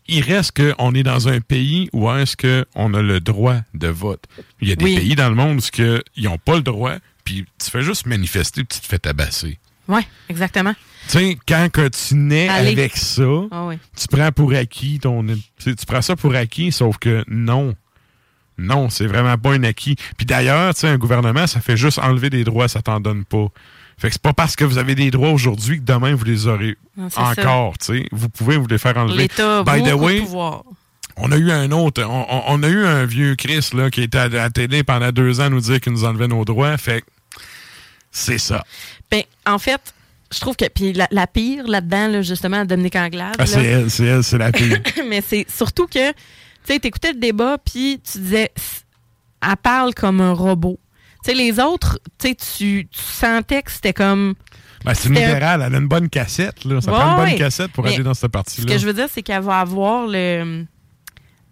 [0.07, 4.23] il reste qu'on est dans un pays où est-ce qu'on a le droit de vote.
[4.61, 4.95] Il y a des Oui.
[4.95, 5.81] pays dans le monde où
[6.15, 6.93] ils n'ont pas le droit,
[7.25, 9.59] puis tu fais juste manifester, puis tu te fais tabasser?
[9.89, 10.73] Oui, exactement.
[11.09, 12.71] Tu sais, quand que tu nais Allez.
[12.71, 13.75] avec ça, Ah oui.
[13.95, 15.23] tu prends pour acquis ton.
[15.59, 17.75] Tu prends ça pour acquis, sauf que non.
[18.57, 19.95] Non, c'est vraiment pas un acquis.
[20.17, 23.25] Puis d'ailleurs, tu sais, un gouvernement, ça fait juste enlever des droits, ça t'en donne
[23.25, 23.47] pas.
[23.97, 26.47] Fait que c'est pas parce que vous avez des droits aujourd'hui que demain vous les
[26.47, 28.07] aurez Non, encore, tu sais.
[28.11, 29.17] Vous pouvez vous les faire enlever.
[29.23, 30.63] L'État By the way, pouvoir.
[31.17, 34.27] on a eu un autre, on a eu un vieux Chris là, qui était à
[34.29, 36.75] la télé pendant deux ans nous dire qu'il nous enlevait nos droits.
[36.77, 37.05] Fait que
[38.15, 38.63] c'est ça.
[39.11, 39.81] Ben, en fait,
[40.33, 43.35] je trouve que puis la, la pire là-dedans, là, justement, Dominique Anglade.
[43.37, 44.79] Ah, c'est elle, c'est elle, c'est la pire.
[45.09, 46.15] mais c'est surtout que, tu
[46.63, 48.51] sais, t'écoutais le débat, puis tu disais,
[49.45, 50.79] elle parle comme un robot.
[51.23, 54.35] Tu sais, les autres, tu tu sentais que c'était comme.
[54.83, 56.79] Ben, c'est une libérale, elle a une bonne cassette, là.
[56.79, 58.71] Ça Ouais, prend une bonne cassette pour aller dans cette Ce partie-là.
[58.73, 60.65] que je veux dire, c'est qu'elle va avoir le.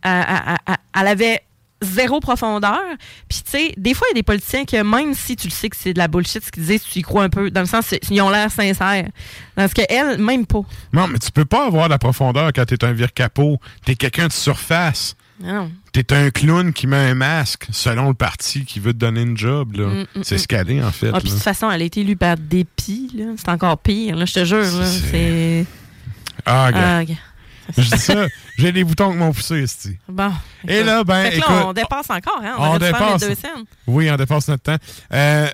[0.06, 1.41] Elle, elle- elle- elle avait
[1.84, 2.81] zéro profondeur.
[3.30, 5.51] Puis, tu sais, des fois, il y a des politiciens que même si tu le
[5.53, 7.51] sais que c'est de la bullshit, ce qu'ils disent, tu y crois un peu.
[7.51, 9.07] Dans le sens, ils ont l'air sincères.
[9.55, 10.61] Parce qu'elle, même pas.
[10.91, 13.60] Non, mais tu peux pas avoir de la profondeur quand t'es un vire capot.
[13.85, 15.15] T'es quelqu'un de surface.
[15.41, 15.72] Non.
[15.91, 19.38] T'es un clown qui met un masque selon le parti qui veut te donner une
[19.38, 19.76] job.
[19.76, 19.88] là.
[19.88, 21.10] Mm, mm, c'est ce qu'elle est, en fait.
[21.14, 23.10] Ah, puis de toute façon, elle a été élue par dépit.
[23.15, 23.26] là.
[23.38, 24.64] C'est encore pire, là, je te jure.
[25.11, 25.65] C'est.
[26.45, 26.97] Ah, gars.
[26.97, 27.14] Ah, gars.
[27.77, 28.27] Je dis ça,
[28.57, 29.98] j'ai des boutons qui m'ont poussé, esti.
[30.07, 30.31] Bon.
[30.68, 32.56] Et là, ben, Fait là, écoute, on dépasse encore, hein?
[32.57, 33.22] On, on dépasse.
[33.22, 33.65] deux scènes.
[33.88, 34.77] Oui, on dépasse notre temps.
[35.14, 35.48] Euh,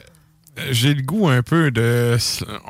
[0.72, 2.18] j'ai le goût un peu de...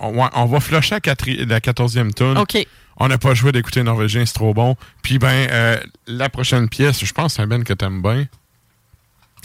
[0.02, 2.38] On, va flusher la, quatri- la 14e tune.
[2.38, 2.66] OK.
[2.98, 4.76] On n'a pas joué d'écouter Norvégien, c'est trop bon.
[5.02, 8.26] Puis, ben, euh, la prochaine pièce, je pense c'est un ben que t'aimes bien.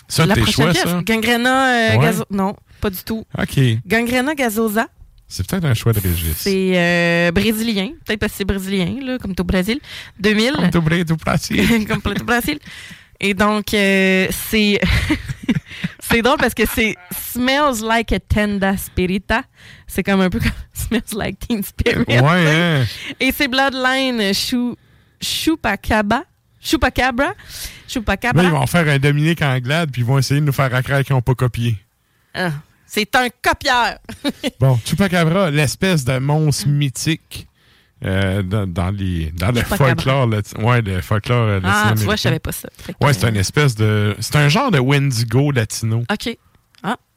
[0.09, 1.01] Ça, La t'es prochaine choix, pièce, ça?
[1.05, 2.07] Gangrena euh, Ouais.
[2.11, 3.25] Gazo- Non, pas du tout.
[3.39, 3.59] OK.
[3.87, 4.89] Gangrena Gazosa.
[5.35, 6.36] C'est peut-être un choix de Régis.
[6.36, 7.89] C'est euh, brésilien.
[8.06, 9.81] Peut-être parce que c'est brésilien, là, comme tout Brésil.
[10.20, 10.52] 2000.
[10.52, 11.86] Comme tout Brésil.
[11.89, 12.61] comme tout Brésil.
[13.19, 14.81] Et donc, euh, c'est.
[15.98, 19.43] c'est drôle parce que c'est Smells like a Tenda Spirita.
[19.89, 22.05] C'est comme un peu comme Smells like Teen Spirit.
[22.06, 22.85] Ouais, hein?
[23.19, 24.77] Et c'est Bloodline Chou,
[25.20, 26.23] Chupacabra.
[26.61, 27.27] Chupacabra.
[27.27, 27.35] Là,
[27.89, 28.44] Chupacabra.
[28.44, 31.16] ils vont faire un Dominique Anglade, puis ils vont essayer de nous faire accraire qu'ils
[31.16, 31.77] n'ont pas copié.
[32.35, 32.52] Ah,
[32.95, 33.99] c'est un copieur.
[34.61, 37.49] Bon, Chupacabra, l'espèce de monstre mythique
[38.05, 40.29] euh, dans, dans les, dans le folklore,
[40.61, 42.69] ouais, le folklore euh, ah, tu vois, je savais pas ça.
[43.01, 44.15] Ouais, c'est une espèce de.
[44.21, 46.05] C'est un genre de Wendigo latino.
[46.11, 46.37] OK.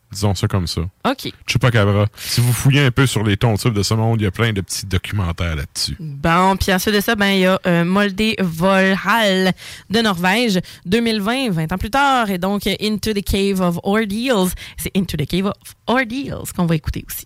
[0.10, 0.82] Ah, Disons ça comme ça.
[1.06, 1.32] OK.
[1.46, 2.08] Chupacabra.
[2.16, 4.54] Si vous fouillez un peu sur les tontubes de ce monde, il y a plein
[4.54, 5.98] de petits documentaires là-dessus.
[6.00, 9.52] Bon, puis ensuite de ça, ben il y a euh, Molde Volhall
[9.90, 14.52] de Norvège, 2020, 20 ans plus tard, et donc Into the Cave of Ordeals.
[14.78, 17.26] C'est Into the Cave of Ordeals qu'on va écouter aussi.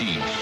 [0.00, 0.39] X.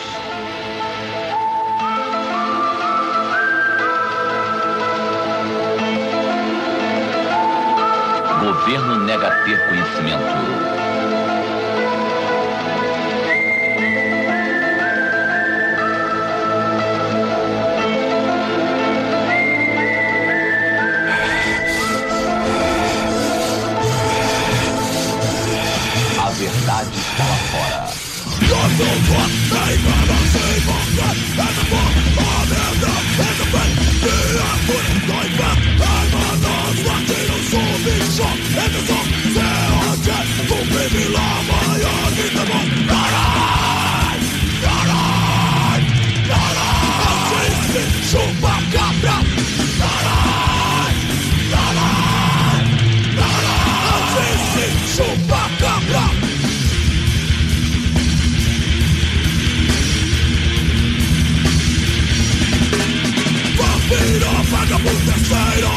[8.41, 10.23] Governo nega ter conhecimento.
[26.17, 27.89] A verdade está lá fora.
[65.29, 65.69] Cheira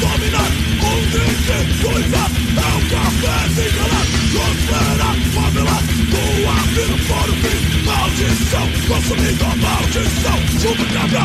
[0.00, 0.50] fulminar
[0.80, 2.24] Um grito suiza
[2.56, 5.78] É um café sem calar Conspira família
[6.10, 11.24] Tua vida fora o fim Maldição Consumindo a maldição Chupa cabra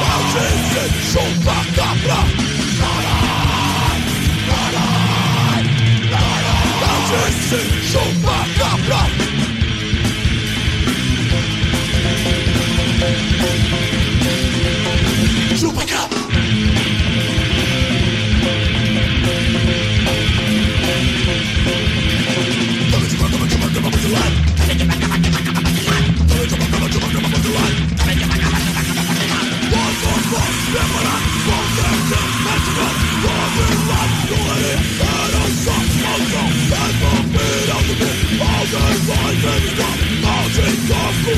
[0.00, 2.20] Maldição Chupa cabra
[6.80, 9.27] Maldição Chupa cabra
[40.88, 41.28] Fuck.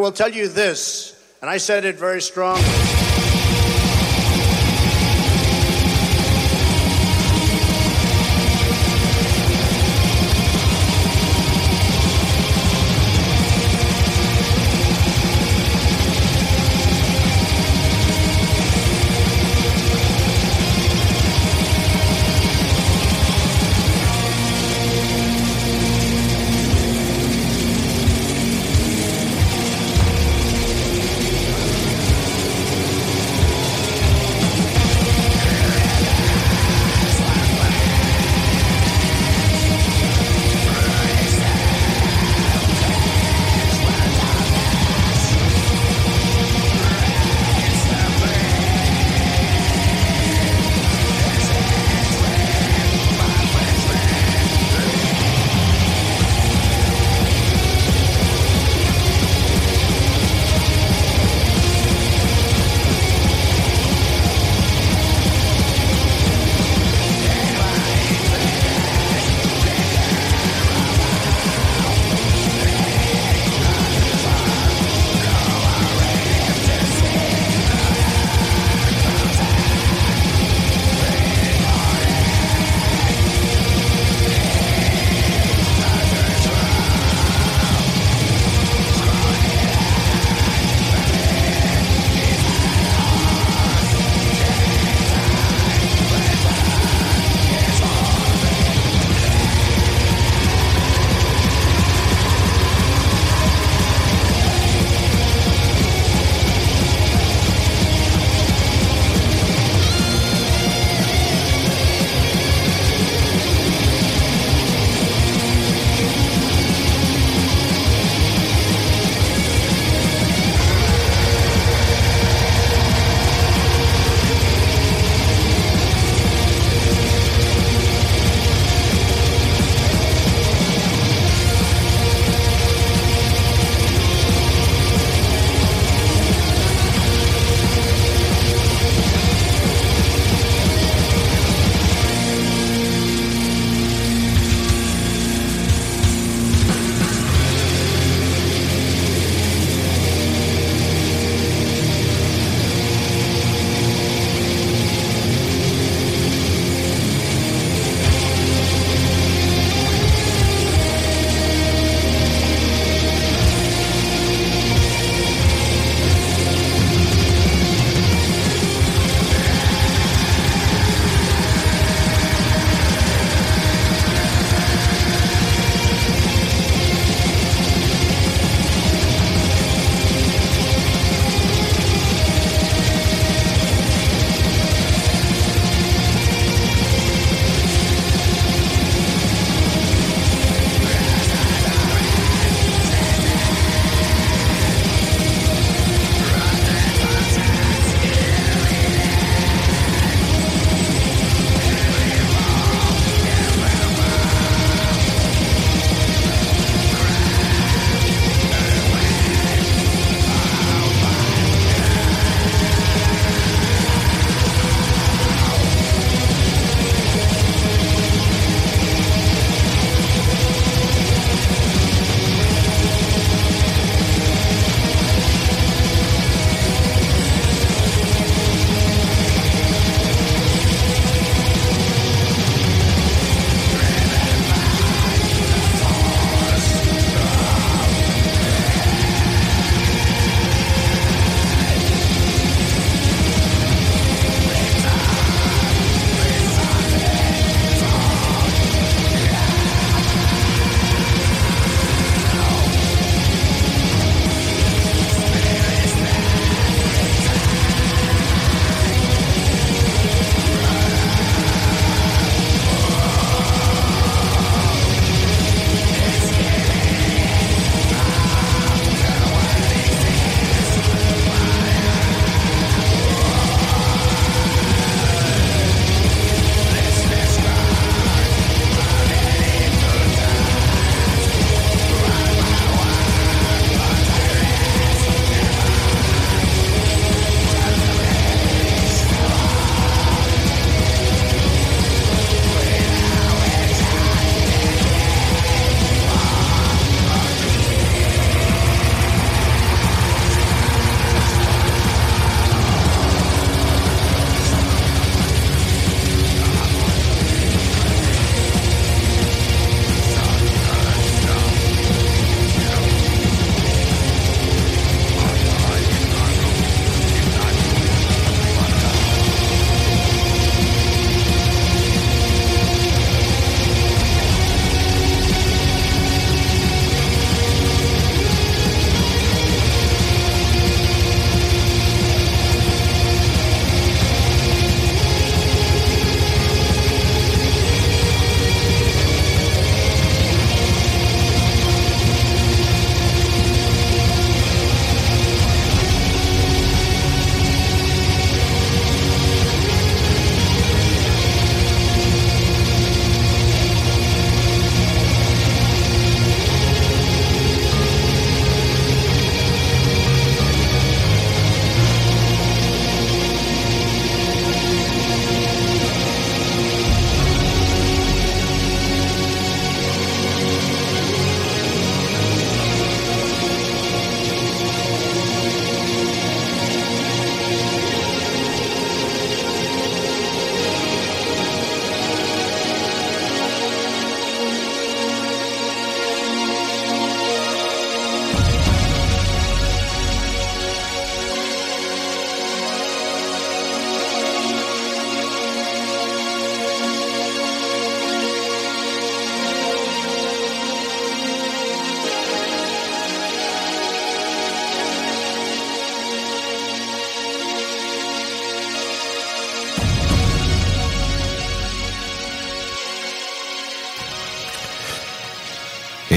[0.00, 2.58] Will tell you this, and I said it very strong.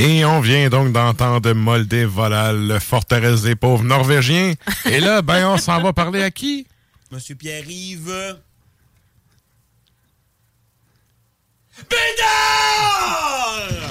[0.06, 4.54] Et on vient donc d'entendre Molde Volal, forteresse des pauvres norvégiens.
[4.92, 6.68] Et là, ben, on s'en va parler à qui?
[7.10, 8.36] Monsieur Pierre-Yves.
[11.90, 13.83] Bédard!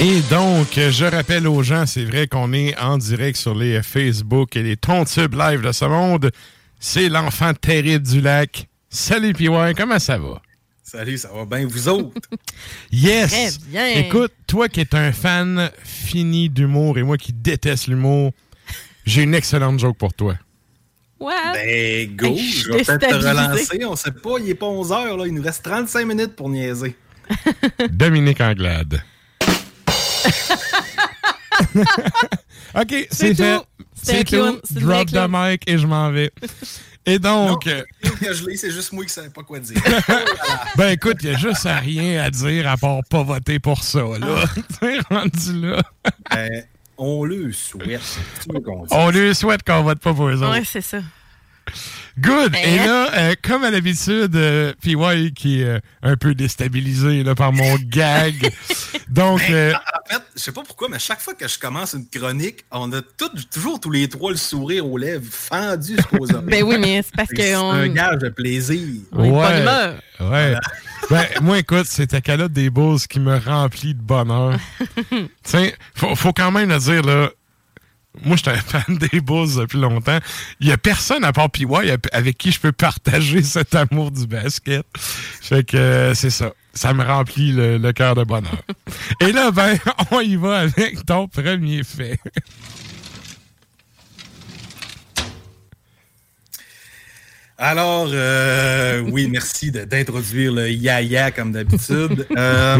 [0.00, 4.54] Et donc, je rappelle aux gens, c'est vrai qu'on est en direct sur les Facebook
[4.54, 6.30] et les tontubes live de ce monde.
[6.78, 8.68] C'est l'enfant terrible du lac.
[8.88, 10.40] Salut PY, comment ça va?
[10.84, 12.12] Salut, ça va bien, vous autres?
[12.92, 13.30] Yes!
[13.30, 13.86] Très bien.
[14.04, 18.32] Écoute, toi qui es un fan fini d'humour et moi qui déteste l'humour,
[19.04, 20.36] j'ai une excellente joke pour toi.
[21.18, 21.54] What?
[21.54, 23.84] Ben, go, Hey, je vais peut-être te relancer.
[23.84, 25.26] On sait pas, il est pas 11 heures, là.
[25.26, 26.94] Il nous reste 35 minutes pour niaiser.
[27.90, 29.02] Dominique Anglade.
[32.74, 33.58] OK, c'est fait.
[33.58, 33.64] tout.
[34.02, 34.60] C'est tout.
[34.70, 36.30] Drop the mic et je m'en vais.
[37.06, 39.80] Et donc, euh, je l'ai, c'est juste moi qui savais pas quoi dire.
[40.76, 44.02] ben écoute, il n'y a juste rien à dire à part pas voter pour ça,
[44.20, 44.44] là.
[44.78, 45.82] T'es rendu là.
[46.30, 46.64] Ben,
[46.98, 48.02] on le souhaite.
[48.46, 48.58] Dise?
[48.90, 50.52] On lui souhaite qu'on vote pas pour eux autres.
[50.52, 50.98] Ouais, c'est ça.
[52.20, 52.54] Good!
[52.54, 52.58] Hein?
[52.64, 57.34] Et là, euh, comme à l'habitude, euh, PY qui est euh, un peu déstabilisé là,
[57.34, 58.52] par mon gag.
[59.08, 61.94] Donc, Ben, euh, en fait, je sais pas pourquoi, mais chaque fois que je commence
[61.94, 66.30] une chronique, on a tout- toujours tous les trois le sourire aux lèvres fendu jusqu'aux
[66.34, 66.46] oreilles.
[66.46, 68.80] Ben oui, mais c'est parce C'est qu'on- un gage de plaisir.
[69.12, 69.64] ouais.
[70.20, 70.54] Ouais.
[71.10, 74.58] Ben, moi, écoute, c'est ta calotte des Bulls qui me remplit de bonheur.
[75.44, 77.30] Tiens, faut, faut quand même le dire, là.
[78.24, 80.18] Moi, j'étais un fan des Bulls depuis longtemps.
[80.60, 81.66] Il n'y a personne à part PY
[82.12, 84.84] avec qui je peux partager cet amour du basket.
[84.96, 86.52] Fait que euh, c'est ça.
[86.74, 88.62] Ça me remplit le, le cœur de bonheur.
[89.20, 89.76] Et là, ben,
[90.10, 92.18] on y va avec ton premier fait.
[97.60, 102.26] Alors, euh, oui, merci de- d'introduire le ya-ya comme d'habitude.
[102.36, 102.78] Euh,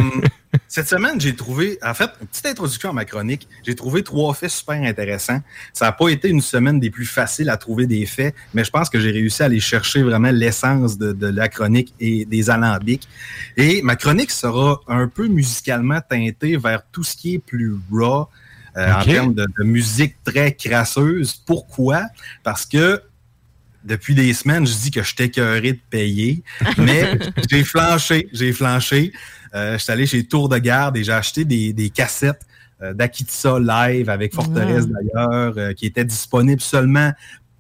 [0.67, 3.47] cette semaine, j'ai trouvé, en fait, une petite introduction à ma chronique.
[3.67, 5.41] J'ai trouvé trois faits super intéressants.
[5.73, 8.71] Ça n'a pas été une semaine des plus faciles à trouver des faits, mais je
[8.71, 12.49] pense que j'ai réussi à aller chercher vraiment l'essence de, de la chronique et des
[12.51, 13.07] alambics.
[13.57, 18.29] Et ma chronique sera un peu musicalement teintée vers tout ce qui est plus raw.
[18.77, 21.35] euh, En termes de, de musique très crasseuse.
[21.47, 22.03] Pourquoi?
[22.43, 23.03] Parce que
[23.85, 26.43] depuis des semaines, je dis que je t'écœuré de payer,
[26.79, 27.19] mais
[27.51, 29.13] j'ai flanché, j'ai flanché.
[29.55, 32.43] Euh, je suis allé chez Tour de Garde et j'ai acheté des, des cassettes
[32.83, 34.93] euh, d'Akitsa live avec Forteresse Wow.
[34.93, 37.13] d'ailleurs, euh, qui étaient disponibles seulement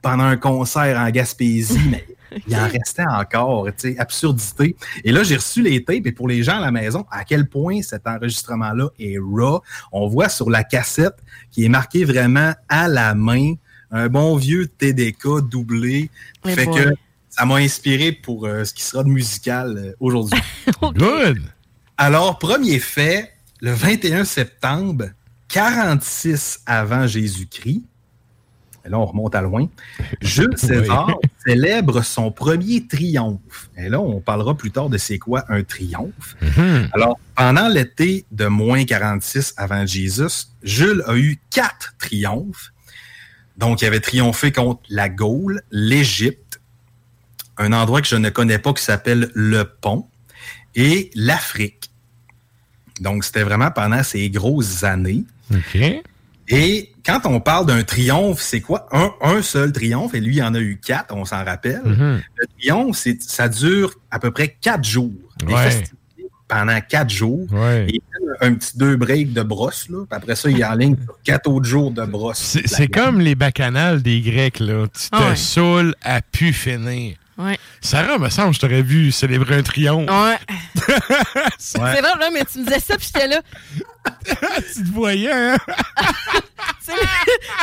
[0.02, 2.06] pendant un concert en Gaspésie, mais
[2.46, 4.76] il en restait encore, tu sais, absurdité.
[5.04, 7.48] Et là, j'ai reçu les tapes et pour les gens à la maison, à quel
[7.48, 9.62] point cet enregistrement-là est raw.
[9.90, 11.16] On voit sur la cassette
[11.50, 13.54] qui est marqué vraiment à la main
[13.90, 16.10] un bon vieux TDK doublé.
[16.44, 16.84] Fait boy.
[16.84, 16.94] que
[17.28, 20.40] ça m'a inspiré pour euh, ce qui sera de musical euh, aujourd'hui.
[20.82, 21.40] Good!
[22.00, 25.06] Alors, premier fait, le 21 septembre,
[25.48, 27.82] 46 avant Jésus-Christ,
[28.86, 29.68] et là on remonte à loin,
[30.22, 33.68] Jules César célèbre son premier triomphe.
[33.76, 36.36] Et là, on parlera plus tard de c'est quoi un triomphe.
[36.92, 42.72] Alors, pendant l'été de moins 46 avant Jésus, Jules a eu quatre triomphes.
[43.56, 46.60] Donc, il avait triomphé contre la Gaule, l'Égypte,
[47.56, 50.06] un endroit que je ne connais pas qui s'appelle le Pont,
[50.76, 51.87] et l'Afrique.
[53.00, 55.24] Donc, c'était vraiment pendant ces grosses années.
[55.52, 55.78] OK.
[56.50, 58.88] Et quand on parle d'un triomphe, c'est quoi?
[58.92, 61.82] Un, un seul triomphe, et lui, il en a eu quatre, on s'en rappelle.
[61.84, 62.20] Mhm.
[62.36, 65.12] Le triomphe, ça dure à peu près quatre jours.
[65.46, 65.64] Les Ouais.
[65.64, 65.94] festivités
[66.48, 67.46] pendant quatre jours.
[67.52, 67.86] Ouais.
[67.92, 68.00] Et
[68.40, 70.04] un petit deux breaks de brosse, là.
[70.08, 72.38] Puis après ça, il est en ligne sur quatre autres jours de brosse.
[72.38, 74.86] C'est c'est comme les bacchanales des Grecs, là.
[74.86, 75.36] Tu te Ah ouais.
[75.36, 77.16] saoules à pu finir.
[77.38, 77.56] Ouais.
[77.80, 80.10] Sarah, me semble, je t'aurais vu célébrer un triomphe.
[80.10, 80.38] Ouais.
[81.58, 83.40] C'est C'est drôle, là, mais tu me disais ça, puis j'étais là.
[84.74, 85.56] tu te voyais, hein?
[86.80, 86.92] C'est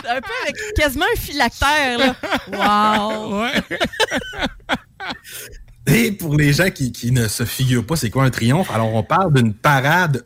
[0.10, 2.15] un peu avec quasiment un phylactère, là.
[2.53, 3.41] Wow!
[3.41, 3.64] Ouais.
[5.88, 8.93] Et pour les gens qui, qui ne se figurent pas c'est quoi un triomphe, alors
[8.93, 10.23] on parle d'une parade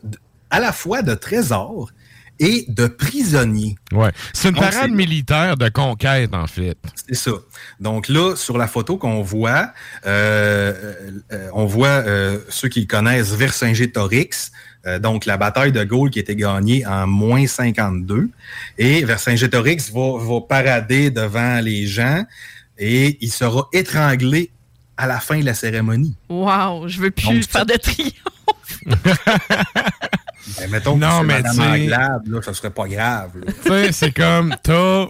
[0.50, 1.90] à la fois de trésors
[2.40, 3.76] et de prisonniers.
[3.92, 4.10] Ouais.
[4.32, 6.78] C'est une Donc, parade militaire de conquête, en fait.
[7.06, 7.32] C'est ça.
[7.78, 9.70] Donc là, sur la photo qu'on voit,
[10.06, 10.94] euh,
[11.32, 14.50] euh, on voit euh, ceux qui connaissent Vercingétorix,
[14.86, 18.30] euh, donc la bataille de Gaulle qui a été gagnée en moins 52.
[18.78, 22.24] Et Vercingétorix va, va parader devant les gens
[22.78, 24.50] et il sera étranglé
[24.96, 26.16] à la fin de la cérémonie.
[26.30, 26.88] Wow!
[26.88, 28.14] Je veux plus Donc, faire de triomphe.
[30.58, 33.32] Ben, mettons que Non, c'est mais Madame là, ça serait pas grave.
[33.44, 33.52] là.
[33.62, 35.06] Tu sais, c'est comme, t'as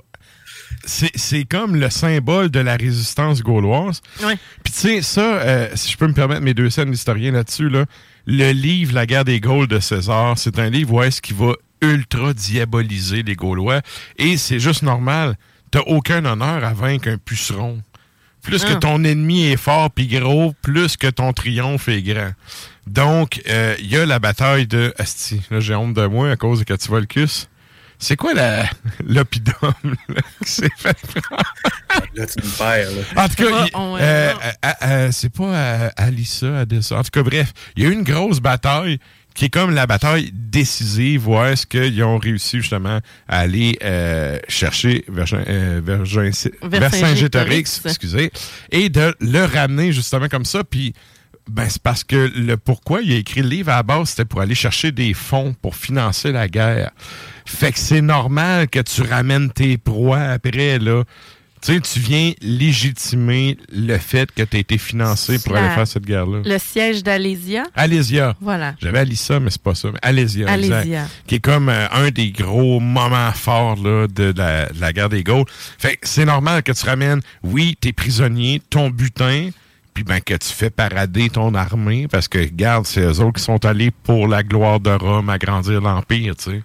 [0.85, 4.01] c'est c'est comme le symbole de la résistance gauloise.
[4.24, 4.36] Ouais.
[4.65, 7.69] Puis tu sais, ça, euh, si je peux me permettre mes deux scènes d'historien là-dessus,
[7.69, 7.85] là,
[8.27, 11.52] le livre La guerre des Gaules de César, c'est un livre où est-ce qui va
[11.82, 13.81] ultra diaboliser les Gaulois.
[14.16, 15.36] Et c'est juste normal.
[15.70, 17.81] T'as aucun honneur à vaincre un puceron.
[18.43, 18.77] Plus que Ah.
[18.77, 22.32] ton ennemi est fort puis gros, plus que ton triomphe est grand.
[22.86, 24.93] Donc, euh, il y a la bataille de...
[24.98, 27.47] Asti, là, j'ai honte de moi à cause de que tu vois le cus.
[28.02, 28.65] C'est quoi la
[29.07, 29.55] l'opidum
[30.44, 31.43] qui s'est fait prendre?
[32.15, 32.90] Là, tu me perds.
[32.90, 33.24] là.
[33.24, 34.32] En tout cas, Ah, euh,
[34.65, 36.97] euh, euh, c'est pas euh, Alissa, Adessa.
[36.97, 38.98] En tout cas, bref, il y a eu une grosse bataille
[39.35, 44.39] qui est comme la bataille décisive, où est-ce qu'ils ont réussi justement à aller euh,
[44.48, 48.32] chercher Vergin- euh, Vergin- Vercingétorix, excusez,
[48.73, 50.65] et de le ramener justement comme ça.
[50.65, 50.94] Puis,
[51.51, 54.24] ben, c'est parce que le pourquoi il a écrit le livre à la base, c'était
[54.24, 56.90] pour aller chercher des fonds pour financer la guerre.
[57.44, 61.05] Fait que c'est normal que tu ramènes tes proies après, là.
[61.62, 65.74] Tu sais, tu viens légitimer le fait que tu as été financé pour La- aller
[65.74, 66.40] faire cette guerre-là.
[66.43, 67.64] Le siège d'Alésia?
[67.74, 68.35] Alésia.
[68.40, 68.74] Voilà.
[68.81, 69.89] J'avais Alissa, mais c'est pas ça.
[69.93, 70.48] Mais Alésia.
[70.48, 70.82] Alésia.
[70.82, 71.10] exact.
[71.27, 75.10] Qui est comme euh, un des gros moments forts là, de, la, de la guerre
[75.10, 75.44] des Gaules.
[75.78, 79.51] Fait c'est normal que tu ramènes, oui, tes prisonniers, ton butin,
[79.94, 83.42] puis ben que tu fais parader ton armée, parce que, regarde, c'est eux autres qui
[83.42, 86.62] sont allés pour la gloire de Rome, agrandir l'Empire, tu sais.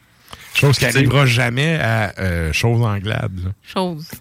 [0.53, 3.37] Chose qui n'arrivera jamais à euh, chose Anglade.
[3.43, 3.51] là.
[3.61, 4.07] Chose.
[4.09, 4.19] Tu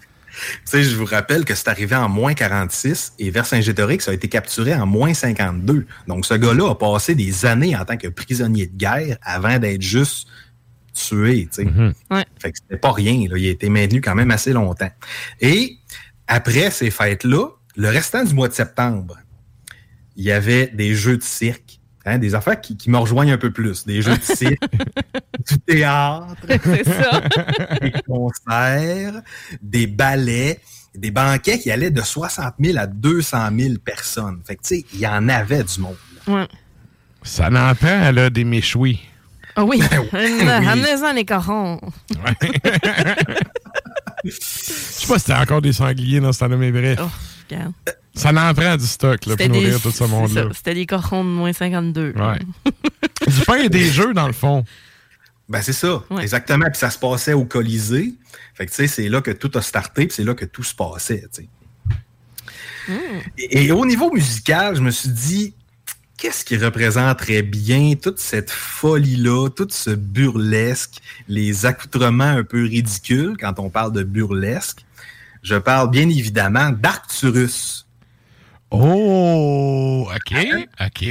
[0.65, 4.75] sais, je vous rappelle que c'est arrivé en moins 46 et Vercingétorix a été capturé
[4.75, 5.87] en moins 52.
[6.09, 9.83] Donc, ce gars-là a passé des années en tant que prisonnier de guerre avant d'être
[9.83, 10.27] juste
[10.93, 11.69] tué, tu sais.
[12.11, 12.25] Ouais.
[12.41, 13.39] Fait que c'était pas rien, là.
[13.39, 14.91] Il a été maintenu quand même assez longtemps.
[15.41, 15.79] Et
[16.27, 19.19] après ces fêtes-là, le restant du mois de septembre,
[20.17, 23.39] il y avait des jeux de cirque, hein, des affaires qui, qui me rejoignent un
[23.39, 23.85] peu plus.
[23.85, 24.63] Des jeux de cirque,
[25.49, 27.21] du théâtre, C'est ça.
[27.81, 29.23] des concerts,
[29.61, 30.61] des ballets,
[30.95, 34.41] des banquets qui allaient de 60 000 à 200 000 personnes.
[34.47, 35.97] Fait que, tu sais, il y en avait du monde.
[36.29, 36.47] Ouais.
[37.23, 39.01] Ça n'en prend, là, des méchouis.
[39.57, 39.81] Ah oui.
[40.13, 40.49] oui.
[40.49, 41.81] Amenez-en les corons.
[44.25, 46.99] Je sais pas si c'était encore des sangliers dans ce temps-là, mais bref.
[47.03, 47.09] Oh,
[47.51, 47.73] regarde.
[48.15, 50.49] Ça n'en prend du stock, là, pour des- nourrir tout ce monde-là.
[50.55, 52.13] C'était des corons de moins 52.
[52.17, 52.39] Ouais.
[53.27, 54.65] du pain et des jeux, dans le fond.
[55.49, 56.23] Ben, c'est ça, Ouais.
[56.23, 56.67] exactement.
[56.71, 58.15] Puis ça se passait au Colisée.
[58.55, 60.63] Fait que, tu sais, c'est là que tout a starté, puis c'est là que tout
[60.63, 61.49] se passait, tu sais.
[63.39, 65.55] Et, et au niveau musical, je me suis dit,
[66.25, 73.37] qu'est-ce qui représenterait bien toute cette folie-là, tout ce burlesque, les accoutrements un peu ridicules
[73.39, 74.87] quand on parle de burlesque?
[75.43, 77.87] Je parle bien évidemment d'Arcturus.
[78.71, 80.35] Oh, OK,
[80.81, 81.05] OK,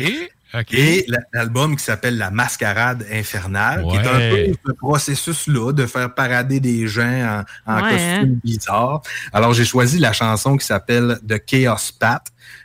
[0.56, 0.74] OK.
[0.74, 5.86] Et la- l'album qui s'appelle La Mascarade Infernale, qui est un peu ce processus-là de
[5.86, 8.40] faire parader des gens en, en Ouais, costume hein.
[8.44, 9.02] bizarre.
[9.32, 12.24] Alors, j'ai choisi la chanson qui s'appelle The Chaos Pat.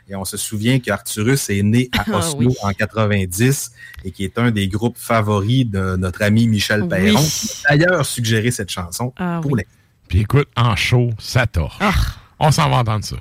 [0.09, 2.55] Et on se souvient qu'Arcturus est né à Ah Oslo oui.
[2.63, 3.71] en 90
[4.05, 6.89] et qui est un des groupes favoris de notre ami Michel Oui.
[6.89, 9.59] Perron, qui a d'ailleurs suggéré cette chanson Ah pour oui.
[9.59, 9.67] les...
[10.07, 11.77] Puis écoute, en show, ça torche.
[11.79, 11.93] Ah.
[12.39, 13.17] On s'en va entendre ça.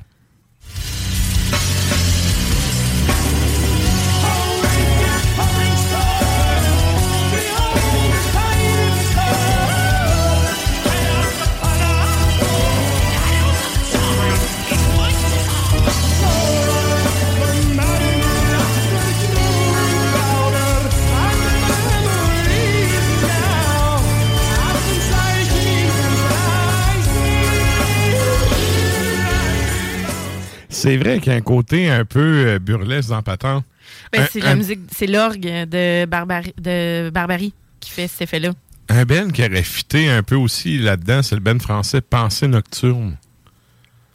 [30.79, 33.65] C'est vrai qu'il y a un côté un peu euh, burlesque dans Patente.
[34.13, 38.51] Ben, c'est la un- musique, c'est l'orgue de Barbarie, de Barbarie qui fait cet effet-là.
[38.91, 43.17] Un Ben qui aurait fité un peu aussi là-dedans, c'est le Ben français Pensée Nocturne.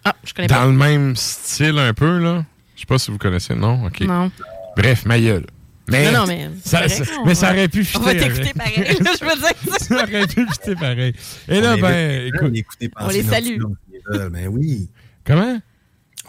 [0.06, 0.66] Ah, je connais Dans pas.
[0.67, 2.45] le même style un peu, là.
[2.75, 3.85] Je sais pas si vous connaissez, non?
[3.85, 4.01] OK.
[4.01, 4.32] Non.
[4.75, 5.45] Bref, ma gueule.
[5.88, 6.82] Mais, Non, non, mais ça,
[7.22, 8.00] on mais ça va- aurait pu on fitter.
[8.03, 8.33] va avec.
[8.33, 9.77] t'écouter pareil, là, je veux dire.
[9.80, 11.14] ça aurait pu fitter pareil.
[11.50, 12.53] Et On là, ben, écoute.
[13.00, 13.59] On les salue.
[14.32, 14.90] Ben oui.
[15.25, 15.59] Comment?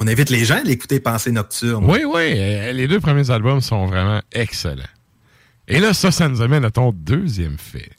[0.00, 1.84] On invite les gens à l'écouter Pensée Nocturne.
[1.88, 2.32] Oui, oui.
[2.36, 4.82] euh, Les deux premiers albums sont vraiment excellents.
[5.68, 7.90] Et là, ça, ça nous amène à ton deuxième fait.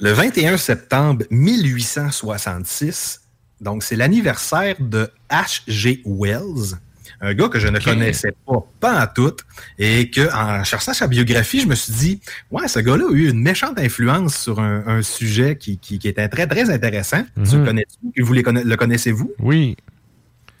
[0.00, 3.20] Le 21 septembre 1866,
[3.60, 6.02] donc c'est l'anniversaire de H.G.
[6.04, 6.74] Wells,
[7.20, 9.36] un gars que je ne connaissais pas, pas en tout,
[9.78, 12.20] et que en cherchant sa biographie, je me suis dit,
[12.50, 16.08] ouais, ce gars-là a eu une méchante influence sur un, un sujet qui, qui, qui
[16.08, 17.22] était très, très intéressant.
[17.36, 17.64] Tu le Mhm.
[17.66, 18.22] connais-tu?
[18.22, 19.32] Vous les conna- le connaissez-vous?
[19.38, 19.76] Oui.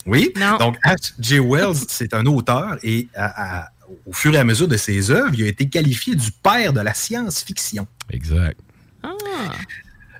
[0.06, 0.32] Oui.
[0.38, 0.56] Non.
[0.58, 1.40] Donc, H.G.
[1.40, 3.68] Wells, c'est un auteur et à- à-
[4.06, 6.80] au fur et à mesure de ses œuvres, il a été qualifié du père de
[6.80, 7.86] la science-fiction.
[8.10, 8.58] Exact.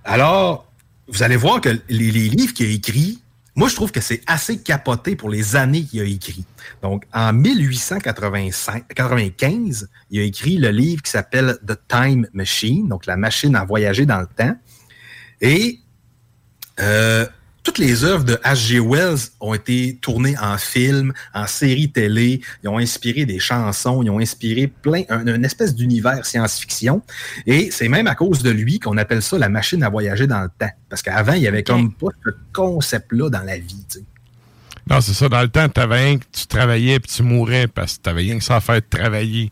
[0.04, 0.70] Alors,
[1.08, 3.22] vous allez voir que les, les livres qu'il a écrits,
[3.56, 6.44] moi, je trouve que c'est assez capoté pour les années qu'il a écrit.
[6.82, 13.16] Donc, en 1895, il a écrit le livre qui s'appelle The Time Machine, donc la
[13.16, 14.56] machine à voyager dans le temps.
[15.40, 15.78] Et
[16.80, 17.26] euh,
[17.64, 18.78] toutes les œuvres de H.G.
[18.78, 22.40] Wells ont été tournées en film, en série télé.
[22.62, 27.02] Ils ont inspiré des chansons, ils ont inspiré plein, un- une espèce d'univers science-fiction.
[27.46, 30.42] Et c'est même à cause de lui qu'on appelle ça la machine à voyager dans
[30.42, 30.70] le temps.
[30.90, 33.84] Parce qu'avant, il y avait comme pas ce concept-là dans la vie.
[34.88, 35.30] Non, c'est ça.
[35.30, 38.38] Dans le temps, t'avais rien que tu travaillais puis tu mourais parce que t'avais rien
[38.38, 39.50] que ça à faire de travailler.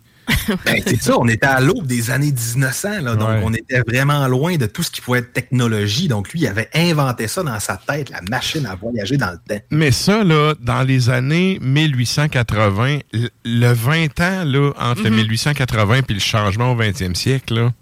[0.64, 3.40] Ben, c'est ça, on était à l'aube des années 1900, là, donc Ouais.
[3.44, 6.08] on était vraiment loin de tout ce qui pouvait être technologie.
[6.08, 9.38] Donc lui, il avait inventé ça dans sa tête, la machine à voyager dans le
[9.38, 9.62] temps.
[9.70, 15.16] Mais ça, là, dans les années 1880, le- le 20 ans, là, entre le Mhm.
[15.16, 17.72] 1880 puis le changement au 20e siècle, là,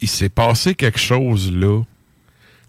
[0.00, 1.82] il s'est passé quelque chose, là.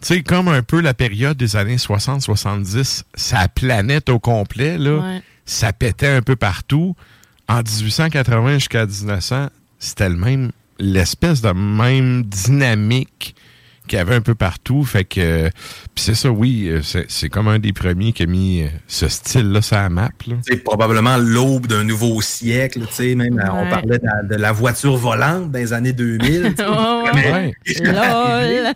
[0.02, 4.98] Tu sais, comme un peu la période des années 60-70, sa planète au complet, là,
[5.00, 5.22] Ouais.
[5.46, 6.96] ça pétait un peu partout.
[7.50, 9.48] En 1880 jusqu'à 1900,
[9.80, 13.36] c'était le même, l'espèce de même dynamique
[13.88, 14.84] qu'il y avait un peu partout.
[14.86, 15.50] Fait que,
[15.96, 18.68] puis c'est ça, oui, euh, c'est c'est comme un des premiers qui a mis euh,
[18.88, 20.10] ce style-là sur la map.
[20.48, 22.82] C'est probablement l'aube d'un nouveau siècle.
[22.88, 25.94] tu sais, Même, euh, on parlait de la, de la voiture volante dans les années
[25.94, 26.54] 2000.
[26.56, 26.66] tu sais.
[26.70, 27.52] Oh, Ouais.
[27.80, 28.76] Lol.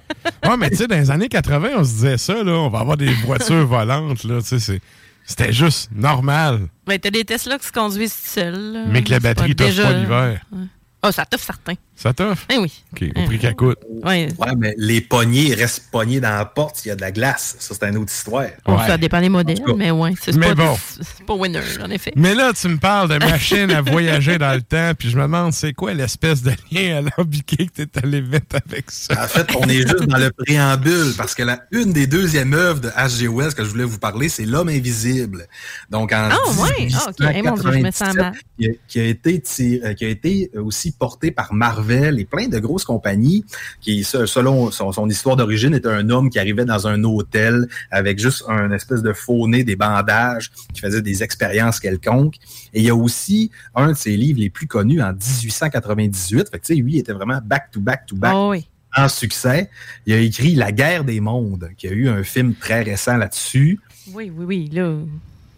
[0.50, 2.80] Ouais, mais tu sais, dans les années 80, on se disait ça, là, on va
[2.80, 4.82] avoir des voitures volantes, là, tu sais, c'est-
[5.26, 6.68] c'était juste normal.
[6.86, 8.86] Ben, t'as des Tesla qui se conduisent seuls.
[8.88, 10.46] Mais que la batterie t'offre pas l'hiver.
[11.02, 11.74] Ah, ça t'offre certain.
[11.96, 12.46] Ça t'offre?
[12.52, 12.84] Eh oui.
[12.94, 13.78] OK, au prix qu'elle coûte.
[14.04, 14.28] Ouais.
[14.40, 17.56] Ouais, mais les poignées restent poignées dans la porte s'il y a de la glace.
[17.60, 18.48] Ça, c'est une autre histoire.
[18.66, 20.78] Bon, Ça dépend des modèles, mais ouais, c'est Mais pas, bon.
[21.02, 22.12] c'est pas winner, en effet.
[22.16, 25.22] Mais là, tu me parles de machine à voyager dans le temps, puis je me
[25.24, 29.24] demande, c'est quoi l'espèce de lien alambiqué que t'es allé mettre avec ça?
[29.24, 32.82] En fait, on est juste dans le préambule parce que la, une des deuxièmes œuvres
[32.82, 33.28] de H.G.
[33.28, 35.48] Wells que je voulais vous parler, c'est L'homme invisible.
[35.90, 36.88] Donc en Ah, ouais.
[37.08, 37.28] Ok.
[37.34, 38.34] Eh, mon Dieu, je me sens 1897, mal.
[38.60, 39.44] qui, a, qui a été
[39.86, 43.46] euh, qui a été aussi porté par Marvel et plein de grosses compagnies
[43.82, 47.68] qui, se- selon son, son histoire d'origine, était un homme qui arrivait dans un hôtel
[47.92, 52.36] avec juste un espèce de faux nez, des bandages, qui faisait des expériences quelconques.
[52.74, 56.50] Et il y a aussi un de ses livres les plus connus en 1898.
[56.50, 58.68] Fait que, tu sais, lui, il était vraiment back to back to back oui.
[58.96, 59.70] en succès.
[60.06, 63.80] Il a écrit La guerre des mondes, qui a eu un film très récent là-dessus.
[64.14, 64.96] Oui, oui, oui, là.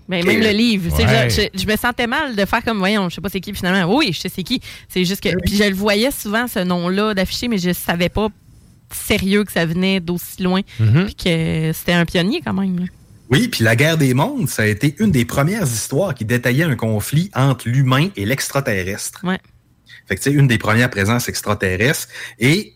[0.08, 1.30] Mais Et- même le livre, tu sais, Ouais.
[1.30, 3.53] je, je- je me sentais mal de faire comme, voyons, je sais pas c'est qui
[3.53, 3.92] finalement.
[3.95, 4.61] Oui, je sais c'est qui.
[4.88, 5.30] C'est juste que.
[5.45, 8.27] Puis je le voyais souvent, ce nom-là, d'afficher, mais je savais pas
[8.93, 10.61] sérieux que ça venait d'aussi loin.
[10.80, 11.06] Mhm.
[11.06, 12.80] Puis que c'était un pionnier quand même.
[12.80, 12.85] là.
[13.32, 16.64] Oui, puis la guerre des mondes, ça a été une des premières histoires qui détaillait
[16.66, 19.22] un conflit entre l'humain et l'extraterrestre.
[19.24, 19.40] Ouais.
[20.08, 22.08] Fait que c'est une des premières présences extraterrestres.
[22.38, 22.74] Et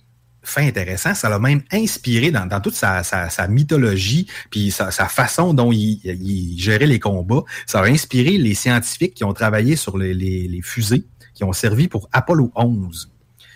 [0.57, 5.07] intéressant, ça l'a même inspiré dans, dans toute sa, sa- sa mythologie, puis sa, sa
[5.07, 7.43] façon dont il, il gérait les combats.
[7.67, 11.03] Ça a inspiré les scientifiques qui ont travaillé sur les, les- les fusées
[11.35, 13.11] qui ont servi pour Apollo 11.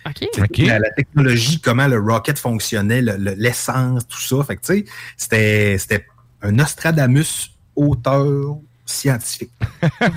[0.06, 0.28] OK.
[0.34, 4.44] C'est La, la technologie, comment le rocket fonctionnait, le- le- l'essence, tout ça.
[4.44, 4.84] Fait que, tu sais,
[5.16, 6.06] c'était, c'était
[6.42, 8.56] un Nostradamus auteur
[8.86, 9.50] scientifique.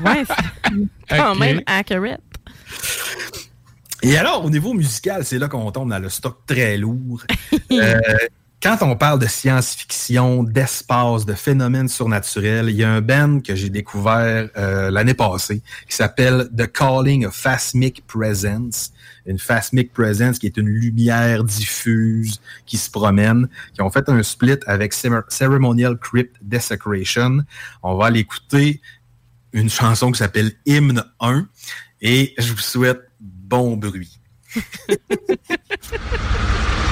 [0.06, 0.75] Ouais, c'est
[1.17, 2.19] quand même accurate.
[4.08, 7.22] Et alors, au niveau musical, c'est là qu'on tombe dans le stock très lourd.
[7.69, 8.00] Euh,
[8.64, 13.56] quand on parle de science-fiction, d'espace, de phénomènes surnaturels, il y a un band que
[13.56, 18.94] j'ai découvert euh, l'année passée qui s'appelle The Calling of Phasmic Presence.
[19.26, 24.24] Une Phasmic Presence qui est une lumière diffuse qui se promène, qui ont fait un
[24.24, 27.40] split avec Cere- Ceremonial Crypt Desecration.
[27.84, 28.82] On va aller écouter
[29.52, 31.48] une chanson qui s'appelle Hymne 1
[32.02, 33.02] et je vous souhaite
[33.48, 34.19] bon bruit.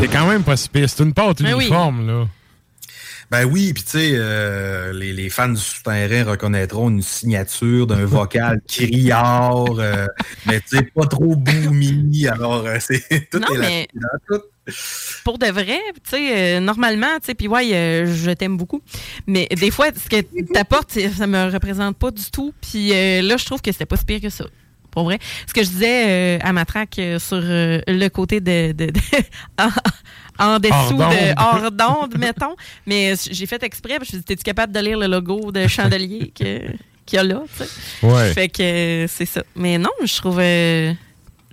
[0.00, 0.88] C'est quand même pas si pire.
[0.88, 1.64] C'est une pâte Ben oui.
[1.66, 2.26] uniforme, là.
[3.30, 8.04] Ben oui, puis tu sais, euh, les, les fans du souterrain reconnaîtront une signature d'un
[8.06, 10.06] vocal criard, euh,
[10.46, 12.26] mais tu sais, pas trop boomy.
[12.26, 14.40] Alors, euh, c'est tout Non, est mais- là- tout.
[15.24, 18.82] Pour de vrai, tu sais, euh, normalement, tu sais, puis ouais, euh, je t'aime beaucoup.
[19.26, 20.22] Mais des fois, ce que
[20.52, 22.52] t'apportes, ça me représente pas du tout.
[22.60, 24.44] Puis euh, là, je trouve que c'était pas si pire que ça.
[24.90, 25.18] Pour vrai.
[25.46, 28.72] Ce que je disais euh, à ma traque euh, sur euh, le côté de.
[28.72, 29.00] de- de-
[30.38, 30.98] en, dessous Hors de.
[30.98, 31.34] d'onde.
[31.36, 32.56] hors d'onde, mettons.
[32.86, 35.52] Mais j'ai fait exprès, parce que je me suis dit, capable de lire le logo
[35.52, 36.72] de chandelier qu'il
[37.12, 38.06] y a là, tu sais?
[38.06, 38.32] Ouais.
[38.32, 39.42] Fait que c'est ça.
[39.54, 40.38] Mais non, je trouve.
[40.38, 40.94] je,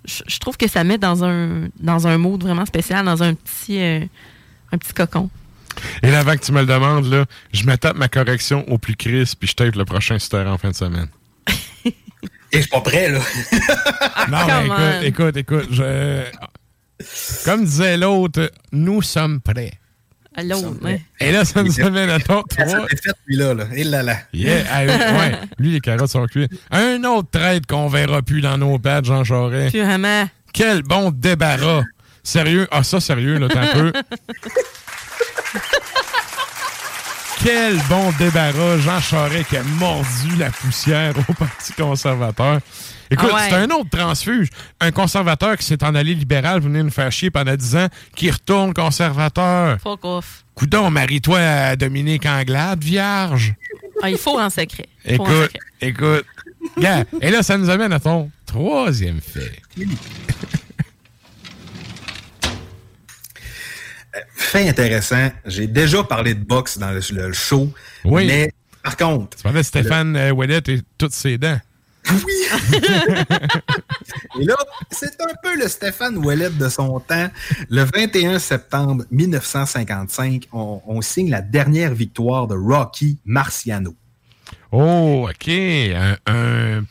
[0.06, 3.80] je trouve que ça met dans un dans un mood vraiment spécial, dans un petit
[3.80, 5.30] un petit cocon.
[6.02, 8.80] Et là, avant que tu me le demandes, là, je me tape ma correction au
[8.80, 11.08] plus crisp, puis je tape le prochain Sutter en fin de semaine.
[12.58, 13.20] Et je suis pas prêt, là.
[14.30, 15.68] Non, mais écoute, écoute, écoute.
[15.72, 16.24] je-
[17.46, 19.74] Comme disait l'autre, nous sommes prêts.
[20.36, 21.02] À l'autre, ouais.
[21.20, 22.88] Et là, ça nous amène à ton Ça 3.
[22.88, 23.54] fait lui là.
[23.76, 24.18] Et là, là.
[24.34, 25.32] Yeah, ah, ouais.
[25.60, 26.52] Lui, les carottes sont cuites.
[26.72, 29.72] Un autre trade qu'on verra plus dans nos pads, Jean Charest.
[29.72, 30.28] Puis vraiment.
[30.54, 31.84] Quel bon débarras.
[32.24, 32.68] Sérieux?
[32.72, 33.94] Ah, ça, sérieux, là, t'as un peu.
[37.44, 42.60] Quel bon débarras, Jean Charest qui a mordu la poussière au Parti conservateur.
[43.10, 43.42] Écoute, Ah ouais.
[43.50, 44.50] c'est un autre transfuge.
[44.82, 48.30] Un conservateur qui s'est en allé libéral, venir nous faire chier pendant 10 ans, qui
[48.32, 49.80] retourne conservateur.
[49.82, 50.44] Fuck off.
[50.56, 53.54] Coudon, marie-toi à Dominique Anglade, vierge.
[54.02, 54.88] Ah, il faut en secret.
[55.08, 55.60] En Écoute, secret.
[55.82, 56.26] écoute.
[57.22, 59.62] Et là, ça nous amène à ton troisième fait.
[64.36, 65.30] Fait intéressant.
[65.46, 67.72] J'ai déjà parlé de boxe dans le, le show.
[68.06, 68.28] Oui.
[68.28, 68.52] Mais
[68.84, 69.38] par contre.
[69.38, 71.60] Tu parlais de Stéphane euh, Ouellet et toutes ses dents.
[74.40, 74.56] Et là,
[74.92, 77.30] c'est un peu le Stéphane Ouellet de son temps.
[77.70, 83.94] Le 21 septembre 1955, on, on signe la dernière victoire de Rocky Marciano.
[84.72, 85.50] Oh, OK.
[85.50, 86.84] Un, un-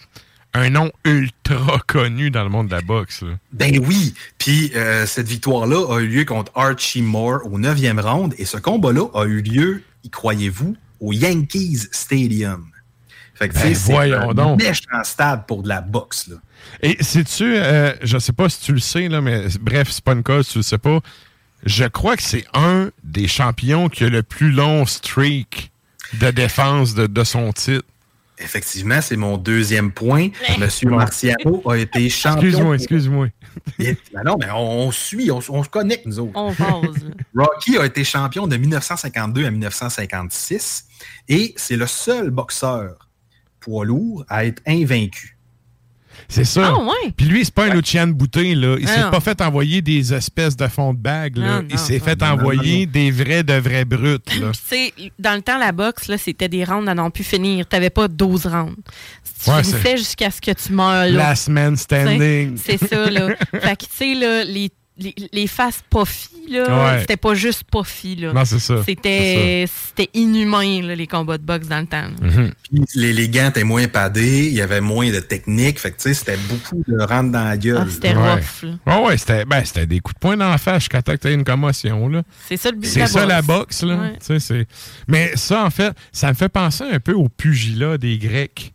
[0.56, 3.22] un nom ultra connu dans le monde de la boxe.
[3.22, 3.34] là.
[3.52, 4.14] Ben oui.
[4.38, 8.34] Puis euh, cette victoire-là a eu lieu contre Archie Moore au 9e round.
[8.38, 12.66] Et ce combat-là a eu lieu, y croyez-vous, au Yankees Stadium.
[13.34, 14.62] Fait que Ben, voyons un donc.
[14.62, 16.28] méchant stade pour de la boxe.
[16.28, 16.36] Là.
[16.82, 20.12] Et sais-tu, euh, je sais pas si tu le sais, là, mais bref, c'est pas
[20.12, 21.00] une cause, tu le sais pas.
[21.64, 25.70] Je crois que c'est un des champions qui a le plus long streak
[26.20, 27.84] de défense de, de son titre.
[28.38, 30.28] Effectivement, c'est mon deuxième point.
[30.58, 32.74] Monsieur Marciano a été champion.
[32.74, 33.28] Excuse-moi, excuse-moi.
[33.78, 36.32] Ben non, mais on, on suit, on, on se connecte, nous autres.
[36.34, 36.52] On.
[37.34, 40.84] Rocky a été champion de 1952 à 1956
[41.28, 43.08] et c'est le seul boxeur
[43.60, 45.35] poids lourd à être invaincu.
[46.28, 46.74] C'est ça.
[46.74, 47.12] Ah, ouais.
[47.16, 48.76] Puis lui, c'est pas un Lucian Boutin, là.
[48.78, 51.62] Il s'est pas fait envoyer des espèces de fonds de bague, là.
[51.62, 54.50] Non, Il s'est fait non, envoyer non, des vrais de vrais brutes, là.
[54.52, 57.24] Puis, tu sais, dans le temps, la boxe, là, c'était des rounds à n'en plus
[57.24, 57.66] finir.
[57.66, 58.76] T'avais pas 12 rounds.
[59.42, 61.10] Tu Ouais, finissais jusqu'à ce que tu meurs, là.
[61.10, 62.56] Last man standing.
[62.56, 63.28] C'est ça, là.
[63.52, 66.62] fait que, tu sais, là, les, les, les faces puffy, là,
[66.94, 67.00] Ouais.
[67.00, 68.32] c'était pas juste puffy, là.
[68.32, 68.82] Non, c'est ça.
[68.86, 72.08] C'était c'était inhumain, là, les combats de boxe dans le temps.
[72.20, 72.52] Mhm.
[72.70, 75.96] Puis les, les gants étaient moins padés, il y avait moins de technique, fait que
[75.96, 77.78] tu sais, c'était beaucoup de rentre dans la gueule.
[77.82, 78.32] Ah, c'était Ouais.
[78.34, 78.70] rough, là.
[79.00, 81.18] Ouais, ouais, c'était ben, c'était des coups de poing dans la face jusqu'à temps que
[81.18, 82.22] t'aies une commotion, là.
[82.48, 83.96] C'est ça le but de C'est ça la boxe, là.
[83.96, 84.12] Ouais.
[84.18, 84.66] Tu sais, c'est-
[85.08, 88.72] Mais ça, en fait, ça me fait penser un peu au pugilat des Grecs,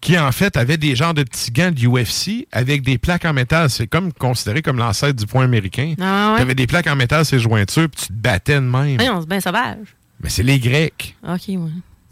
[0.00, 3.32] qui, en fait, avaient des genres de petits gants de UFC avec des plaques en
[3.34, 3.68] métal.
[3.68, 5.94] C'est comme considéré comme l'ancêtre du poing américain.
[6.00, 6.38] Ah, ouais.
[6.38, 8.96] T'avais des plaques en métal, ces jointures, puis tu te battais de même.
[8.96, 9.78] Voyons, c'est bien sauvage.
[10.22, 11.16] Mais c'est les Grecs.
[11.22, 11.56] OK, ouais.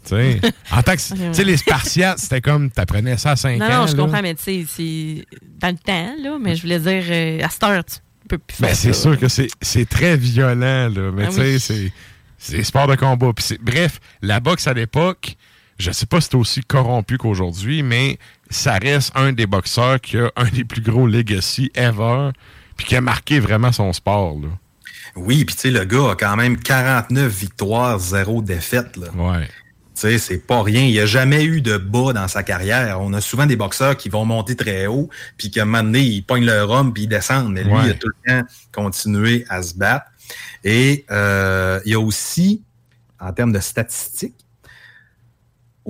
[0.03, 0.39] tu sais.
[0.71, 1.33] en tant que, Ok, tu ouais.
[1.33, 3.69] sais, les Spartiates, c'était comme, t'apprenais ça à 5 Non, ans.
[3.81, 4.03] non, je là.
[4.03, 5.25] comprends, mais tu sais, c'est
[5.59, 7.95] dans le temps, là, mais je voulais dire, euh, à cette heure, tu
[8.27, 11.11] peux plus faire Ben, c'est sûr que c'est très violent, là.
[11.13, 11.59] Mais Ah tu sais, oui.
[11.59, 11.91] c'est-
[12.37, 13.31] c'est des sports de combat.
[13.61, 15.35] Bref, la boxe à l'époque,
[15.79, 20.17] je sais pas si c'est aussi corrompu qu'aujourd'hui, mais ça reste un des boxeurs qui
[20.17, 22.31] a un des plus gros legacy ever,
[22.77, 24.49] puis qui a marqué vraiment son sport, là.
[25.15, 28.95] Oui, puis tu sais, le gars a quand même 49 victoires, 0 défaites.
[28.95, 29.07] Là.
[29.15, 29.47] Ouais.
[29.47, 29.51] Tu
[30.01, 30.81] sais, c'est pas rien.
[30.83, 33.01] Il n'y a jamais eu de bas dans sa carrière.
[33.01, 36.01] On a souvent des boxeurs qui vont monter très haut, puis qu'à un moment donné,
[36.01, 37.51] ils pognent leur homme, puis ils descendent.
[37.53, 37.85] Mais lui, Ouais.
[37.85, 40.05] il a tout le temps continué à se battre.
[40.63, 42.61] Et euh, il y a aussi,
[43.19, 44.35] en termes de statistiques,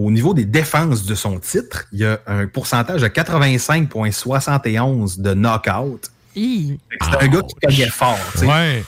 [0.06, 5.34] au niveau des défenses de son titre, il y a un pourcentage de 85,71 de
[5.34, 6.12] knockout.
[6.36, 6.78] C'est
[7.20, 8.18] un gars qui cognait fort.
[8.42, 8.84] Ouais.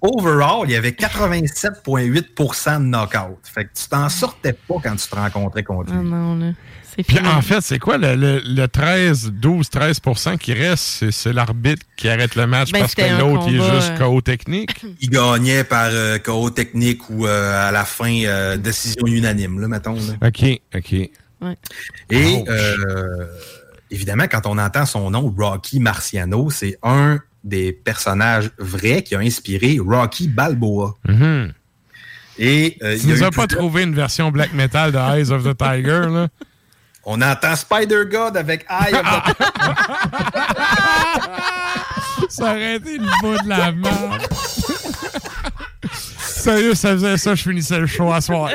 [0.00, 3.38] Overall, il y avait 87,8% de knockout.
[3.44, 6.08] Fait que tu t'en sortais pas quand tu te rencontrais contre Ah lui.
[6.08, 6.52] non, là.
[6.82, 7.28] C'est Puis fini.
[7.28, 10.82] en fait, c'est quoi le, le, le 13, 12, 13% qui reste?
[10.82, 13.98] C'est- C'est l'arbitre qui arrête le match Ben, parce que l'autre, il est juste euh,
[13.98, 14.84] KO technique?
[15.00, 19.68] Il gagnait par euh, KO technique ou euh, à la fin, euh, décision unanime, là,
[19.68, 19.94] mettons.
[19.94, 20.28] là.
[20.28, 20.92] OK, OK.
[22.10, 23.26] Et euh,
[23.90, 29.18] évidemment, quand on entend son nom, Rocky Marciano, c'est un des personnages vrais qui a
[29.20, 30.94] inspiré Rocky Balboa.
[32.38, 34.98] Et euh, Tu il a nous as pas plusieurs- trouvé une version black metal de
[34.98, 36.28] Eyes of the Tiger, là?
[37.08, 39.36] On entend Spider-God avec Eye of the...
[42.28, 44.22] Ça aurait été le bout de la merde.
[46.46, 48.50] Sérieux, ça faisait ça, je finissais le show à soir.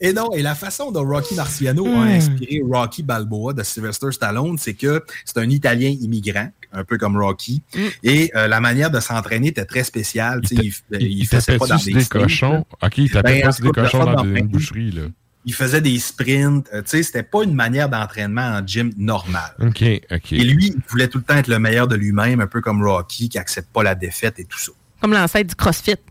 [0.00, 4.58] Et non, et la façon dont Rocky Marciano a inspiré Rocky Balboa de Sylvester Stallone,
[4.58, 7.62] c'est que c'est un Italien immigrant, un peu comme Rocky,
[8.02, 10.40] et euh, la manière de s'entraîner était très spéciale.
[10.50, 10.72] Il, il,
[11.20, 12.64] Il faisait pas dans des cochons?
[12.82, 15.02] Ok, il tapait Ben, pas des cochons dans fois une dans- boucherie, là.
[15.44, 16.68] Il faisait des sprints.
[16.72, 19.52] euh, tu sais, c'était pas une manière d'entraînement en gym normal.
[19.60, 20.32] Ok, ok.
[20.32, 22.82] Et lui, il voulait tout le temps être le meilleur de lui-même, un peu comme
[22.86, 24.70] Rocky, qui accepte pas la défaite et tout ça.
[25.00, 25.96] Comme l'ancêtre du CrossFit.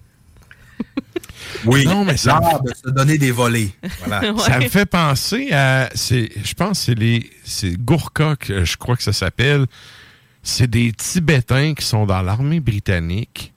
[1.66, 3.70] Oui, Non, mais ça- l'art de se donner des volets.
[4.06, 4.34] Voilà.
[4.38, 5.90] Ça me fait penser à.
[5.96, 7.30] c'est- Je pense que c'est les.
[7.44, 9.66] C'est Gourka, je crois que ça s'appelle.
[10.44, 13.54] C'est des Tibétains qui sont dans l'armée britannique.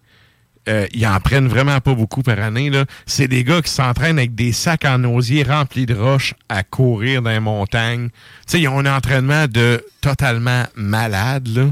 [0.69, 2.71] Euh, ils en prennent vraiment pas beaucoup par année.
[2.71, 2.87] là.
[3.07, 7.21] C'est des gars qui s'entraînent avec des sacs en osier remplis de roches à courir
[7.21, 8.09] dans les montagnes.
[8.09, 8.15] Tu
[8.47, 11.71] sais, ils ont un entraînement de totalement malade, là.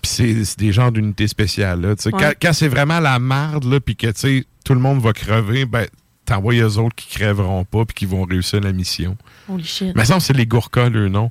[0.00, 0.10] Puis
[0.44, 1.88] c'est des genres d'unités spéciales, là.
[1.90, 2.12] Ouais.
[2.12, 5.12] Quand, quand c'est vraiment la marde, là, puis que, tu sais, tout le monde va
[5.12, 5.86] crever, ben,
[6.24, 9.16] t'envoies eux autres qui crèveront pas puis qui vont réussir la mission.
[9.48, 9.92] Holy shit.
[9.94, 11.30] Mais ça, c'est les Gourkas, le nom.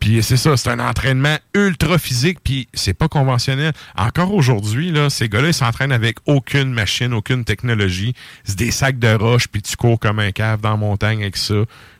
[0.00, 3.72] Puis c'est ça, c'est un entraînement ultra physique, puis c'est pas conventionnel.
[3.96, 8.12] Encore aujourd'hui, là, ces gars-là, ils s'entraînent avec aucune machine, aucune technologie.
[8.44, 11.36] C'est des sacs de roches, puis tu cours comme un cave dans la montagne avec
[11.38, 11.54] ça.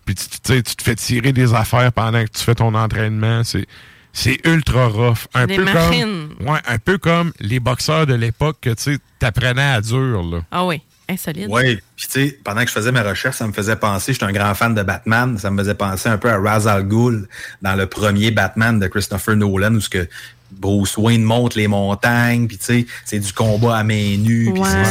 [0.05, 0.29] Puis tu,
[0.63, 3.43] tu te fais tirer des affaires pendant que tu fais ton entraînement.
[3.43, 3.67] C'est
[4.13, 5.27] c'est ultra rough.
[5.35, 6.29] Un Des peu machines.
[6.39, 10.23] comme ouais, un peu comme les boxeurs de l'époque que tu sais, t'apprenais à dur
[10.23, 10.39] là.
[10.53, 11.47] Ah oui, insolite.
[11.51, 14.25] Oui, puis tu sais, pendant que je faisais mes recherches, ça me faisait penser, j'étais
[14.25, 17.29] un grand fan de Batman, ça me faisait penser un peu à Ra's al Ghul
[17.63, 20.09] dans le premier Batman de Christopher Nolan, où ce que
[20.51, 24.63] Bruce Wayne monte les montagnes, puis tu sais, c'est du combat à main nue, puis
[24.65, 24.85] c'est- Ouais.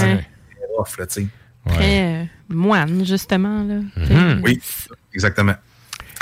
[0.60, 1.28] c'est rough, là, tu sais.
[1.66, 3.64] Très euh, moine, justement.
[3.64, 3.76] Là.
[3.96, 4.42] Mhm.
[4.44, 4.60] Oui,
[5.14, 5.56] exactement.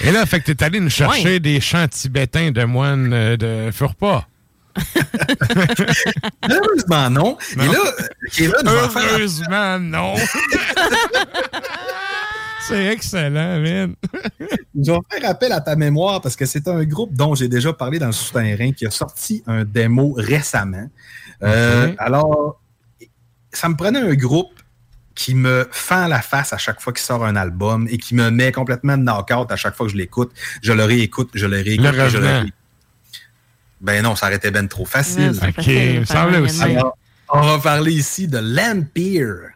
[0.03, 1.39] Et là, fait que t'es allé nous chercher Ouais.
[1.39, 4.27] des chants tibétains de moines euh, de Furpa.
[6.49, 7.37] Heureusement, non.
[8.37, 10.15] Et là, faire Heureusement, non.
[12.67, 13.95] C'est excellent, man.
[14.79, 17.73] Je vais faire appel à ta mémoire parce que c'est un groupe dont j'ai déjà
[17.73, 20.87] parlé dans le souterrain qui a sorti un démo récemment.
[21.43, 22.61] Euh, alors,
[23.51, 24.53] ça me prenait un groupe
[25.15, 28.29] qui me fend la face à chaque fois qu'il sort un album et qui me
[28.29, 30.31] met complètement knock-out à chaque fois que je l'écoute.
[30.61, 31.85] Je le réécoute, je le réécoute.
[31.85, 32.33] Le je Revenant.
[32.41, 32.53] réécoute.
[33.81, 35.31] Ben non, ça aurait été ben trop facile.
[35.41, 36.63] Ok, facile, il me semblait faire aussi.
[36.63, 36.97] Alors,
[37.29, 39.51] on va parler ici de Lampere.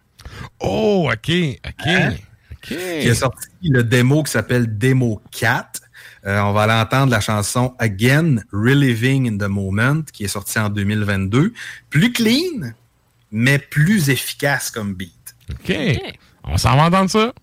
[0.60, 1.88] Oh, OK, OK.
[1.88, 2.14] Hein?
[2.52, 2.78] OK.
[3.02, 5.82] qui a sorti le démo qui s'appelle Demo 4.
[6.26, 10.58] Euh, on va aller entendre la chanson Again, Reliving in the Moment, qui est sortie
[10.58, 11.54] en 2022.
[11.92, 12.74] Plus clean,
[13.32, 15.36] mais plus efficace comme beat.
[15.52, 15.78] OK.
[16.44, 17.34] On s'en va entendre ça?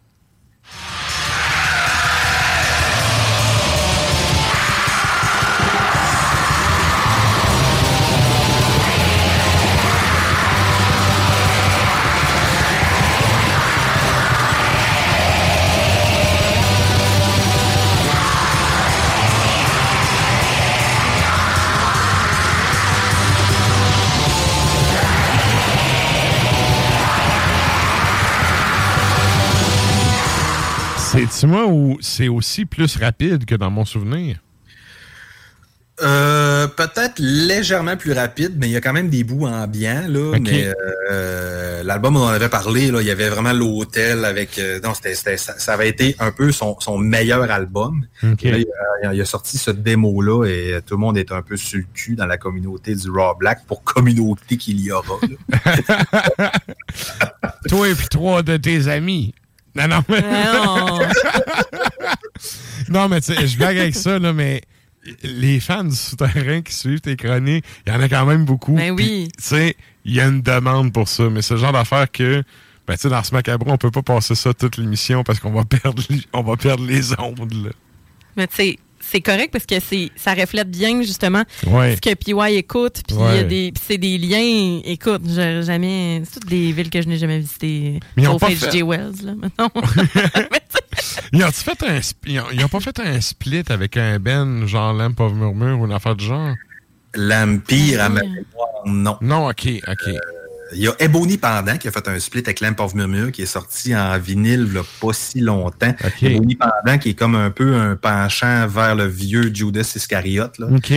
[31.44, 34.38] Moi ou c'est aussi plus rapide que dans mon souvenir?
[36.00, 40.04] Euh, Peut-être légèrement plus rapide, mais il y a quand même des bouts ambiants.
[40.08, 40.40] Là, Ok.
[40.42, 40.72] Mais
[41.10, 44.58] euh, l'album, on en avait parlé, là, il y avait vraiment l'hôtel avec.
[44.58, 48.06] euh, non, c'était, c'était- ça, ça avait été un peu son, son meilleur album.
[48.22, 48.66] Là, il,
[49.06, 51.84] a, il a sorti ce démo-là et tout le monde est un peu sur le
[51.94, 55.18] cul dans la communauté du Raw Black pour communauté qu'il y aura.
[57.68, 59.34] Toi et puis trois de tes amis.
[59.74, 60.20] Non, non, mais.
[60.20, 60.98] Non.
[62.88, 64.62] non, mais tu sais, je blague avec ça, là, mais
[65.22, 68.74] les fans du souterrain qui suivent tes chroniques, il y en a quand même beaucoup.
[68.74, 69.28] Ben oui.
[69.36, 72.42] Tu sais, il y a une demande pour ça, mais c'est le genre d'affaire que,
[72.86, 75.52] ben, tu sais, dans ce macabre, on peut pas passer ça toute l'émission parce qu'on
[75.52, 76.02] va perdre,
[76.32, 77.70] on va perdre les ondes, là.
[78.36, 78.78] Mais tu sais,
[79.12, 81.94] c'est correct parce que c'est ça reflète bien justement Ouais.
[81.96, 83.02] ce que PY écoute.
[83.06, 83.44] Puis il y a Ouais.
[83.44, 84.80] des- puis c'est des liens.
[84.84, 86.22] Écoute, j'ai jamais.
[86.24, 88.00] C'est toutes des villes que je n'ai jamais visitées.
[88.16, 89.70] Mais ils ont pas fait- Wells, là, maintenant.
[91.32, 94.66] Ils ont-tu fait un, ils ont, ils ont pas fait un split avec un Ben,
[94.66, 96.54] genre Lamp of Murmure ou une affaire du genre?
[97.14, 99.16] L'Empire, à ma mémoire, non.
[99.20, 100.14] Non, ok, ok.
[100.74, 103.42] Il y a Ebony Pendant qui a fait un split avec Lamp of Murmure qui
[103.42, 105.94] est sorti en vinyle il y a pas si longtemps.
[106.20, 110.48] Ebony Pendant qui est comme un peu un penchant vers le vieux Judas Iscariot.
[110.58, 110.66] Là.
[110.74, 110.92] Ok.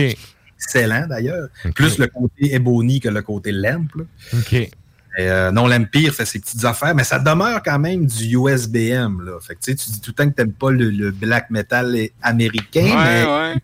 [0.58, 1.48] Excellent d'ailleurs.
[1.74, 3.88] Plus le côté Ebony que le côté Lamp.
[3.94, 4.04] là.
[4.38, 4.70] Ok.
[5.18, 9.22] Euh, non, l'Empire fait ses petites affaires, mais ça demeure quand même du USBM.
[9.22, 9.38] Là.
[9.40, 11.48] Fait que, tu sais, tu dis tout le temps que t'aimes pas le, le black
[11.50, 13.54] metal américain, mais ouais.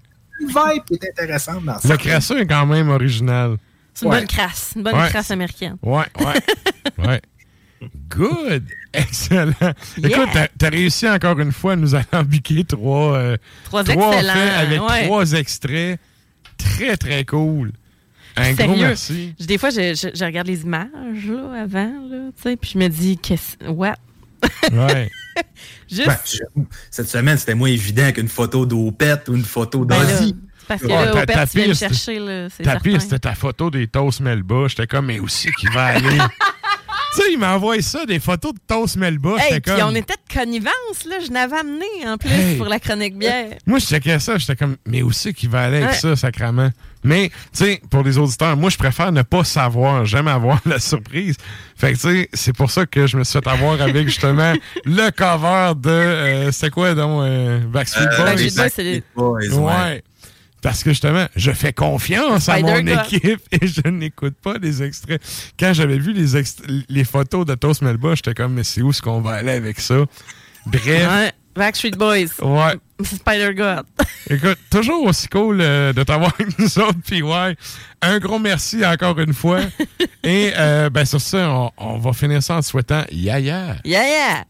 [0.40, 1.88] le vibe est intéressant dans ça.
[1.88, 3.58] La création est quand même originale.
[3.94, 4.18] C'est une Ouais.
[4.18, 5.08] bonne crasse, une bonne Ouais.
[5.08, 5.76] crasse américaine.
[5.82, 7.06] Ouais, ouais.
[7.06, 7.20] ouais.
[8.08, 8.64] Good!
[8.92, 9.52] Excellent.
[9.98, 14.28] Écoute, t'as- t'as réussi encore une fois à nous alambiquer trois, euh, Trois trois faits
[14.56, 15.04] avec ouais.
[15.06, 15.98] trois extraits.
[16.58, 17.72] Très, très cool.
[18.36, 19.34] Un gros merci.
[19.40, 20.86] Des fois, je, je- je regarde les images
[21.26, 23.56] là, avant, là, tu sais, puis je me dis, qu'est-ce.
[23.68, 23.96] What?
[24.72, 25.10] Ouais.
[25.90, 26.06] Juste.
[26.06, 30.32] Ben, j'avoue, cette semaine, c'était moins évident qu'une photo d'Opette ou une photo Ben c'est
[30.68, 33.70] parce que là, ta- au ta tu piste- chercher, là, Ta piste, c'était ta photo
[33.70, 34.66] des Toast Melba.
[34.68, 36.18] J'étais comme, mais aussi qui va aller?
[37.14, 39.36] tu sais, il m'a envoyé ça, des photos de Toast Melba.
[39.38, 39.88] Hey, puis comme.
[39.90, 41.16] on était de connivence, là.
[41.24, 42.56] Je n'avais amené, en plus, Hey.
[42.56, 43.50] pour la chronique bière.
[43.66, 45.96] Moi, je checkais ça, j'étais comme, mais aussi qui va aller avec Ouais.
[45.96, 46.70] ça, sacrament.
[47.04, 50.04] Mais, tu sais, pour les auditeurs, moi, je préfère ne pas savoir.
[50.06, 51.36] J'aime avoir la surprise.
[51.76, 54.52] Fait que, tu sais, c'est pour ça que je me suis fait avoir avec, justement,
[54.84, 58.24] le cover de, euh, c'était quoi, donc, euh, Backstreet Euh, Boys?
[58.26, 59.72] Backstreet Boys, c'est les- Boys, Ouais.
[59.74, 60.04] ouais.
[60.62, 65.20] Parce que justement, je fais confiance à mon équipe et je n'écoute pas les extraits.
[65.58, 66.40] Quand j'avais vu les,
[66.88, 69.80] les photos de Toast Melba, j'étais comme, mais c'est où est-ce qu'on va aller avec
[69.80, 69.96] ça?
[70.66, 70.86] Bref.
[70.86, 71.32] Ouais.
[71.54, 72.40] Backstreet Boys.
[72.40, 72.76] Ouais.
[73.02, 73.84] Spider-God.
[74.30, 77.56] Écoute, toujours aussi cool euh, de t'avoir avec nous autres, puis ouais,
[78.00, 79.60] un gros merci encore une fois.
[80.22, 83.76] Et euh, ben sur ça, on, on va finir ça en te souhaitant yaya.
[83.84, 84.44] Yeah, yeah.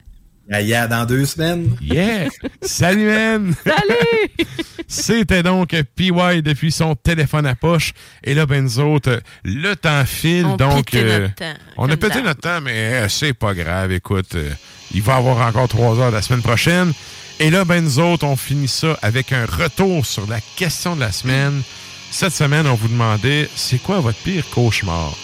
[0.51, 1.77] Yaya dans deux semaines.
[1.81, 2.29] Yeah!
[2.63, 3.55] Salut, man!
[3.65, 4.47] Salut!
[4.89, 7.93] C'était donc PY depuis son téléphone à poche.
[8.25, 10.47] Et là, ben nous autres, le temps file.
[10.47, 13.93] On donc, pétait notre temps, on a pété notre temps, mais euh, c'est pas grave.
[13.93, 14.51] Écoute, euh,
[14.93, 16.93] il va y avoir encore trois heures la semaine prochaine.
[17.41, 21.01] Et là, ben nous autres, on finit ça avec un retour sur la question de
[21.01, 21.63] la semaine.
[22.11, 25.17] Cette semaine, on vous demandait, c'est quoi votre pire cauchemar?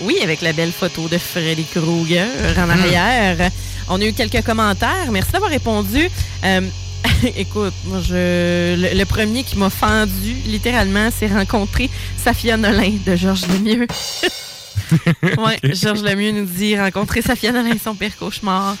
[0.00, 2.26] Oui, avec la belle photo de Freddy Krueger
[2.56, 2.60] Hmm.
[2.60, 3.50] en arrière.
[3.88, 5.10] On a eu quelques commentaires.
[5.10, 6.08] Merci d'avoir répondu.
[6.44, 6.60] Euh,
[7.36, 11.88] écoute, moi, je, le, le premier qui m'a fendu, littéralement, c'est rencontrer
[12.22, 13.86] Safia Nolin de Georges Lemieux.
[15.22, 18.76] oui, Georges Lemieux nous dit rencontrer Safia Nolin, son pire cauchemar.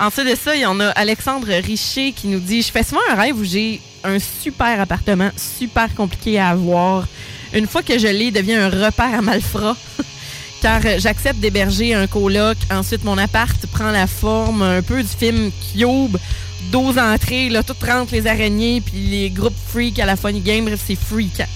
[0.00, 3.00] Ensuite de ça, il y en a Alexandre Richer qui nous dit Je fais souvent
[3.10, 7.06] un rêve où j'ai un super appartement, super compliqué à avoir.
[7.54, 9.76] Une fois que je l'ai, il devient un repère à malfrats.
[10.62, 12.56] car euh, j'accepte d'héberger un coloc.
[12.70, 16.16] Ensuite, mon appart prend la forme un peu du film Cube.
[16.72, 20.64] 12 entrées, là, tout rentre les araignées, puis les groupes freak à la Funny Game,
[20.64, 21.46] bref, c'est freakant.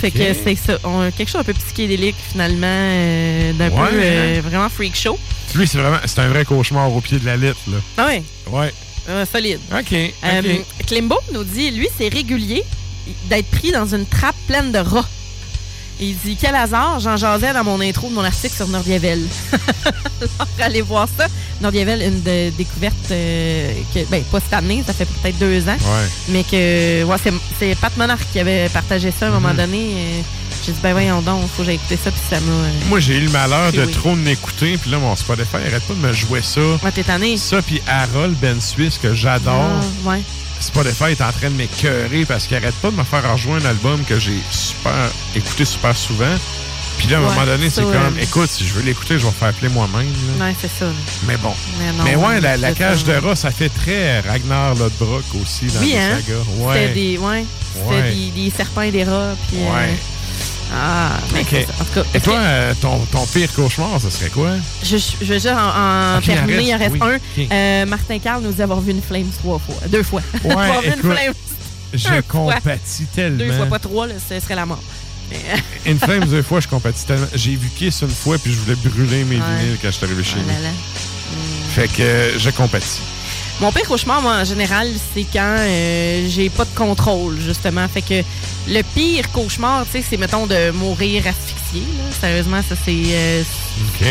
[0.00, 0.76] Fait que c'est ça.
[0.84, 4.40] On- quelque chose un peu psychédélique, finalement, euh, d'un Ouais, peu euh, hein?
[4.42, 5.18] vraiment freak show.
[5.54, 7.76] Lui, c'est vraiment, c'est un vrai cauchemar au pied de la lettre, là.
[7.96, 8.72] Ah ouais, Ouais.
[9.08, 9.60] euh, solide.
[9.72, 9.94] OK.
[10.22, 10.86] OK.
[10.86, 12.64] Klimbo nous dit, lui, c'est régulier
[13.30, 15.08] d'être pris dans une trappe pleine de rats.
[16.00, 19.22] Et il dit, quel hasard, j'en jasais dans mon intro de mon article sur Nordiavel.
[19.84, 21.26] Alors, allez voir ça.
[21.60, 25.76] Nordiavel, une de- découverte, euh, que, ben, pas cette année, ça fait peut-être deux ans.
[25.76, 26.08] Ouais.
[26.30, 27.16] Mais que, ouais,
[27.58, 29.56] c'est, Pat Monarch qui avait partagé ça à un moment Mhm.
[29.56, 29.78] donné.
[29.78, 30.20] euh,
[30.66, 32.52] j'ai dit, ben voyons donc, faut que j'aille écouter ça, puis ça m'a...
[32.52, 33.92] euh, Moi, j'ai eu le malheur de Oui.
[33.92, 36.60] trop m'écouter, puis là, mon Spotify arrête pas de me jouer ça.
[36.82, 37.36] Ouais, t'es tanné.
[37.36, 39.54] Ça, puis Harold Ben Suisse, que j'adore.
[40.06, 40.22] Ah, ouais.
[40.64, 43.70] Spotify est en train de m'écœurer parce qu'il arrête pas de me faire rejoindre un
[43.70, 46.34] album que j'ai super écouté super souvent.
[46.98, 47.92] Puis là, à un Ouais, moment donné, c'est ouais.
[47.92, 50.06] comme, écoute, si je veux l'écouter, je vais faire appeler moi-même.
[50.40, 50.86] Ouais, c'est ça.
[51.26, 51.52] Mais bon.
[51.78, 53.20] Mais, non, Mais ouais, la, cage ça.
[53.20, 56.16] de rat, ça fait très Ragnar Lodbrok aussi dans Oui, les hein?
[56.24, 56.38] sagas.
[56.46, 56.88] C'était Ouais.
[56.94, 57.44] des, ouais,
[57.74, 58.14] c'était Ouais.
[58.14, 59.34] des, des serpents et des rats.
[59.48, 59.94] Puis, euh, Ouais.
[60.72, 61.66] Ah, OK.
[61.80, 64.50] En tout cas, Et toi, euh, ton, ton pire cauchemar, ce serait quoi?
[64.82, 66.92] je, je veux juste en, en terminer, il en reste,
[67.36, 67.48] oui.
[67.48, 67.54] un.
[67.54, 69.76] Euh, Martin Carl nous dit avoir vu une flame trois fois.
[69.88, 70.22] Deux fois.
[70.44, 71.34] Ouais, avoir vu écoute, une flame
[71.92, 73.38] Je compatis tellement.
[73.38, 74.82] Deux fois, pas trois, là, ce serait la mort.
[75.86, 77.26] Une flame deux fois, je compatis tellement.
[77.34, 79.42] J'ai vu Kiss une fois, puis je voulais brûler mes Ouais.
[79.58, 80.68] vinyles quand je suis arrivé chez oh là.
[81.74, 83.00] Fait que euh, je compatis.
[83.60, 87.86] Mon pire cauchemar, moi, en général, c'est quand euh, j'ai pas de contrôle, justement.
[87.88, 88.22] Fait que
[88.68, 91.80] le pire cauchemar, tu sais, c'est, mettons, de mourir asphyxié.
[91.98, 92.04] là.
[92.20, 92.92] Sérieusement, ça, c'est...
[92.92, 93.42] euh,
[94.00, 94.06] OK?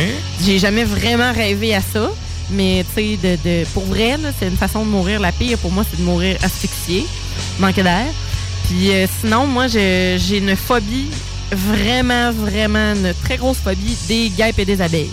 [0.45, 2.09] J'ai jamais vraiment rêvé à ça.
[2.51, 5.19] Mais, tu sais, de, de- pour vrai, c'est une façon de mourir.
[5.19, 7.05] La pire, pour moi, c'est de mourir asphyxié,
[7.59, 8.05] manquer d'air.
[8.69, 11.09] Puis euh, sinon, moi, j'ai une phobie,
[11.51, 15.11] vraiment, vraiment, une très grosse phobie des guêpes et des abeilles.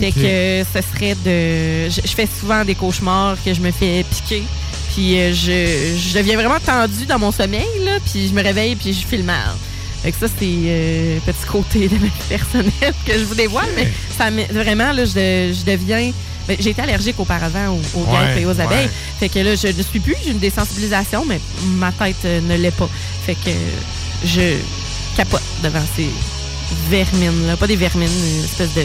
[0.00, 1.88] Fait que ce serait de...
[1.90, 4.42] Je, je fais souvent des cauchemars que je me fais piquer.
[4.94, 7.98] Puis euh, je, je deviens vraiment tendue dans mon sommeil, là.
[8.04, 9.54] Puis je me réveille, puis je file mal.
[10.02, 13.68] Fait que ça, c'est euh, petit côté de ma vie personnelle que je vous dévoile.
[13.76, 16.12] Mais ça vraiment, là, je, je deviens...
[16.46, 18.84] ben, j'ai été allergique auparavant aux, aux Ouais, et aux abeilles.
[18.86, 18.90] ouais.
[19.18, 21.40] Fait que là, je ne suis plus, j'ai une désensibilisation, mais
[21.78, 22.88] ma tête euh, ne l'est pas.
[23.24, 23.50] Fait que
[24.26, 24.56] je
[25.16, 26.08] capote devant ces
[26.90, 27.56] vermines, là.
[27.56, 28.82] Pas des vermines, une espèce de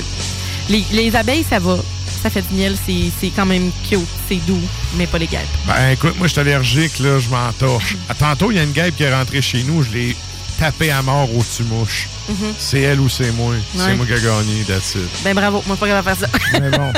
[0.69, 1.77] Les, les abeilles, ça va.
[2.21, 4.59] Ça fait du miel, c'est quand même cute, c'est doux,
[4.97, 5.39] mais pas les guêpes.
[5.65, 7.95] Ben écoute, moi je suis allergique, là, je m'en torche.
[8.09, 10.15] Ah, Tantôt, il y a une guêpe qui est rentrée chez nous, je l'ai
[10.59, 12.07] tapée à mort au tue-mouche.
[12.27, 12.53] Mhm.
[12.57, 13.53] C'est elle ou c'est moi.
[13.73, 15.23] C'est moi qui ai gagné, that's it.
[15.23, 16.59] Ben bravo, moi, je suis pas capable de faire ça.
[16.59, 16.93] Mais bon.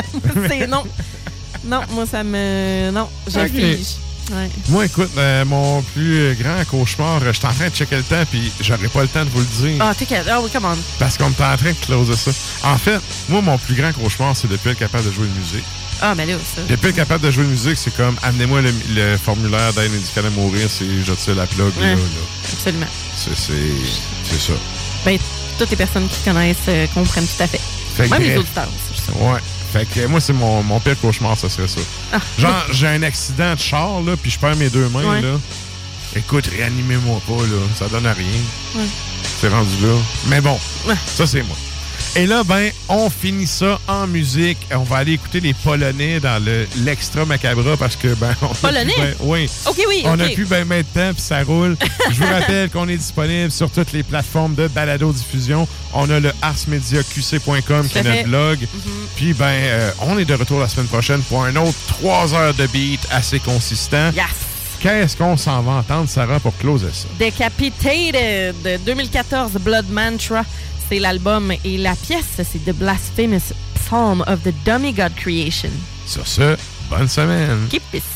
[0.50, 0.84] c'est non.
[1.64, 2.90] Non, moi, ça me.
[2.92, 3.98] Non, j'affiche.
[4.32, 4.50] Ouais.
[4.70, 8.04] Moi, écoute, euh, mon plus grand cauchemar, euh, je suis en train de checker le
[8.04, 9.78] temps, puis j'aurais pas le temps de vous le dire.
[9.80, 10.08] Ah, t'es.
[10.30, 10.78] Ah oui, come on.
[11.00, 12.32] Parce qu'on est en train de closer ça.
[12.64, 15.40] En fait, moi, mon plus grand cauchemar, c'est de plus être capable de jouer de
[15.40, 15.66] musique.
[16.02, 16.62] Ah, mais là, ça.
[16.64, 19.92] De plus être capable de jouer de musique, c'est comme amenez-moi le, le formulaire d'aide
[19.92, 21.96] médicale à mourir, c'est je tire la plug là, Ouais.
[21.96, 22.52] là.
[22.54, 22.88] Absolument.
[23.16, 23.54] C'est c'est-
[24.24, 24.54] c'est ça.
[25.06, 25.20] Ben,
[25.60, 27.60] toutes les personnes qui connaissent euh, comprennent tout à fait.
[28.10, 29.12] Même les je sais.
[29.20, 29.40] Ouais.
[29.72, 31.80] Fait que moi, c'est mon, mon pire cauchemar, ça serait ça.
[32.14, 32.20] Ah.
[32.38, 35.22] Genre, j'ai un accident de char, là, puis je perds mes deux mains, Ouais.
[35.22, 35.34] là.
[36.16, 37.62] Écoute, réanimez-moi pas, là.
[37.78, 38.26] Ça donne à rien.
[38.76, 38.84] Ouais.
[39.40, 39.94] C'est rendu là.
[40.28, 40.96] Mais bon, Ouais.
[41.16, 41.56] ça, c'est moi.
[42.18, 44.58] Et là, ben, on finit ça en musique.
[44.76, 48.94] On va aller écouter les Polonais dans le l'extra macabra parce que, ben, on Polonais?
[48.98, 49.50] ben- oui.
[49.66, 51.78] Ok, oui, On a plus ben mettre de temps, puis ça roule.
[52.12, 55.66] Je vous rappelle qu'on est disponible sur toutes les plateformes de balado-diffusion.
[55.94, 58.60] On a le arsmediaqc.com qui est notre blog.
[58.60, 58.92] Mhm.
[59.16, 62.54] Puis, ben, euh, on est de retour la semaine prochaine pour un autre trois heures
[62.54, 64.12] de beat assez consistant.
[64.14, 64.26] Yes!
[64.82, 67.08] Qu'est-ce qu'on s'en va entendre, Sarah, pour closer ça?
[67.20, 70.44] Decapitated de 2014, Blood Mantra,
[70.92, 71.54] c'est l'album.
[71.64, 75.72] Et la pièce, c'est The Blasphemous Psalm of the Dummy God Creation.
[76.06, 76.58] Sur ce,
[76.90, 77.68] bonne semaine.
[77.70, 78.11] Keep this.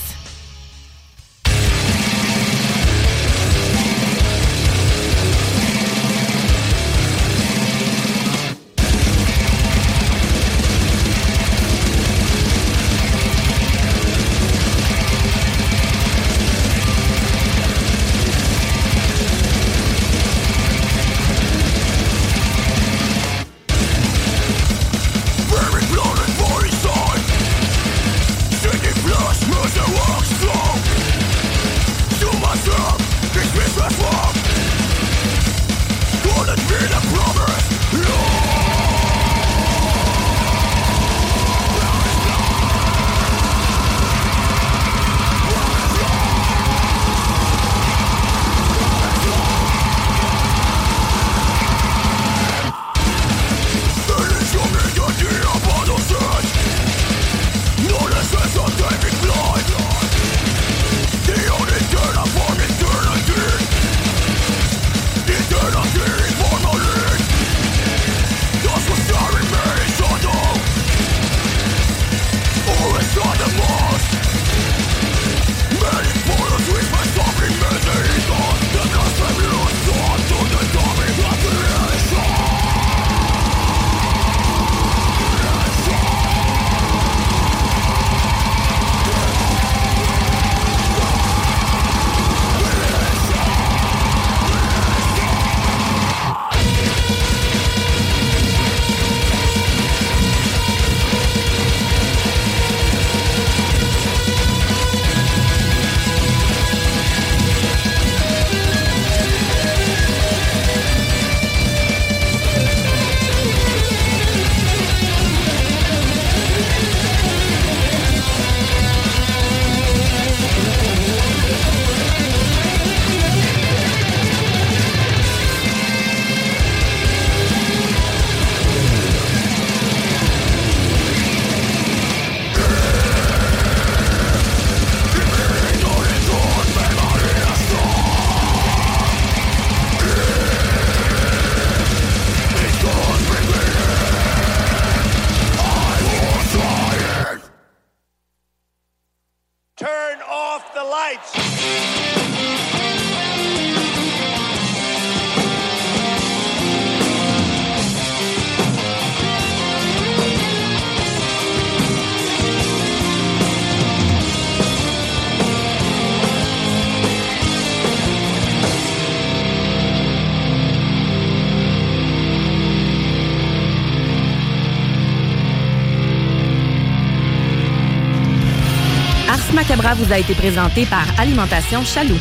[179.68, 182.20] Macabra vous a été présenté par Alimentation Chaloux.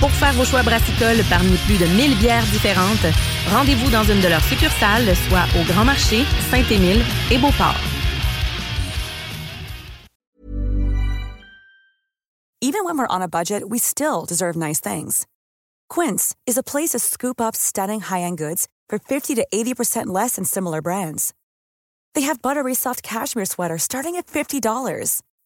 [0.00, 3.04] Pour faire vos choix brassicoles parmi plus de 1000 bières différentes,
[3.50, 7.76] rendez-vous dans une de leurs succursales, soit au Grand Marché, Saint-Émile et Beauport.
[12.62, 15.26] Even when we're on a budget, we still deserve nice things.
[15.90, 20.36] Quince is a place to scoop up stunning high-end goods for 50 to 80% less
[20.36, 21.34] than similar brands.
[22.14, 25.20] They have buttery soft cashmere sweaters starting at $50,